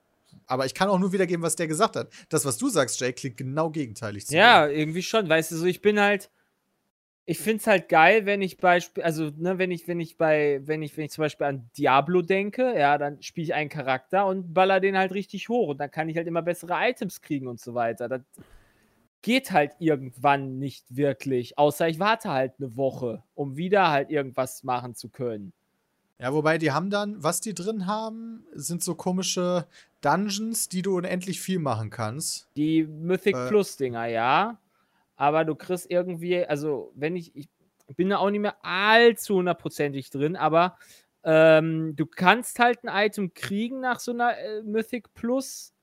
aber 0.46 0.66
ich 0.66 0.74
kann 0.74 0.88
auch 0.88 1.00
nur 1.00 1.12
wiedergeben, 1.12 1.42
was 1.42 1.56
der 1.56 1.66
gesagt 1.66 1.96
hat. 1.96 2.10
Das, 2.28 2.44
was 2.44 2.58
du 2.58 2.68
sagst, 2.68 3.00
Jay, 3.00 3.12
klingt 3.12 3.36
genau 3.38 3.70
gegenteilig 3.70 4.26
zu 4.28 4.36
ja, 4.36 4.66
dem. 4.68 4.78
irgendwie 4.78 5.02
schon. 5.02 5.28
Weißt 5.28 5.50
du, 5.50 5.56
so 5.56 5.66
ich 5.66 5.82
bin 5.82 5.98
halt, 5.98 6.30
ich 7.30 7.38
finde 7.38 7.58
es 7.58 7.66
halt 7.66 7.90
geil, 7.90 8.24
wenn 8.24 8.40
ich 8.40 8.56
Beispiel, 8.56 9.02
also 9.02 9.30
ne, 9.36 9.58
wenn 9.58 9.70
ich, 9.70 9.86
wenn 9.86 10.00
ich 10.00 10.16
bei, 10.16 10.62
wenn 10.64 10.80
ich, 10.80 10.96
wenn 10.96 11.04
ich 11.04 11.10
zum 11.10 11.24
Beispiel 11.24 11.46
an 11.46 11.68
Diablo 11.76 12.22
denke, 12.22 12.74
ja, 12.74 12.96
dann 12.96 13.20
spiele 13.20 13.44
ich 13.44 13.54
einen 13.54 13.68
Charakter 13.68 14.24
und 14.24 14.54
baller 14.54 14.80
den 14.80 14.96
halt 14.96 15.12
richtig 15.12 15.50
hoch 15.50 15.68
und 15.68 15.78
dann 15.78 15.90
kann 15.90 16.08
ich 16.08 16.16
halt 16.16 16.26
immer 16.26 16.40
bessere 16.40 16.72
Items 16.72 17.20
kriegen 17.20 17.46
und 17.46 17.60
so 17.60 17.74
weiter. 17.74 18.08
Das 18.08 18.22
geht 19.20 19.50
halt 19.50 19.72
irgendwann 19.78 20.58
nicht 20.58 20.96
wirklich, 20.96 21.58
außer 21.58 21.86
ich 21.86 21.98
warte 21.98 22.30
halt 22.30 22.54
eine 22.58 22.78
Woche, 22.78 23.22
um 23.34 23.58
wieder 23.58 23.90
halt 23.90 24.08
irgendwas 24.08 24.64
machen 24.64 24.94
zu 24.94 25.10
können. 25.10 25.52
Ja, 26.18 26.32
wobei 26.32 26.56
die 26.56 26.72
haben 26.72 26.88
dann, 26.88 27.22
was 27.22 27.42
die 27.42 27.52
drin 27.52 27.86
haben, 27.86 28.46
sind 28.54 28.82
so 28.82 28.94
komische 28.94 29.66
Dungeons, 30.00 30.70
die 30.70 30.80
du 30.80 30.96
unendlich 30.96 31.42
viel 31.42 31.58
machen 31.58 31.90
kannst. 31.90 32.48
Die 32.56 32.84
Mythic 32.84 33.36
Äh. 33.36 33.48
Plus 33.48 33.76
Dinger, 33.76 34.06
ja. 34.06 34.58
Aber 35.18 35.44
du 35.44 35.54
kriegst 35.54 35.90
irgendwie, 35.90 36.46
also 36.46 36.92
wenn 36.94 37.16
ich, 37.16 37.34
ich 37.36 37.48
bin 37.96 38.08
da 38.08 38.18
auch 38.18 38.30
nicht 38.30 38.40
mehr 38.40 38.56
allzu 38.62 39.36
hundertprozentig 39.36 40.10
drin, 40.10 40.36
aber 40.36 40.78
ähm, 41.24 41.96
du 41.96 42.06
kannst 42.06 42.58
halt 42.60 42.84
ein 42.84 43.06
Item 43.06 43.34
kriegen 43.34 43.80
nach 43.80 43.98
so 44.00 44.12
einer 44.12 44.38
äh, 44.38 44.62
Mythic 44.62 45.12
Plus, 45.14 45.74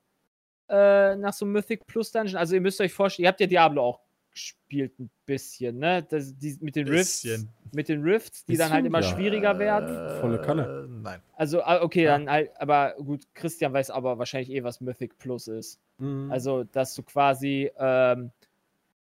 äh, 0.68 1.14
nach 1.16 1.34
so 1.34 1.44
einem 1.44 1.52
Mythic 1.52 1.86
Plus 1.86 2.10
Dungeon. 2.10 2.36
Also 2.36 2.54
ihr 2.54 2.60
müsst 2.62 2.80
euch 2.80 2.92
vorstellen, 2.92 3.24
ihr 3.24 3.28
habt 3.28 3.40
ja 3.40 3.46
Diablo 3.46 3.82
auch 3.82 4.00
gespielt 4.32 4.98
ein 4.98 5.10
bisschen, 5.24 5.78
ne? 5.78 6.06
Das, 6.08 6.36
die, 6.36 6.56
mit 6.60 6.76
den 6.76 6.88
Rifts, 6.88 7.22
Bisschen. 7.22 7.48
mit 7.72 7.88
den 7.88 8.02
Rifts, 8.02 8.44
die 8.44 8.56
dann 8.56 8.70
halt 8.70 8.84
Bisschen, 8.84 8.86
immer 8.94 9.00
ja. 9.00 9.14
schwieriger 9.16 9.58
werden. 9.58 10.20
Volle 10.20 10.40
Kanne. 10.40 10.86
Äh, 10.86 10.92
Nein. 11.02 11.20
Also, 11.34 11.62
ah, 11.62 11.82
okay, 11.82 12.04
Ja. 12.04 12.18
dann 12.18 12.30
halt, 12.30 12.50
aber 12.58 12.94
gut, 12.98 13.24
Christian 13.34 13.72
weiß 13.72 13.90
aber 13.90 14.18
wahrscheinlich 14.18 14.50
eh, 14.50 14.62
was 14.62 14.80
Mythic 14.80 15.18
Plus 15.18 15.48
ist. 15.48 15.80
Mhm. 15.98 16.30
Also, 16.30 16.64
dass 16.64 16.94
du 16.94 17.02
quasi, 17.02 17.70
ähm, 17.78 18.30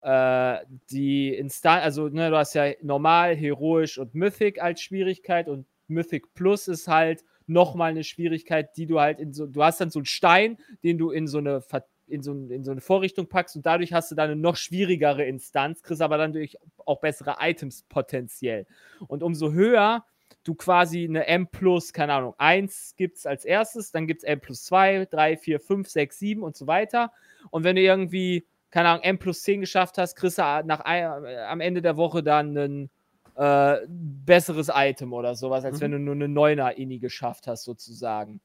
äh, 0.06 0.64
die 0.90 1.34
Instanz, 1.34 1.82
also 1.82 2.08
ne, 2.08 2.30
du 2.30 2.36
hast 2.36 2.54
ja 2.54 2.70
normal, 2.80 3.34
heroisch 3.34 3.98
und 3.98 4.14
Mythic 4.14 4.62
als 4.62 4.80
Schwierigkeit 4.80 5.48
und 5.48 5.66
Mythic 5.88 6.32
Plus 6.32 6.68
ist 6.68 6.86
halt 6.86 7.24
nochmal 7.48 7.90
eine 7.90 8.04
Schwierigkeit, 8.04 8.76
die 8.76 8.86
du 8.86 9.00
halt 9.00 9.18
in 9.18 9.32
so, 9.32 9.46
du 9.46 9.64
hast 9.64 9.80
dann 9.80 9.90
so 9.90 9.98
einen 9.98 10.06
Stein, 10.06 10.58
den 10.84 10.96
du 10.96 11.10
in 11.10 11.26
so 11.26 11.38
eine 11.38 11.60
in 12.06 12.22
so, 12.22 12.30
in 12.30 12.62
so 12.62 12.70
eine 12.70 12.80
Vorrichtung 12.80 13.26
packst 13.26 13.56
und 13.56 13.66
dadurch 13.66 13.92
hast 13.92 14.12
du 14.12 14.14
dann 14.14 14.30
eine 14.30 14.40
noch 14.40 14.54
schwierigere 14.54 15.24
Instanz, 15.24 15.82
kriegst 15.82 16.00
aber 16.00 16.18
dann 16.18 16.32
durch 16.32 16.56
auch 16.84 17.00
bessere 17.00 17.38
Items 17.40 17.82
potenziell. 17.88 18.64
Und 19.08 19.24
umso 19.24 19.50
höher 19.50 20.04
du 20.44 20.54
quasi 20.54 21.02
eine 21.02 21.26
M 21.26 21.48
plus, 21.48 21.92
keine 21.92 22.14
Ahnung, 22.14 22.34
1 22.38 22.94
gibt 22.96 23.16
es 23.16 23.26
als 23.26 23.44
erstes, 23.44 23.90
dann 23.90 24.06
gibt 24.06 24.22
es 24.22 24.24
M 24.24 24.38
plus 24.38 24.62
2, 24.66 25.06
3, 25.06 25.36
4, 25.36 25.58
5, 25.58 25.88
6, 25.88 26.18
7 26.20 26.42
und 26.44 26.54
so 26.54 26.68
weiter. 26.68 27.12
Und 27.50 27.64
wenn 27.64 27.74
du 27.74 27.82
irgendwie, 27.82 28.46
keine 28.70 28.88
Ahnung, 28.90 29.02
M 29.04 29.18
plus 29.18 29.42
10 29.42 29.60
geschafft 29.60 29.98
hast, 29.98 30.16
kriegst 30.16 30.38
du 30.38 30.42
nach, 30.42 30.84
am 30.84 31.60
Ende 31.60 31.82
der 31.82 31.96
Woche 31.96 32.22
dann 32.22 32.56
ein 32.56 32.90
äh, 33.36 33.78
besseres 33.88 34.70
Item 34.74 35.12
oder 35.12 35.34
sowas, 35.34 35.64
als 35.64 35.76
mhm. 35.76 35.80
wenn 35.80 35.92
du 35.92 35.98
nur 35.98 36.14
eine 36.14 36.26
9er 36.26 36.74
Ini 36.74 36.98
geschafft 36.98 37.46
hast, 37.46 37.64
sozusagen. 37.64 38.40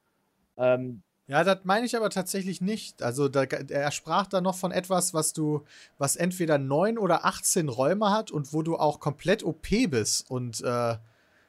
Ähm, 0.57 1.01
ja, 1.27 1.43
das 1.43 1.59
meine 1.63 1.85
ich 1.85 1.95
aber 1.95 2.09
tatsächlich 2.09 2.59
nicht. 2.59 3.01
Also 3.01 3.29
da, 3.29 3.43
er 3.43 3.91
sprach 3.91 4.27
da 4.27 4.41
noch 4.41 4.55
von 4.55 4.71
etwas, 4.71 5.13
was 5.13 5.31
du, 5.31 5.63
was 5.97 6.17
entweder 6.17 6.57
9 6.57 6.97
oder 6.97 7.25
18 7.25 7.69
Räume 7.69 8.11
hat 8.11 8.31
und 8.31 8.53
wo 8.53 8.63
du 8.63 8.77
auch 8.77 8.99
komplett 8.99 9.43
OP 9.43 9.67
bist 9.89 10.29
und 10.29 10.61
äh, 10.61 10.97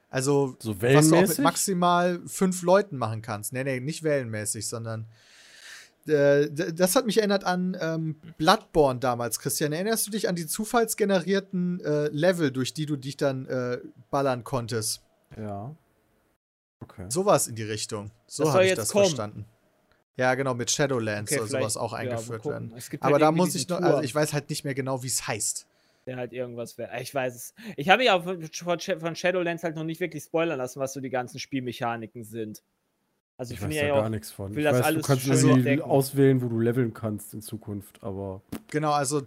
also 0.08 0.56
so 0.60 0.80
was 0.80 1.08
du 1.08 1.16
auch 1.16 1.22
mit 1.22 1.38
maximal 1.38 2.20
fünf 2.26 2.62
Leuten 2.62 2.96
machen 2.96 3.22
kannst. 3.22 3.52
Nee, 3.52 3.64
nee, 3.64 3.80
nicht 3.80 4.02
wellenmäßig, 4.02 4.68
sondern 4.68 5.02
äh, 5.02 5.32
das 6.07 6.96
hat 6.96 7.07
mich 7.07 7.18
erinnert 7.18 7.44
an 7.44 7.76
ähm, 7.80 8.16
Bloodborne 8.38 9.00
damals, 9.00 9.38
Christian. 9.38 9.72
Erinnerst 9.72 10.07
du 10.07 10.11
dich 10.11 10.28
an 10.28 10.34
die 10.34 10.46
zufallsgenerierten 10.46 11.80
äh, 11.84 12.09
Level, 12.09 12.50
durch 12.50 12.74
die 12.74 12.86
du 12.86 12.96
dich 12.96 13.16
dann 13.16 13.46
äh, 13.46 13.78
ballern 14.11 14.44
konntest? 14.44 15.03
Ja. 15.36 15.74
Okay. 16.80 17.07
Sowas 17.09 17.46
in 17.46 17.55
die 17.55 17.62
Richtung. 17.62 18.11
So 18.26 18.53
habe 18.53 18.66
ich 18.66 18.74
das 18.74 18.90
kommen. 18.90 19.05
verstanden. 19.05 19.44
Ja, 20.16 20.34
genau, 20.34 20.55
mit 20.55 20.70
Shadowlands 20.70 21.32
okay, 21.32 21.38
soll 21.38 21.48
sowas 21.48 21.76
auch 21.76 21.92
eingeführt 21.92 22.44
ja, 22.44 22.50
werden. 22.50 22.72
Halt 22.72 23.03
Aber 23.03 23.18
da 23.18 23.32
muss 23.32 23.55
ich 23.55 23.68
noch, 23.68 23.80
also 23.80 24.03
ich 24.03 24.14
weiß 24.14 24.32
halt 24.32 24.50
nicht 24.50 24.64
mehr 24.64 24.74
genau, 24.74 25.03
wie 25.03 25.07
es 25.07 25.26
heißt. 25.26 25.66
Der 26.07 26.16
halt 26.16 26.32
irgendwas 26.32 26.76
wäre. 26.78 27.00
Ich 27.00 27.14
weiß 27.14 27.34
es. 27.34 27.55
Ich 27.76 27.88
habe 27.88 28.05
ja 28.05 28.20
von 28.20 29.16
Shadowlands 29.16 29.62
halt 29.62 29.76
noch 29.76 29.84
nicht 29.84 30.00
wirklich 30.00 30.24
spoilern 30.24 30.59
lassen, 30.59 30.80
was 30.80 30.92
so 30.92 31.00
die 31.00 31.11
ganzen 31.11 31.38
Spielmechaniken 31.38 32.24
sind. 32.24 32.62
Also 33.37 33.55
ich, 33.55 33.61
ich 33.61 33.66
weiß 33.66 33.74
da 33.74 33.87
ja 33.87 33.95
gar 33.95 34.11
nichts 34.11 34.30
von. 34.30 34.57
Ich 34.57 34.64
weiß, 34.64 34.95
du 34.95 35.01
kannst 35.01 35.26
irgendwie 35.26 35.80
auswählen, 35.83 36.43
wo 36.43 36.49
du 36.49 36.61
leveln 36.61 36.95
kannst 36.95 37.35
in 37.35 37.43
Zukunft, 37.43 38.03
aber. 38.03 38.43
Genau, 38.68 38.93
also. 38.93 39.22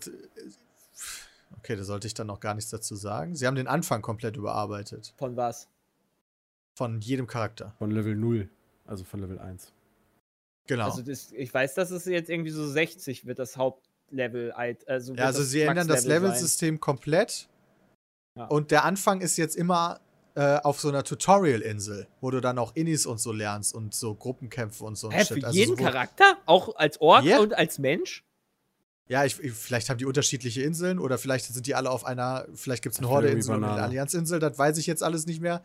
Okay, 1.60 1.76
da 1.76 1.84
sollte 1.84 2.08
ich 2.08 2.14
dann 2.14 2.28
noch 2.28 2.40
gar 2.40 2.54
nichts 2.54 2.70
dazu 2.70 2.96
sagen. 2.96 3.36
Sie 3.36 3.48
haben 3.48 3.56
den 3.56 3.68
Anfang 3.68 4.02
komplett 4.02 4.38
überarbeitet. 4.38 5.14
Von 5.18 5.36
was? 5.36 5.68
Von 6.78 7.02
jedem 7.02 7.26
Charakter. 7.28 7.74
Von 7.80 7.92
Level 7.92 8.16
0, 8.16 8.50
also 8.86 9.04
von 9.04 9.22
Level 9.22 9.40
1. 9.40 9.74
Genau. 10.68 10.86
Also 10.86 11.02
das, 11.02 11.32
ich 11.32 11.54
weiß, 11.54 11.74
dass 11.74 11.92
es 11.92 12.06
jetzt 12.06 12.30
irgendwie 12.30 12.52
so 12.52 12.68
60 12.68 13.26
wird, 13.26 13.40
das 13.40 13.58
Hauptlevel. 13.58 14.52
Also, 14.52 15.14
ja, 15.14 15.26
also 15.26 15.44
sie 15.44 15.62
ändern 15.62 15.88
das 15.88 16.06
Level-System 16.06 16.80
komplett. 16.80 17.48
Ja. 18.38 18.46
Und 18.46 18.72
der 18.72 18.84
Anfang 18.84 19.22
ist 19.22 19.38
jetzt 19.38 19.56
immer 19.56 20.02
äh, 20.36 20.58
auf 20.64 20.80
so 20.80 20.90
einer 20.90 21.04
Tutorial-Insel, 21.04 22.08
wo 22.20 22.30
du 22.30 22.42
dann 22.42 22.60
auch 22.60 22.76
Innis 22.76 23.06
und 23.06 23.20
so 23.20 23.32
lernst 23.32 23.74
und 23.74 23.94
so 23.94 24.16
Gruppenkämpfe 24.16 24.84
und 24.84 24.98
so. 24.98 25.10
Hä, 25.10 25.24
Shit. 25.24 25.40
für 25.40 25.48
also 25.48 25.58
jeden 25.58 25.78
so, 25.78 25.84
Charakter? 25.84 26.38
Auch 26.46 26.76
als 26.76 27.00
Ork 27.00 27.24
yeah. 27.24 27.40
und 27.40 27.58
als 27.58 27.80
Mensch? 27.80 28.24
Ja, 29.08 29.24
ich, 29.24 29.36
vielleicht 29.36 29.90
haben 29.90 29.98
die 29.98 30.06
unterschiedliche 30.06 30.64
Inseln 30.64 31.00
oder 31.00 31.18
vielleicht 31.18 31.46
sind 31.46 31.66
die 31.68 31.76
alle 31.76 31.90
auf 31.90 32.06
einer, 32.06 32.48
vielleicht 32.54 32.84
gibt 32.84 32.96
es 32.96 33.00
eine 33.00 33.10
Horde-Insel 33.10 33.56
und 33.56 33.64
eine 33.64 33.82
Allianz-Insel, 33.82 34.40
das 34.40 34.58
weiß 34.58 34.78
ich 34.78 34.88
jetzt 34.88 35.04
alles 35.04 35.26
nicht 35.26 35.42
mehr. 35.42 35.62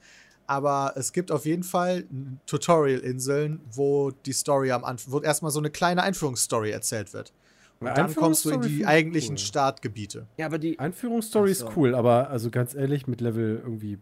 Aber 0.47 0.93
es 0.97 1.13
gibt 1.13 1.31
auf 1.31 1.47
jeden 1.47 1.63
Fall 1.63 2.05
Tutorial-Inseln, 2.47 3.61
wo 3.73 4.11
die 4.11 4.33
Story 4.33 4.73
am 4.73 4.85
Anfang, 4.85 5.13
wo 5.13 5.21
erstmal 5.21 5.53
so 5.53 5.59
eine 5.59 5.71
kleine 5.71 6.03
Einführungsstory 6.03 6.71
erzählt 6.71 7.13
wird. 7.13 7.33
Und 7.81 7.87
dann 7.97 8.15
kommst 8.15 8.45
du 8.45 8.51
in 8.51 8.61
die 8.61 8.85
eigentlichen 8.85 9.37
cool. 9.37 9.39
Startgebiete. 9.39 10.27
Ja, 10.37 10.47
aber 10.47 10.59
die 10.59 10.79
Einführungsstory 10.79 11.55
so. 11.55 11.67
ist 11.67 11.77
cool, 11.77 11.95
aber 11.95 12.29
also 12.29 12.51
ganz 12.51 12.75
ehrlich, 12.75 13.07
mit 13.07 13.23
Level 13.23 13.61
irgendwie 13.65 13.99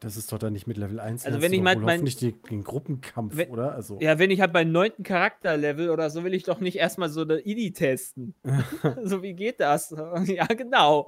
das 0.00 0.16
ist 0.16 0.32
doch 0.32 0.38
dann 0.38 0.54
nicht 0.54 0.66
mit 0.66 0.78
Level 0.78 0.98
1. 0.98 1.26
Also 1.26 1.42
wenn 1.42 1.52
ich 1.52 1.60
mein, 1.60 1.80
mein 1.80 2.02
nicht 2.02 2.22
den, 2.22 2.40
den 2.50 2.64
Gruppenkampf, 2.64 3.36
wenn, 3.36 3.50
oder? 3.50 3.74
Also. 3.74 3.98
Ja, 4.00 4.18
wenn 4.18 4.30
ich 4.30 4.40
halt 4.40 4.52
beim 4.52 4.72
neunten 4.72 5.02
Charakterlevel 5.02 5.90
oder 5.90 6.08
so 6.08 6.24
will 6.24 6.32
ich 6.32 6.42
doch 6.42 6.58
nicht 6.58 6.76
erstmal 6.76 7.10
so 7.10 7.20
eine 7.20 7.46
ID 7.46 7.76
testen. 7.76 8.34
so 9.04 9.22
wie 9.22 9.34
geht 9.34 9.60
das? 9.60 9.90
ja, 10.24 10.46
genau. 10.46 11.06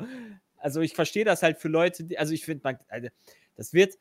Also 0.58 0.80
ich 0.82 0.94
verstehe 0.94 1.24
das 1.24 1.42
halt 1.42 1.58
für 1.58 1.68
Leute, 1.68 2.04
die, 2.04 2.18
also 2.18 2.34
ich 2.34 2.44
finde, 2.44 2.78
also 2.88 3.08
das 3.56 3.72
wird, 3.72 3.98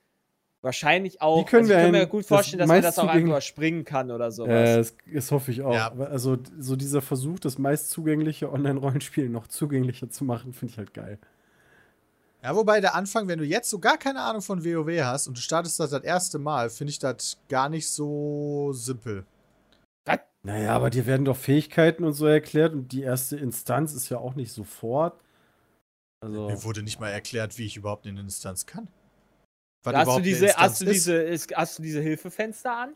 wahrscheinlich 0.61 1.21
auch. 1.21 1.41
Wie 1.41 1.49
können 1.49 1.63
also 1.63 1.73
ich 1.73 1.79
kann 1.79 1.91
mir 1.91 2.07
gut 2.07 2.25
vorstellen, 2.25 2.59
dass 2.59 2.67
man 2.67 2.81
das 2.81 2.99
auch 2.99 3.07
einfach 3.07 3.41
springen 3.41 3.83
kann 3.83 4.11
oder 4.11 4.31
sowas. 4.31 4.69
Äh, 4.69 4.77
das, 4.77 4.95
das 5.13 5.31
hoffe 5.31 5.51
ich 5.51 5.61
auch. 5.61 5.73
Ja. 5.73 5.91
Also 5.91 6.37
so 6.59 6.75
dieser 6.75 7.01
Versuch, 7.01 7.39
das 7.39 7.57
meist 7.57 7.89
zugängliche 7.89 8.51
Online-Rollenspiel 8.51 9.29
noch 9.29 9.47
zugänglicher 9.47 10.09
zu 10.09 10.23
machen, 10.23 10.53
finde 10.53 10.73
ich 10.73 10.77
halt 10.77 10.93
geil. 10.93 11.19
Ja, 12.43 12.55
wobei 12.55 12.81
der 12.81 12.95
Anfang, 12.95 13.27
wenn 13.27 13.37
du 13.37 13.45
jetzt 13.45 13.69
so 13.69 13.79
gar 13.79 13.97
keine 13.97 14.21
Ahnung 14.21 14.41
von 14.41 14.65
WoW 14.65 15.01
hast 15.03 15.27
und 15.27 15.37
du 15.37 15.41
startest 15.41 15.79
das 15.79 15.91
das 15.91 16.03
erste 16.03 16.39
Mal, 16.39 16.69
finde 16.69 16.91
ich 16.91 16.99
das 16.99 17.37
gar 17.49 17.69
nicht 17.69 17.87
so 17.87 18.71
simpel. 18.73 19.25
Was? 20.05 20.19
Naja, 20.43 20.75
aber 20.75 20.89
dir 20.89 21.05
werden 21.05 21.25
doch 21.25 21.37
Fähigkeiten 21.37 22.03
und 22.03 22.13
so 22.13 22.25
erklärt 22.25 22.73
und 22.73 22.91
die 22.91 23.03
erste 23.03 23.37
Instanz 23.37 23.93
ist 23.93 24.09
ja 24.09 24.17
auch 24.17 24.33
nicht 24.33 24.51
sofort. 24.51 25.21
Also 26.23 26.47
Mir 26.49 26.63
wurde 26.63 26.81
nicht 26.81 26.99
mal 26.99 27.09
erklärt, 27.09 27.57
wie 27.59 27.65
ich 27.65 27.77
überhaupt 27.77 28.05
in 28.05 28.13
eine 28.13 28.21
Instanz 28.21 28.65
kann. 28.65 28.87
Hast 29.85 30.17
du, 30.17 30.21
diese, 30.21 30.55
hast, 30.55 30.81
du 30.81 30.85
diese, 30.85 31.37
hast 31.55 31.79
du 31.79 31.83
diese 31.83 32.01
Hilfefenster 32.01 32.75
an? 32.75 32.93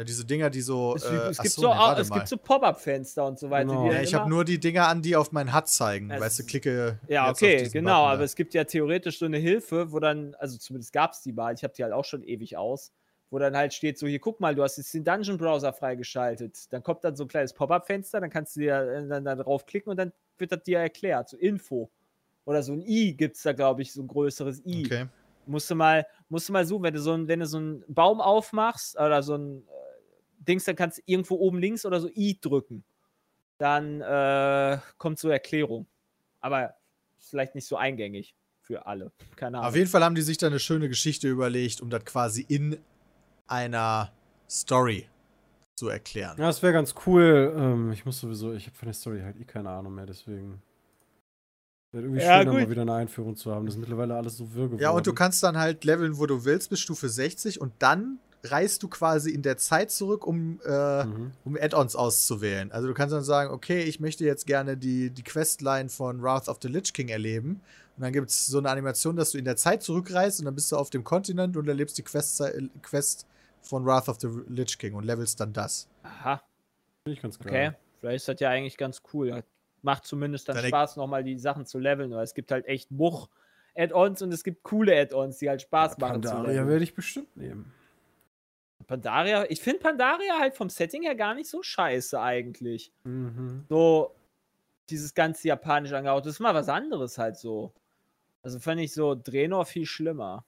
Ja, 0.00 0.04
diese 0.04 0.24
Dinger, 0.24 0.48
die 0.48 0.62
so. 0.62 0.94
Es, 0.96 1.04
äh, 1.04 1.14
es 1.28 1.36
gibt, 1.36 1.52
so, 1.52 1.74
nee, 1.74 2.00
es 2.00 2.10
gibt 2.10 2.26
so 2.26 2.38
Pop-Up-Fenster 2.38 3.26
und 3.26 3.38
so 3.38 3.50
weiter. 3.50 3.66
Genau. 3.66 3.92
Ja, 3.92 4.00
ich 4.00 4.14
habe 4.14 4.30
nur 4.30 4.46
die 4.46 4.58
Dinger 4.58 4.88
an, 4.88 5.02
die 5.02 5.14
auf 5.14 5.30
meinen 5.30 5.54
HUD 5.54 5.68
zeigen. 5.68 6.10
Es 6.10 6.18
weißt 6.18 6.38
du, 6.38 6.44
klicke. 6.44 6.98
Ja, 7.06 7.28
okay, 7.28 7.68
genau. 7.70 8.06
aber 8.06 8.22
es 8.22 8.34
gibt 8.34 8.54
ja 8.54 8.64
theoretisch 8.64 9.18
so 9.18 9.26
eine 9.26 9.36
Hilfe, 9.36 9.92
wo 9.92 10.00
dann, 10.00 10.34
also 10.36 10.56
zumindest 10.56 10.94
gab 10.94 11.12
es 11.12 11.20
die 11.20 11.34
mal, 11.34 11.52
ich 11.52 11.62
habe 11.64 11.74
die 11.74 11.82
halt 11.82 11.92
auch 11.92 12.06
schon 12.06 12.22
ewig 12.22 12.56
aus, 12.56 12.94
wo 13.28 13.38
dann 13.38 13.54
halt 13.54 13.74
steht: 13.74 13.98
so, 13.98 14.06
hier, 14.06 14.20
guck 14.20 14.40
mal, 14.40 14.54
du 14.54 14.62
hast 14.62 14.78
jetzt 14.78 14.94
den 14.94 15.04
Dungeon-Browser 15.04 15.74
freigeschaltet. 15.74 16.72
Dann 16.72 16.82
kommt 16.82 17.04
dann 17.04 17.14
so 17.14 17.24
ein 17.24 17.28
kleines 17.28 17.52
Pop-Up-Fenster, 17.52 18.22
dann 18.22 18.30
kannst 18.30 18.56
du 18.56 18.60
dir 18.60 18.76
äh, 18.76 19.06
dann, 19.06 19.26
dann 19.26 19.38
draufklicken 19.38 19.90
und 19.90 19.98
dann 19.98 20.14
wird 20.38 20.50
das 20.50 20.62
dir 20.62 20.78
erklärt, 20.78 21.28
so 21.28 21.36
Info. 21.36 21.90
Oder 22.46 22.62
so 22.62 22.72
ein 22.72 22.80
I 22.80 23.14
gibt 23.14 23.36
es 23.36 23.42
da, 23.42 23.52
glaube 23.52 23.82
ich, 23.82 23.92
so 23.92 24.00
ein 24.00 24.08
größeres 24.08 24.64
I. 24.64 24.86
Okay. 24.86 25.06
Musst 25.44 25.70
du 25.70 25.74
mal, 25.74 26.06
musst 26.30 26.48
du 26.48 26.54
mal 26.54 26.64
suchen, 26.64 26.84
wenn 26.84 26.94
du 26.94 27.00
so 27.00 27.12
ein, 27.12 27.28
wenn 27.28 27.40
du 27.40 27.46
so 27.46 27.58
einen 27.58 27.84
Baum 27.86 28.22
aufmachst 28.22 28.98
oder 28.98 29.22
so 29.22 29.34
ein 29.34 29.62
Dings, 30.40 30.64
dann 30.64 30.76
kannst 30.76 30.98
du 30.98 31.02
irgendwo 31.06 31.36
oben 31.36 31.58
links 31.58 31.84
oder 31.84 32.00
so 32.00 32.08
I 32.16 32.38
drücken. 32.40 32.84
Dann 33.58 34.00
äh, 34.00 34.78
kommt 34.98 35.18
zur 35.18 35.32
Erklärung. 35.32 35.86
Aber 36.40 36.74
vielleicht 37.18 37.54
nicht 37.54 37.66
so 37.66 37.76
eingängig 37.76 38.34
für 38.60 38.86
alle. 38.86 39.12
Keine 39.36 39.58
Ahnung. 39.58 39.68
Auf 39.68 39.76
jeden 39.76 39.88
Fall 39.88 40.02
haben 40.02 40.14
die 40.14 40.22
sich 40.22 40.38
da 40.38 40.46
eine 40.46 40.58
schöne 40.58 40.88
Geschichte 40.88 41.28
überlegt, 41.28 41.80
um 41.80 41.90
das 41.90 42.04
quasi 42.04 42.44
in 42.48 42.78
einer 43.46 44.12
Story 44.48 45.06
zu 45.76 45.88
erklären. 45.88 46.36
Ja, 46.38 46.46
das 46.46 46.62
wäre 46.62 46.72
ganz 46.72 46.94
cool. 47.06 47.54
Ähm, 47.56 47.92
ich 47.92 48.04
muss 48.04 48.20
sowieso, 48.20 48.52
ich 48.52 48.66
habe 48.66 48.76
von 48.76 48.86
der 48.86 48.94
Story 48.94 49.20
halt 49.20 49.38
eh 49.38 49.44
keine 49.44 49.70
Ahnung 49.70 49.94
mehr, 49.94 50.06
deswegen. 50.06 50.62
Wäre 51.92 52.04
irgendwie 52.04 52.22
ja, 52.22 52.42
schön, 52.42 52.52
mal 52.52 52.70
wieder 52.70 52.82
eine 52.82 52.94
Einführung 52.94 53.34
zu 53.34 53.52
haben. 53.52 53.66
Das 53.66 53.74
ist 53.74 53.80
mittlerweile 53.80 54.14
alles 54.14 54.36
so 54.36 54.54
wirr 54.54 54.66
geworden. 54.66 54.82
Ja, 54.82 54.90
und 54.90 55.06
du 55.06 55.12
kannst 55.12 55.42
dann 55.42 55.58
halt 55.58 55.84
leveln, 55.84 56.18
wo 56.18 56.26
du 56.26 56.44
willst, 56.44 56.70
bis 56.70 56.80
Stufe 56.80 57.08
60 57.08 57.60
und 57.60 57.72
dann 57.80 58.20
reist 58.44 58.82
du 58.82 58.88
quasi 58.88 59.30
in 59.30 59.42
der 59.42 59.56
Zeit 59.56 59.90
zurück, 59.90 60.26
um, 60.26 60.60
äh, 60.64 61.04
mhm. 61.04 61.32
um 61.44 61.56
Add-ons 61.56 61.96
auszuwählen. 61.96 62.72
Also 62.72 62.88
du 62.88 62.94
kannst 62.94 63.14
dann 63.14 63.24
sagen, 63.24 63.52
okay, 63.52 63.82
ich 63.82 64.00
möchte 64.00 64.24
jetzt 64.24 64.46
gerne 64.46 64.76
die, 64.76 65.10
die 65.10 65.22
Questline 65.22 65.88
von 65.88 66.22
Wrath 66.22 66.48
of 66.48 66.58
the 66.62 66.68
Lich 66.68 66.92
King 66.92 67.08
erleben. 67.08 67.60
Und 67.96 68.04
dann 68.04 68.12
gibt 68.12 68.30
es 68.30 68.46
so 68.46 68.58
eine 68.58 68.70
Animation, 68.70 69.16
dass 69.16 69.32
du 69.32 69.38
in 69.38 69.44
der 69.44 69.56
Zeit 69.56 69.82
zurückreist 69.82 70.40
und 70.40 70.46
dann 70.46 70.54
bist 70.54 70.72
du 70.72 70.76
auf 70.76 70.90
dem 70.90 71.04
Kontinent 71.04 71.56
und 71.56 71.68
erlebst 71.68 71.98
die 71.98 72.02
Quest, 72.02 72.42
Quest 72.82 73.26
von 73.60 73.84
Wrath 73.84 74.08
of 74.08 74.18
the 74.20 74.28
Lich 74.48 74.78
King 74.78 74.94
und 74.94 75.04
levelst 75.04 75.38
dann 75.40 75.52
das. 75.52 75.88
Aha. 76.02 76.42
Finde 77.04 77.16
ich 77.16 77.22
ganz 77.22 77.38
geil. 77.38 77.48
Okay, 77.48 77.76
vielleicht 77.98 78.16
ist 78.16 78.28
das 78.28 78.40
ja 78.40 78.50
eigentlich 78.50 78.76
ganz 78.76 79.02
cool. 79.12 79.42
Macht 79.82 80.04
zumindest 80.04 80.48
dann 80.48 80.56
Deine 80.56 80.68
Spaß, 80.68 80.96
nochmal 80.96 81.24
die 81.24 81.38
Sachen 81.38 81.66
zu 81.66 81.78
leveln, 81.78 82.10
weil 82.10 82.24
es 82.24 82.34
gibt 82.34 82.50
halt 82.52 82.66
echt 82.66 82.88
Buch. 82.90 83.28
Add-ons 83.76 84.20
und 84.22 84.32
es 84.32 84.44
gibt 84.44 84.62
coole 84.62 84.98
Add-ons, 84.98 85.38
die 85.38 85.48
halt 85.48 85.62
Spaß 85.62 85.96
ja, 85.98 86.06
machen. 86.06 86.20
Pandaria 86.22 86.66
werde 86.66 86.84
ich 86.84 86.94
bestimmt 86.94 87.34
nehmen. 87.36 87.72
Pandaria, 88.86 89.44
ich 89.48 89.60
finde 89.60 89.80
Pandaria 89.80 90.38
halt 90.38 90.54
vom 90.54 90.70
Setting 90.70 91.02
her 91.02 91.14
gar 91.14 91.34
nicht 91.34 91.48
so 91.48 91.62
scheiße 91.62 92.20
eigentlich. 92.20 92.92
Mhm. 93.04 93.64
So, 93.68 94.14
dieses 94.88 95.14
ganze 95.14 95.48
japanisch 95.48 95.92
angehaucht, 95.92 96.26
das 96.26 96.34
ist 96.34 96.40
mal 96.40 96.54
was 96.54 96.68
anderes 96.68 97.18
halt 97.18 97.36
so. 97.36 97.72
Also 98.42 98.58
fand 98.58 98.80
ich 98.80 98.92
so 98.92 99.14
Draenor 99.14 99.66
viel 99.66 99.86
schlimmer. 99.86 100.44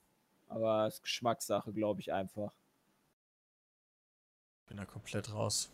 Aber 0.49 0.85
das 0.85 0.95
ist 0.95 1.03
Geschmackssache, 1.03 1.73
glaube 1.73 2.01
ich 2.01 2.13
einfach. 2.13 2.53
Bin 4.67 4.77
da 4.77 4.85
komplett 4.85 5.33
raus. 5.33 5.71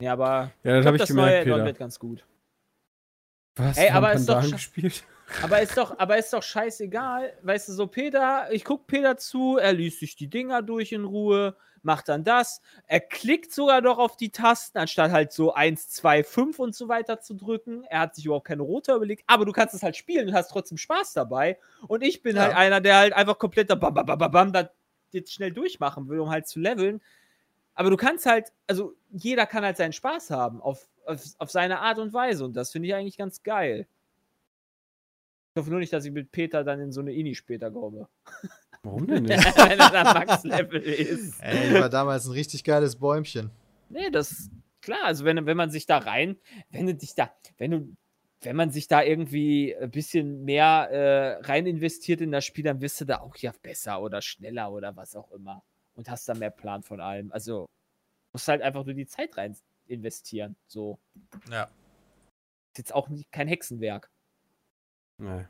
Ja, 0.00 0.12
aber 0.12 0.52
ja, 0.62 0.72
das, 0.72 0.78
ich 0.78 0.82
glaub, 0.82 0.94
ich 0.94 1.00
das 1.00 1.08
gemerkt, 1.08 1.46
neue 1.46 1.56
Peter. 1.56 1.64
wird 1.66 1.78
ganz 1.78 1.98
gut. 1.98 2.24
Was? 3.56 3.76
Ey, 3.76 3.90
aber 3.90 4.12
ist 4.12 4.28
doch 4.28 4.34
Pandaren 4.34 4.52
gespielt. 4.52 5.04
Aber 5.42 5.60
ist 5.60 5.76
doch, 5.76 5.98
aber 5.98 6.16
ist 6.18 6.32
doch 6.32 6.42
scheißegal. 6.42 7.32
Weißt 7.42 7.68
du, 7.68 7.72
so 7.72 7.86
Peter, 7.86 8.48
ich 8.50 8.64
guck 8.64 8.86
Peter 8.86 9.16
zu, 9.16 9.56
er 9.56 9.72
liest 9.72 10.00
sich 10.00 10.16
die 10.16 10.28
Dinger 10.28 10.62
durch 10.62 10.92
in 10.92 11.04
Ruhe, 11.04 11.56
macht 11.82 12.08
dann 12.08 12.24
das. 12.24 12.60
Er 12.86 13.00
klickt 13.00 13.52
sogar 13.52 13.80
noch 13.80 13.98
auf 13.98 14.16
die 14.16 14.30
Tasten, 14.30 14.78
anstatt 14.78 15.10
halt 15.10 15.32
so 15.32 15.52
1, 15.54 15.90
2, 15.90 16.24
5 16.24 16.58
und 16.58 16.74
so 16.74 16.88
weiter 16.88 17.20
zu 17.20 17.34
drücken. 17.34 17.84
Er 17.84 18.00
hat 18.00 18.14
sich 18.14 18.24
überhaupt 18.26 18.46
keine 18.46 18.62
Rote 18.62 18.92
überlegt, 18.94 19.22
aber 19.26 19.44
du 19.44 19.52
kannst 19.52 19.74
es 19.74 19.82
halt 19.82 19.96
spielen 19.96 20.28
und 20.28 20.34
hast 20.34 20.50
trotzdem 20.50 20.78
Spaß 20.78 21.12
dabei. 21.12 21.58
Und 21.86 22.02
ich 22.02 22.22
bin 22.22 22.36
Ja. 22.36 22.42
halt 22.42 22.56
einer, 22.56 22.80
der 22.80 22.96
halt 22.96 23.12
einfach 23.12 23.38
komplett 23.38 23.70
da 23.70 23.74
bam, 23.74 23.94
bam, 23.94 24.06
bam, 24.06 24.30
bam, 24.30 24.52
das 24.52 24.68
jetzt 25.12 25.32
schnell 25.32 25.52
durchmachen 25.52 26.08
will, 26.08 26.20
um 26.20 26.30
halt 26.30 26.46
zu 26.46 26.58
leveln. 26.58 27.00
Aber 27.74 27.90
du 27.90 27.96
kannst 27.96 28.26
halt, 28.26 28.52
also 28.66 28.94
jeder 29.10 29.46
kann 29.46 29.64
halt 29.64 29.76
seinen 29.76 29.92
Spaß 29.92 30.30
haben 30.30 30.60
auf, 30.60 30.88
auf, 31.06 31.22
auf 31.38 31.50
seine 31.50 31.78
Art 31.78 31.98
und 31.98 32.12
Weise. 32.12 32.44
Und 32.44 32.54
das 32.56 32.72
finde 32.72 32.88
ich 32.88 32.94
eigentlich 32.94 33.16
ganz 33.16 33.42
geil. 33.42 33.86
Ich 35.58 35.60
hoffe 35.60 35.70
nur 35.70 35.80
nicht, 35.80 35.92
dass 35.92 36.04
ich 36.04 36.12
mit 36.12 36.30
Peter 36.30 36.62
dann 36.62 36.78
in 36.78 36.92
so 36.92 37.00
eine 37.00 37.12
Ini 37.12 37.34
später 37.34 37.72
komme. 37.72 38.08
Warum 38.84 39.08
denn 39.08 39.24
nicht? 39.24 39.44
Wenn 39.56 39.80
er 39.80 39.90
dann 39.90 40.14
Max-Level 40.14 40.80
ist. 40.80 41.40
Ey, 41.40 41.74
war 41.74 41.88
damals 41.88 42.26
ein 42.26 42.30
richtig 42.30 42.62
geiles 42.62 42.94
Bäumchen. 42.94 43.50
Nee, 43.88 44.08
das 44.10 44.50
klar, 44.82 45.04
also 45.04 45.24
wenn, 45.24 45.46
wenn 45.46 45.56
man 45.56 45.70
sich 45.70 45.84
da 45.86 45.98
rein, 45.98 46.38
wenn 46.70 46.86
du 46.86 46.94
dich 46.94 47.16
da, 47.16 47.32
wenn 47.56 47.72
du, 47.72 47.96
wenn 48.42 48.54
man 48.54 48.70
sich 48.70 48.86
da 48.86 49.02
irgendwie 49.02 49.74
ein 49.74 49.90
bisschen 49.90 50.44
mehr 50.44 50.90
äh, 50.92 51.44
rein 51.44 51.66
investiert 51.66 52.20
in 52.20 52.30
das 52.30 52.44
Spiel, 52.44 52.62
dann 52.62 52.80
wirst 52.80 53.00
du 53.00 53.04
da 53.04 53.18
auch 53.18 53.34
ja 53.38 53.52
besser 53.60 54.00
oder 54.00 54.22
schneller 54.22 54.70
oder 54.70 54.94
was 54.94 55.16
auch 55.16 55.32
immer. 55.32 55.64
Und 55.96 56.08
hast 56.08 56.28
da 56.28 56.34
mehr 56.34 56.50
Plan 56.50 56.84
von 56.84 57.00
allem. 57.00 57.32
Also 57.32 57.66
musst 58.32 58.46
halt 58.46 58.62
einfach 58.62 58.84
nur 58.84 58.94
die 58.94 59.08
Zeit 59.08 59.36
rein 59.36 59.56
investieren. 59.88 60.54
So. 60.68 61.00
Ja. 61.50 61.64
Ist 61.64 62.78
jetzt 62.78 62.94
auch 62.94 63.08
nicht, 63.08 63.32
kein 63.32 63.48
Hexenwerk. 63.48 64.08
Nee. 65.18 65.44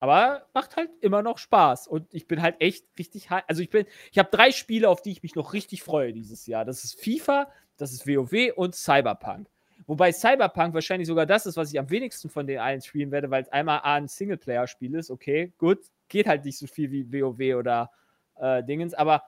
Aber 0.00 0.46
macht 0.54 0.76
halt 0.76 0.90
immer 1.02 1.22
noch 1.22 1.36
Spaß. 1.36 1.86
Und 1.86 2.12
ich 2.14 2.26
bin 2.26 2.40
halt 2.40 2.60
echt 2.60 2.86
richtig. 2.98 3.30
Also 3.30 3.60
ich 3.62 3.68
bin, 3.68 3.86
ich 4.10 4.18
habe 4.18 4.30
drei 4.30 4.50
Spiele, 4.50 4.88
auf 4.88 5.02
die 5.02 5.12
ich 5.12 5.22
mich 5.22 5.34
noch 5.34 5.52
richtig 5.52 5.82
freue 5.82 6.14
dieses 6.14 6.46
Jahr. 6.46 6.64
Das 6.64 6.84
ist 6.84 6.98
FIFA, 7.00 7.52
das 7.76 7.92
ist 7.92 8.06
WoW 8.06 8.52
und 8.56 8.74
Cyberpunk. 8.74 9.48
Wobei 9.86 10.12
Cyberpunk 10.12 10.72
wahrscheinlich 10.72 11.06
sogar 11.06 11.26
das 11.26 11.46
ist, 11.46 11.56
was 11.56 11.72
ich 11.72 11.78
am 11.78 11.90
wenigsten 11.90 12.30
von 12.30 12.46
den 12.46 12.58
allen 12.58 12.80
spielen 12.80 13.10
werde, 13.10 13.30
weil 13.30 13.42
es 13.42 13.48
einmal 13.50 13.80
A, 13.80 13.96
ein 13.96 14.08
Singleplayer-Spiel 14.08 14.94
ist. 14.94 15.10
Okay, 15.10 15.52
gut. 15.58 15.80
Geht 16.08 16.26
halt 16.26 16.44
nicht 16.44 16.58
so 16.58 16.66
viel 16.66 16.90
wie 16.90 17.12
WoW 17.12 17.56
oder 17.56 17.90
äh, 18.36 18.64
Dingens, 18.64 18.94
aber 18.94 19.24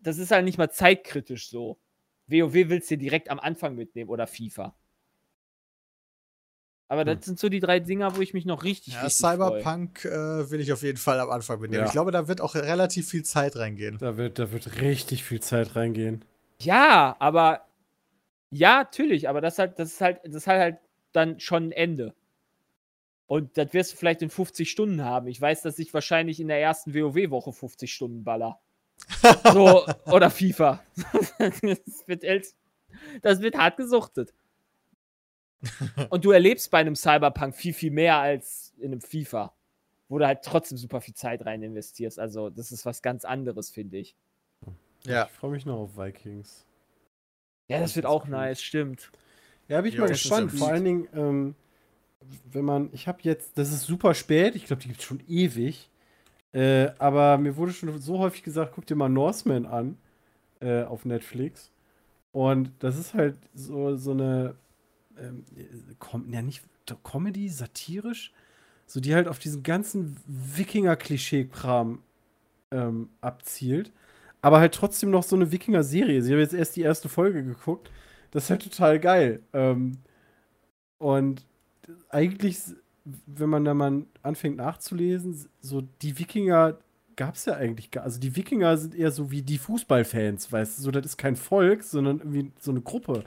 das 0.00 0.18
ist 0.18 0.30
halt 0.30 0.44
nicht 0.44 0.58
mal 0.58 0.70
zeitkritisch 0.70 1.48
so. 1.48 1.78
WoW 2.26 2.52
willst 2.54 2.90
du 2.90 2.96
dir 2.96 3.04
direkt 3.04 3.30
am 3.30 3.38
Anfang 3.38 3.74
mitnehmen 3.74 4.10
oder 4.10 4.26
FIFA. 4.26 4.74
Aber 6.88 7.04
das 7.04 7.16
Hm. 7.16 7.22
sind 7.22 7.38
so 7.38 7.48
die 7.50 7.60
drei 7.60 7.80
Dinger, 7.80 8.16
wo 8.16 8.20
ich 8.22 8.32
mich 8.32 8.46
noch 8.46 8.64
richtig, 8.64 8.94
Ja, 8.94 9.02
richtig 9.02 9.20
freue. 9.20 9.32
Cyberpunk 9.60 10.04
äh, 10.06 10.50
will 10.50 10.60
ich 10.60 10.72
auf 10.72 10.82
jeden 10.82 10.96
Fall 10.96 11.20
am 11.20 11.30
Anfang 11.30 11.60
mitnehmen. 11.60 11.82
Ja. 11.82 11.86
Ich 11.86 11.92
glaube, 11.92 12.10
da 12.12 12.28
wird 12.28 12.40
auch 12.40 12.54
relativ 12.54 13.08
viel 13.08 13.24
Zeit 13.24 13.56
reingehen. 13.56 13.98
Da 13.98 14.16
wird, 14.16 14.38
da 14.38 14.50
wird 14.52 14.80
richtig 14.80 15.22
viel 15.22 15.40
Zeit 15.40 15.76
reingehen. 15.76 16.24
Ja, 16.60 17.14
aber 17.18 17.66
ja, 18.50 18.78
natürlich, 18.78 19.28
aber 19.28 19.42
das 19.42 19.58
halt, 19.58 19.78
das 19.78 19.92
ist 19.92 20.00
halt, 20.00 20.20
das 20.24 20.46
hat 20.46 20.58
halt 20.58 20.78
dann 21.12 21.38
schon 21.40 21.64
ein 21.68 21.72
Ende. 21.72 22.14
Und 23.26 23.58
das 23.58 23.74
wirst 23.74 23.92
du 23.92 23.96
vielleicht 23.96 24.22
in 24.22 24.30
50 24.30 24.70
Stunden 24.70 25.04
haben. 25.04 25.28
Ich 25.28 25.38
weiß, 25.38 25.60
dass 25.60 25.78
ich 25.78 25.92
wahrscheinlich 25.92 26.40
in 26.40 26.48
der 26.48 26.60
ersten 26.62 26.94
WoW-Woche 26.94 27.52
50 27.52 27.92
Stunden 27.92 28.24
baller. 28.24 28.58
So, 29.52 29.86
oder 30.06 30.30
FIFA. 30.30 30.82
das, 31.38 31.62
wird 32.06 32.24
das 33.22 33.40
wird 33.42 33.56
hart 33.56 33.76
gesuchtet. 33.76 34.32
Und 36.10 36.24
du 36.24 36.30
erlebst 36.30 36.70
bei 36.70 36.78
einem 36.78 36.96
Cyberpunk 36.96 37.54
viel, 37.54 37.72
viel 37.72 37.90
mehr 37.90 38.16
als 38.18 38.72
in 38.78 38.92
einem 38.92 39.00
FIFA. 39.00 39.52
Wo 40.08 40.18
du 40.18 40.26
halt 40.26 40.42
trotzdem 40.42 40.78
super 40.78 41.00
viel 41.00 41.14
Zeit 41.14 41.44
rein 41.44 41.62
investierst. 41.62 42.18
Also, 42.18 42.48
das 42.48 42.72
ist 42.72 42.86
was 42.86 43.02
ganz 43.02 43.24
anderes, 43.24 43.68
finde 43.68 43.98
ich. 43.98 44.16
Ja. 45.04 45.26
Ich 45.26 45.32
freue 45.32 45.50
mich 45.50 45.66
noch 45.66 45.76
auf 45.78 45.96
Vikings. 45.98 46.64
Ja, 47.68 47.78
das 47.78 47.90
Das 47.90 47.96
wird 47.96 48.06
auch 48.06 48.22
gut. 48.22 48.30
nice, 48.30 48.62
stimmt. 48.62 49.10
Ja, 49.68 49.80
bin 49.82 49.90
ich 49.90 49.94
Ja, 49.94 50.00
mal 50.00 50.08
gespannt. 50.08 50.52
Vor 50.52 50.68
allen 50.68 50.84
Dingen, 50.84 51.08
ähm, 51.14 51.54
wenn 52.50 52.64
man, 52.64 52.88
ich 52.92 53.06
habe 53.06 53.18
jetzt, 53.22 53.58
das 53.58 53.70
ist 53.72 53.82
super 53.82 54.14
spät, 54.14 54.56
ich 54.56 54.64
glaube, 54.64 54.80
die 54.82 54.88
gibt 54.88 55.00
es 55.00 55.06
schon 55.06 55.22
ewig. 55.28 55.90
Äh, 56.52 56.90
aber 56.98 57.36
mir 57.36 57.56
wurde 57.56 57.72
schon 57.72 58.00
so 58.00 58.18
häufig 58.18 58.42
gesagt, 58.42 58.72
guck 58.74 58.86
dir 58.86 58.94
mal 58.96 59.10
Norseman 59.10 59.66
an 59.66 59.98
äh, 60.60 60.82
auf 60.84 61.04
Netflix. 61.04 61.70
Und 62.32 62.72
das 62.78 62.98
ist 62.98 63.12
halt 63.14 63.36
so, 63.54 63.96
so 63.96 64.12
eine, 64.12 64.54
ähm, 65.20 65.44
ja 66.32 66.42
nicht 66.42 66.62
Comedy, 67.04 67.48
satirisch, 67.48 68.32
so 68.86 69.00
die 69.00 69.14
halt 69.14 69.28
auf 69.28 69.38
diesen 69.38 69.62
ganzen 69.62 70.16
Wikinger-Klischee-Kram 70.26 72.00
ähm, 72.70 73.10
abzielt. 73.20 73.92
Aber 74.40 74.60
halt 74.60 74.74
trotzdem 74.74 75.10
noch 75.10 75.22
so 75.22 75.36
eine 75.36 75.52
Wikinger-Serie. 75.52 76.20
Ich 76.20 76.30
habe 76.30 76.40
jetzt 76.40 76.54
erst 76.54 76.76
die 76.76 76.82
erste 76.82 77.08
Folge 77.08 77.44
geguckt. 77.44 77.90
Das 78.30 78.44
ist 78.44 78.50
halt 78.50 78.62
total 78.62 79.00
geil. 79.00 79.42
Ähm, 79.52 79.98
und 80.98 81.44
eigentlich, 82.08 82.58
wenn 83.26 83.50
man 83.50 83.64
da 83.64 83.74
mal 83.74 84.04
anfängt 84.22 84.56
nachzulesen, 84.56 85.48
so 85.60 85.82
die 86.02 86.18
Wikinger 86.18 86.78
gab 87.16 87.34
es 87.34 87.46
ja 87.46 87.54
eigentlich 87.54 87.90
gar. 87.90 88.04
Also 88.04 88.20
die 88.20 88.36
Wikinger 88.36 88.76
sind 88.78 88.94
eher 88.94 89.10
so 89.10 89.30
wie 89.30 89.42
die 89.42 89.58
Fußballfans, 89.58 90.52
weißt 90.52 90.78
du, 90.78 90.82
so 90.82 90.90
das 90.90 91.04
ist 91.04 91.16
kein 91.16 91.36
Volk, 91.36 91.82
sondern 91.82 92.18
irgendwie 92.18 92.52
so 92.60 92.70
eine 92.70 92.80
Gruppe. 92.80 93.24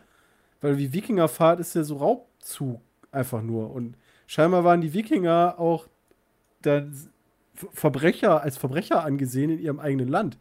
Weil 0.61 0.77
wie 0.77 0.93
Wikingerfahrt 0.93 1.59
ist 1.59 1.75
ja 1.75 1.83
so 1.83 1.97
Raubzug 1.97 2.79
einfach 3.11 3.41
nur. 3.41 3.71
Und 3.71 3.95
scheinbar 4.27 4.63
waren 4.63 4.81
die 4.81 4.93
Wikinger 4.93 5.55
auch 5.57 5.87
dann 6.61 6.95
Verbrecher, 7.53 8.41
als 8.41 8.57
Verbrecher 8.57 9.03
angesehen 9.03 9.49
in 9.51 9.59
ihrem 9.59 9.79
eigenen 9.79 10.07
Land. 10.07 10.37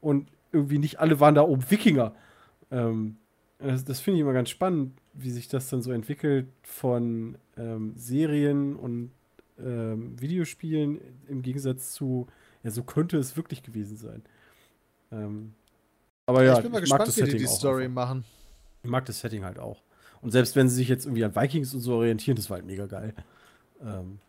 Und 0.00 0.28
irgendwie 0.52 0.78
nicht 0.78 1.00
alle 1.00 1.20
waren 1.20 1.34
da 1.34 1.42
oben 1.42 1.70
Wikinger. 1.70 2.14
Ähm, 2.70 3.16
das 3.58 3.84
das 3.84 4.00
finde 4.00 4.16
ich 4.18 4.22
immer 4.22 4.32
ganz 4.32 4.50
spannend, 4.50 4.92
wie 5.14 5.30
sich 5.30 5.48
das 5.48 5.68
dann 5.68 5.82
so 5.82 5.92
entwickelt 5.92 6.48
von 6.62 7.36
ähm, 7.56 7.94
Serien 7.96 8.76
und 8.76 9.10
ähm, 9.58 10.20
Videospielen 10.20 11.00
im 11.28 11.42
Gegensatz 11.42 11.92
zu, 11.92 12.26
ja, 12.62 12.70
so 12.70 12.82
könnte 12.82 13.18
es 13.18 13.36
wirklich 13.36 13.62
gewesen 13.62 13.96
sein. 13.96 14.22
Ähm, 15.10 15.54
aber 16.26 16.44
ja, 16.44 16.56
ich 16.56 16.62
bin 16.62 16.72
mal 16.72 16.76
mag 16.76 16.82
gespannt, 16.82 17.08
das 17.08 17.16
wie 17.18 17.24
die 17.24 17.38
die 17.38 17.46
Story 17.46 17.84
einfach. 17.84 17.94
machen. 17.94 18.24
Ich 18.82 18.90
mag 18.90 19.04
das 19.06 19.20
Setting 19.20 19.44
halt 19.44 19.58
auch. 19.58 19.82
Und 20.20 20.30
selbst 20.30 20.54
wenn 20.56 20.68
sie 20.68 20.76
sich 20.76 20.88
jetzt 20.88 21.04
irgendwie 21.04 21.24
an 21.24 21.34
Vikings 21.34 21.74
und 21.74 21.80
so 21.80 21.94
orientieren, 21.94 22.36
das 22.36 22.48
war 22.50 22.56
halt 22.56 22.66
mega 22.66 22.86
geil. 22.86 23.14
Ähm, 23.80 24.20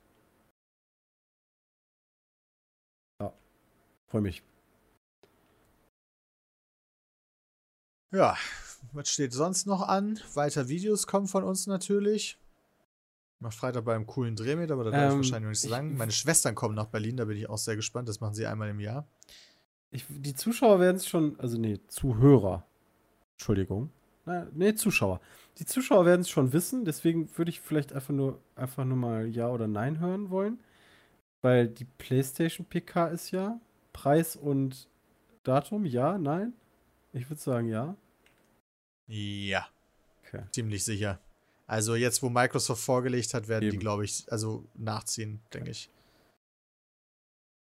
ja, 3.21 3.33
freue 4.07 4.21
mich. 4.21 4.43
Ja, 8.11 8.37
was 8.91 9.09
steht 9.09 9.33
sonst 9.33 9.65
noch 9.65 9.87
an? 9.87 10.19
Weiter 10.33 10.67
Videos 10.67 11.07
kommen 11.07 11.27
von 11.27 11.43
uns 11.43 11.67
natürlich. 11.67 12.37
Macht 13.39 13.55
Freitag 13.55 13.85
beim 13.85 14.05
coolen 14.05 14.35
Dreh 14.35 14.55
mit, 14.55 14.71
aber 14.71 14.85
da 14.85 14.91
darf 14.91 14.99
ich 14.99 15.11
Ähm, 15.11 15.17
wahrscheinlich 15.17 15.43
noch 15.43 15.49
nicht 15.49 15.59
so 15.59 15.69
sagen. 15.69 15.97
Meine 15.97 16.11
Schwestern 16.11 16.55
kommen 16.55 16.75
nach 16.75 16.85
Berlin, 16.85 17.17
da 17.17 17.25
bin 17.25 17.37
ich 17.37 17.49
auch 17.49 17.57
sehr 17.57 17.75
gespannt. 17.75 18.07
Das 18.07 18.19
machen 18.19 18.35
sie 18.35 18.45
einmal 18.45 18.69
im 18.69 18.79
Jahr. 18.79 19.07
Ich, 19.91 20.05
die 20.09 20.33
Zuschauer 20.33 20.79
werden 20.79 20.97
es 20.97 21.07
schon, 21.07 21.39
also 21.39 21.57
nee, 21.57 21.79
Zuhörer. 21.87 22.65
Entschuldigung. 23.33 23.91
Na, 24.25 24.47
nee, 24.53 24.73
Zuschauer. 24.73 25.19
Die 25.57 25.65
Zuschauer 25.65 26.05
werden 26.05 26.21
es 26.21 26.29
schon 26.29 26.53
wissen, 26.53 26.85
deswegen 26.85 27.29
würde 27.37 27.49
ich 27.49 27.61
vielleicht 27.61 27.93
einfach 27.93 28.13
nur, 28.13 28.39
einfach 28.55 28.85
nur 28.85 28.97
mal 28.97 29.27
Ja 29.27 29.49
oder 29.49 29.67
Nein 29.67 29.99
hören 29.99 30.29
wollen. 30.29 30.59
Weil 31.41 31.67
die 31.67 31.85
PlayStation 31.85 32.65
PK 32.65 33.07
ist 33.07 33.31
ja. 33.31 33.59
Preis 33.91 34.35
und 34.35 34.87
Datum, 35.43 35.85
ja, 35.85 36.17
nein? 36.17 36.53
Ich 37.11 37.29
würde 37.29 37.41
sagen 37.41 37.67
ja. 37.67 37.95
Ja, 39.07 39.67
Okay. 40.25 40.43
ziemlich 40.51 40.83
sicher. 40.83 41.19
Also 41.67 41.95
jetzt, 41.95 42.23
wo 42.23 42.29
Microsoft 42.29 42.83
vorgelegt 42.83 43.33
hat, 43.33 43.47
werden 43.47 43.69
die, 43.69 43.75
Eben. 43.75 43.79
glaube 43.79 44.05
ich, 44.05 44.25
also 44.31 44.65
nachziehen, 44.73 45.41
denke 45.53 45.71
ich. 45.71 45.89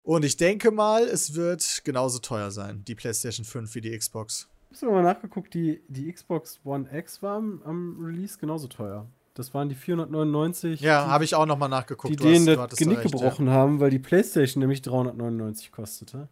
Und 0.02 0.24
ich 0.24 0.36
denke 0.36 0.70
mal, 0.70 1.04
es 1.04 1.34
wird 1.34 1.82
genauso 1.84 2.18
teuer 2.18 2.50
sein, 2.50 2.84
die 2.84 2.94
PlayStation 2.94 3.44
5 3.44 3.74
wie 3.74 3.80
die 3.80 3.96
Xbox. 3.96 4.48
Ich 4.72 4.80
habe 4.82 4.92
mal 4.92 5.02
nachgeguckt, 5.02 5.52
die, 5.54 5.82
die 5.88 6.10
Xbox 6.12 6.60
One 6.64 6.88
X 6.96 7.22
war 7.22 7.36
am, 7.36 7.62
am 7.64 8.04
Release 8.04 8.38
genauso 8.38 8.68
teuer. 8.68 9.06
Das 9.34 9.52
waren 9.54 9.68
die 9.68 9.74
499. 9.74 10.80
Ja, 10.80 11.06
habe 11.06 11.24
ich 11.24 11.34
auch 11.34 11.46
nochmal 11.46 11.68
nachgeguckt. 11.68 12.12
die 12.12 12.16
Du 12.16 12.24
hast- 12.24 12.32
denen 12.34 12.46
du 12.46 12.56
das 12.56 12.70
da 12.70 12.76
Genick 12.76 12.98
recht, 12.98 13.10
ja. 13.14 13.18
gebrochen 13.18 13.50
haben, 13.50 13.80
weil 13.80 13.90
die 13.90 13.98
PlayStation 13.98 14.60
nämlich 14.60 14.82
399 14.82 15.72
kostete. 15.72 16.28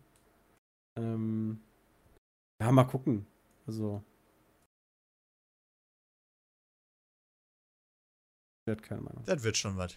Ähm, 0.98 1.60
ja, 2.62 2.70
mal 2.72 2.84
gucken. 2.84 3.26
Also. 3.66 4.02
Ich 8.66 8.70
hat 8.72 8.82
keine 8.82 9.00
Meinung. 9.02 9.22
Das 9.24 9.42
wird 9.42 9.56
schon 9.56 9.76
was. 9.76 9.94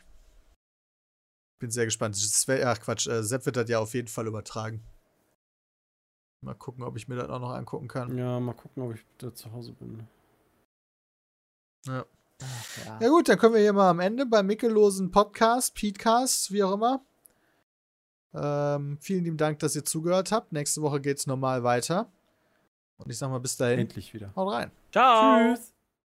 Bin 1.59 1.71
sehr 1.71 1.85
gespannt. 1.85 2.15
Sve- 2.15 2.63
Ach 2.65 2.79
Quatsch, 2.79 3.07
äh, 3.07 3.23
Sepp 3.23 3.45
wird 3.45 3.55
das 3.57 3.69
ja 3.69 3.79
auf 3.79 3.93
jeden 3.93 4.07
Fall 4.07 4.27
übertragen. 4.27 4.81
Mal 6.43 6.55
gucken, 6.55 6.83
ob 6.83 6.97
ich 6.97 7.07
mir 7.07 7.15
das 7.15 7.29
auch 7.29 7.39
noch 7.39 7.51
angucken 7.51 7.87
kann. 7.87 8.17
Ja, 8.17 8.39
mal 8.39 8.53
gucken, 8.53 8.83
ob 8.83 8.93
ich 8.93 9.05
da 9.17 9.33
zu 9.33 9.51
Hause 9.51 9.71
bin. 9.73 10.07
Ja. 11.85 12.05
Ja. 12.85 12.99
Ja 12.99 13.09
gut, 13.09 13.29
dann 13.29 13.37
können 13.37 13.53
wir 13.53 13.61
hier 13.61 13.71
mal 13.71 13.89
am 13.89 14.01
Ende 14.01 14.25
beim 14.25 14.47
mickellosen 14.47 15.11
Podcast, 15.11 15.73
Petecast, 15.75 16.51
wie 16.51 16.63
auch 16.63 16.73
immer. 16.73 17.05
Ähm, 18.33 18.97
vielen 18.99 19.23
lieben 19.23 19.37
Dank, 19.37 19.59
dass 19.59 19.75
ihr 19.75 19.85
zugehört 19.85 20.31
habt. 20.31 20.51
Nächste 20.51 20.81
Woche 20.81 20.99
geht's 20.99 21.27
normal 21.27 21.63
weiter. 21.63 22.11
Und 22.97 23.09
ich 23.09 23.17
sag 23.17 23.29
mal 23.29 23.39
bis 23.39 23.55
dahin. 23.55 23.79
Endlich 23.79 24.13
wieder. 24.13 24.33
Haut 24.35 24.51
rein. 24.51 24.71
Ciao. 24.91 25.55
Tschüss. 25.55 25.72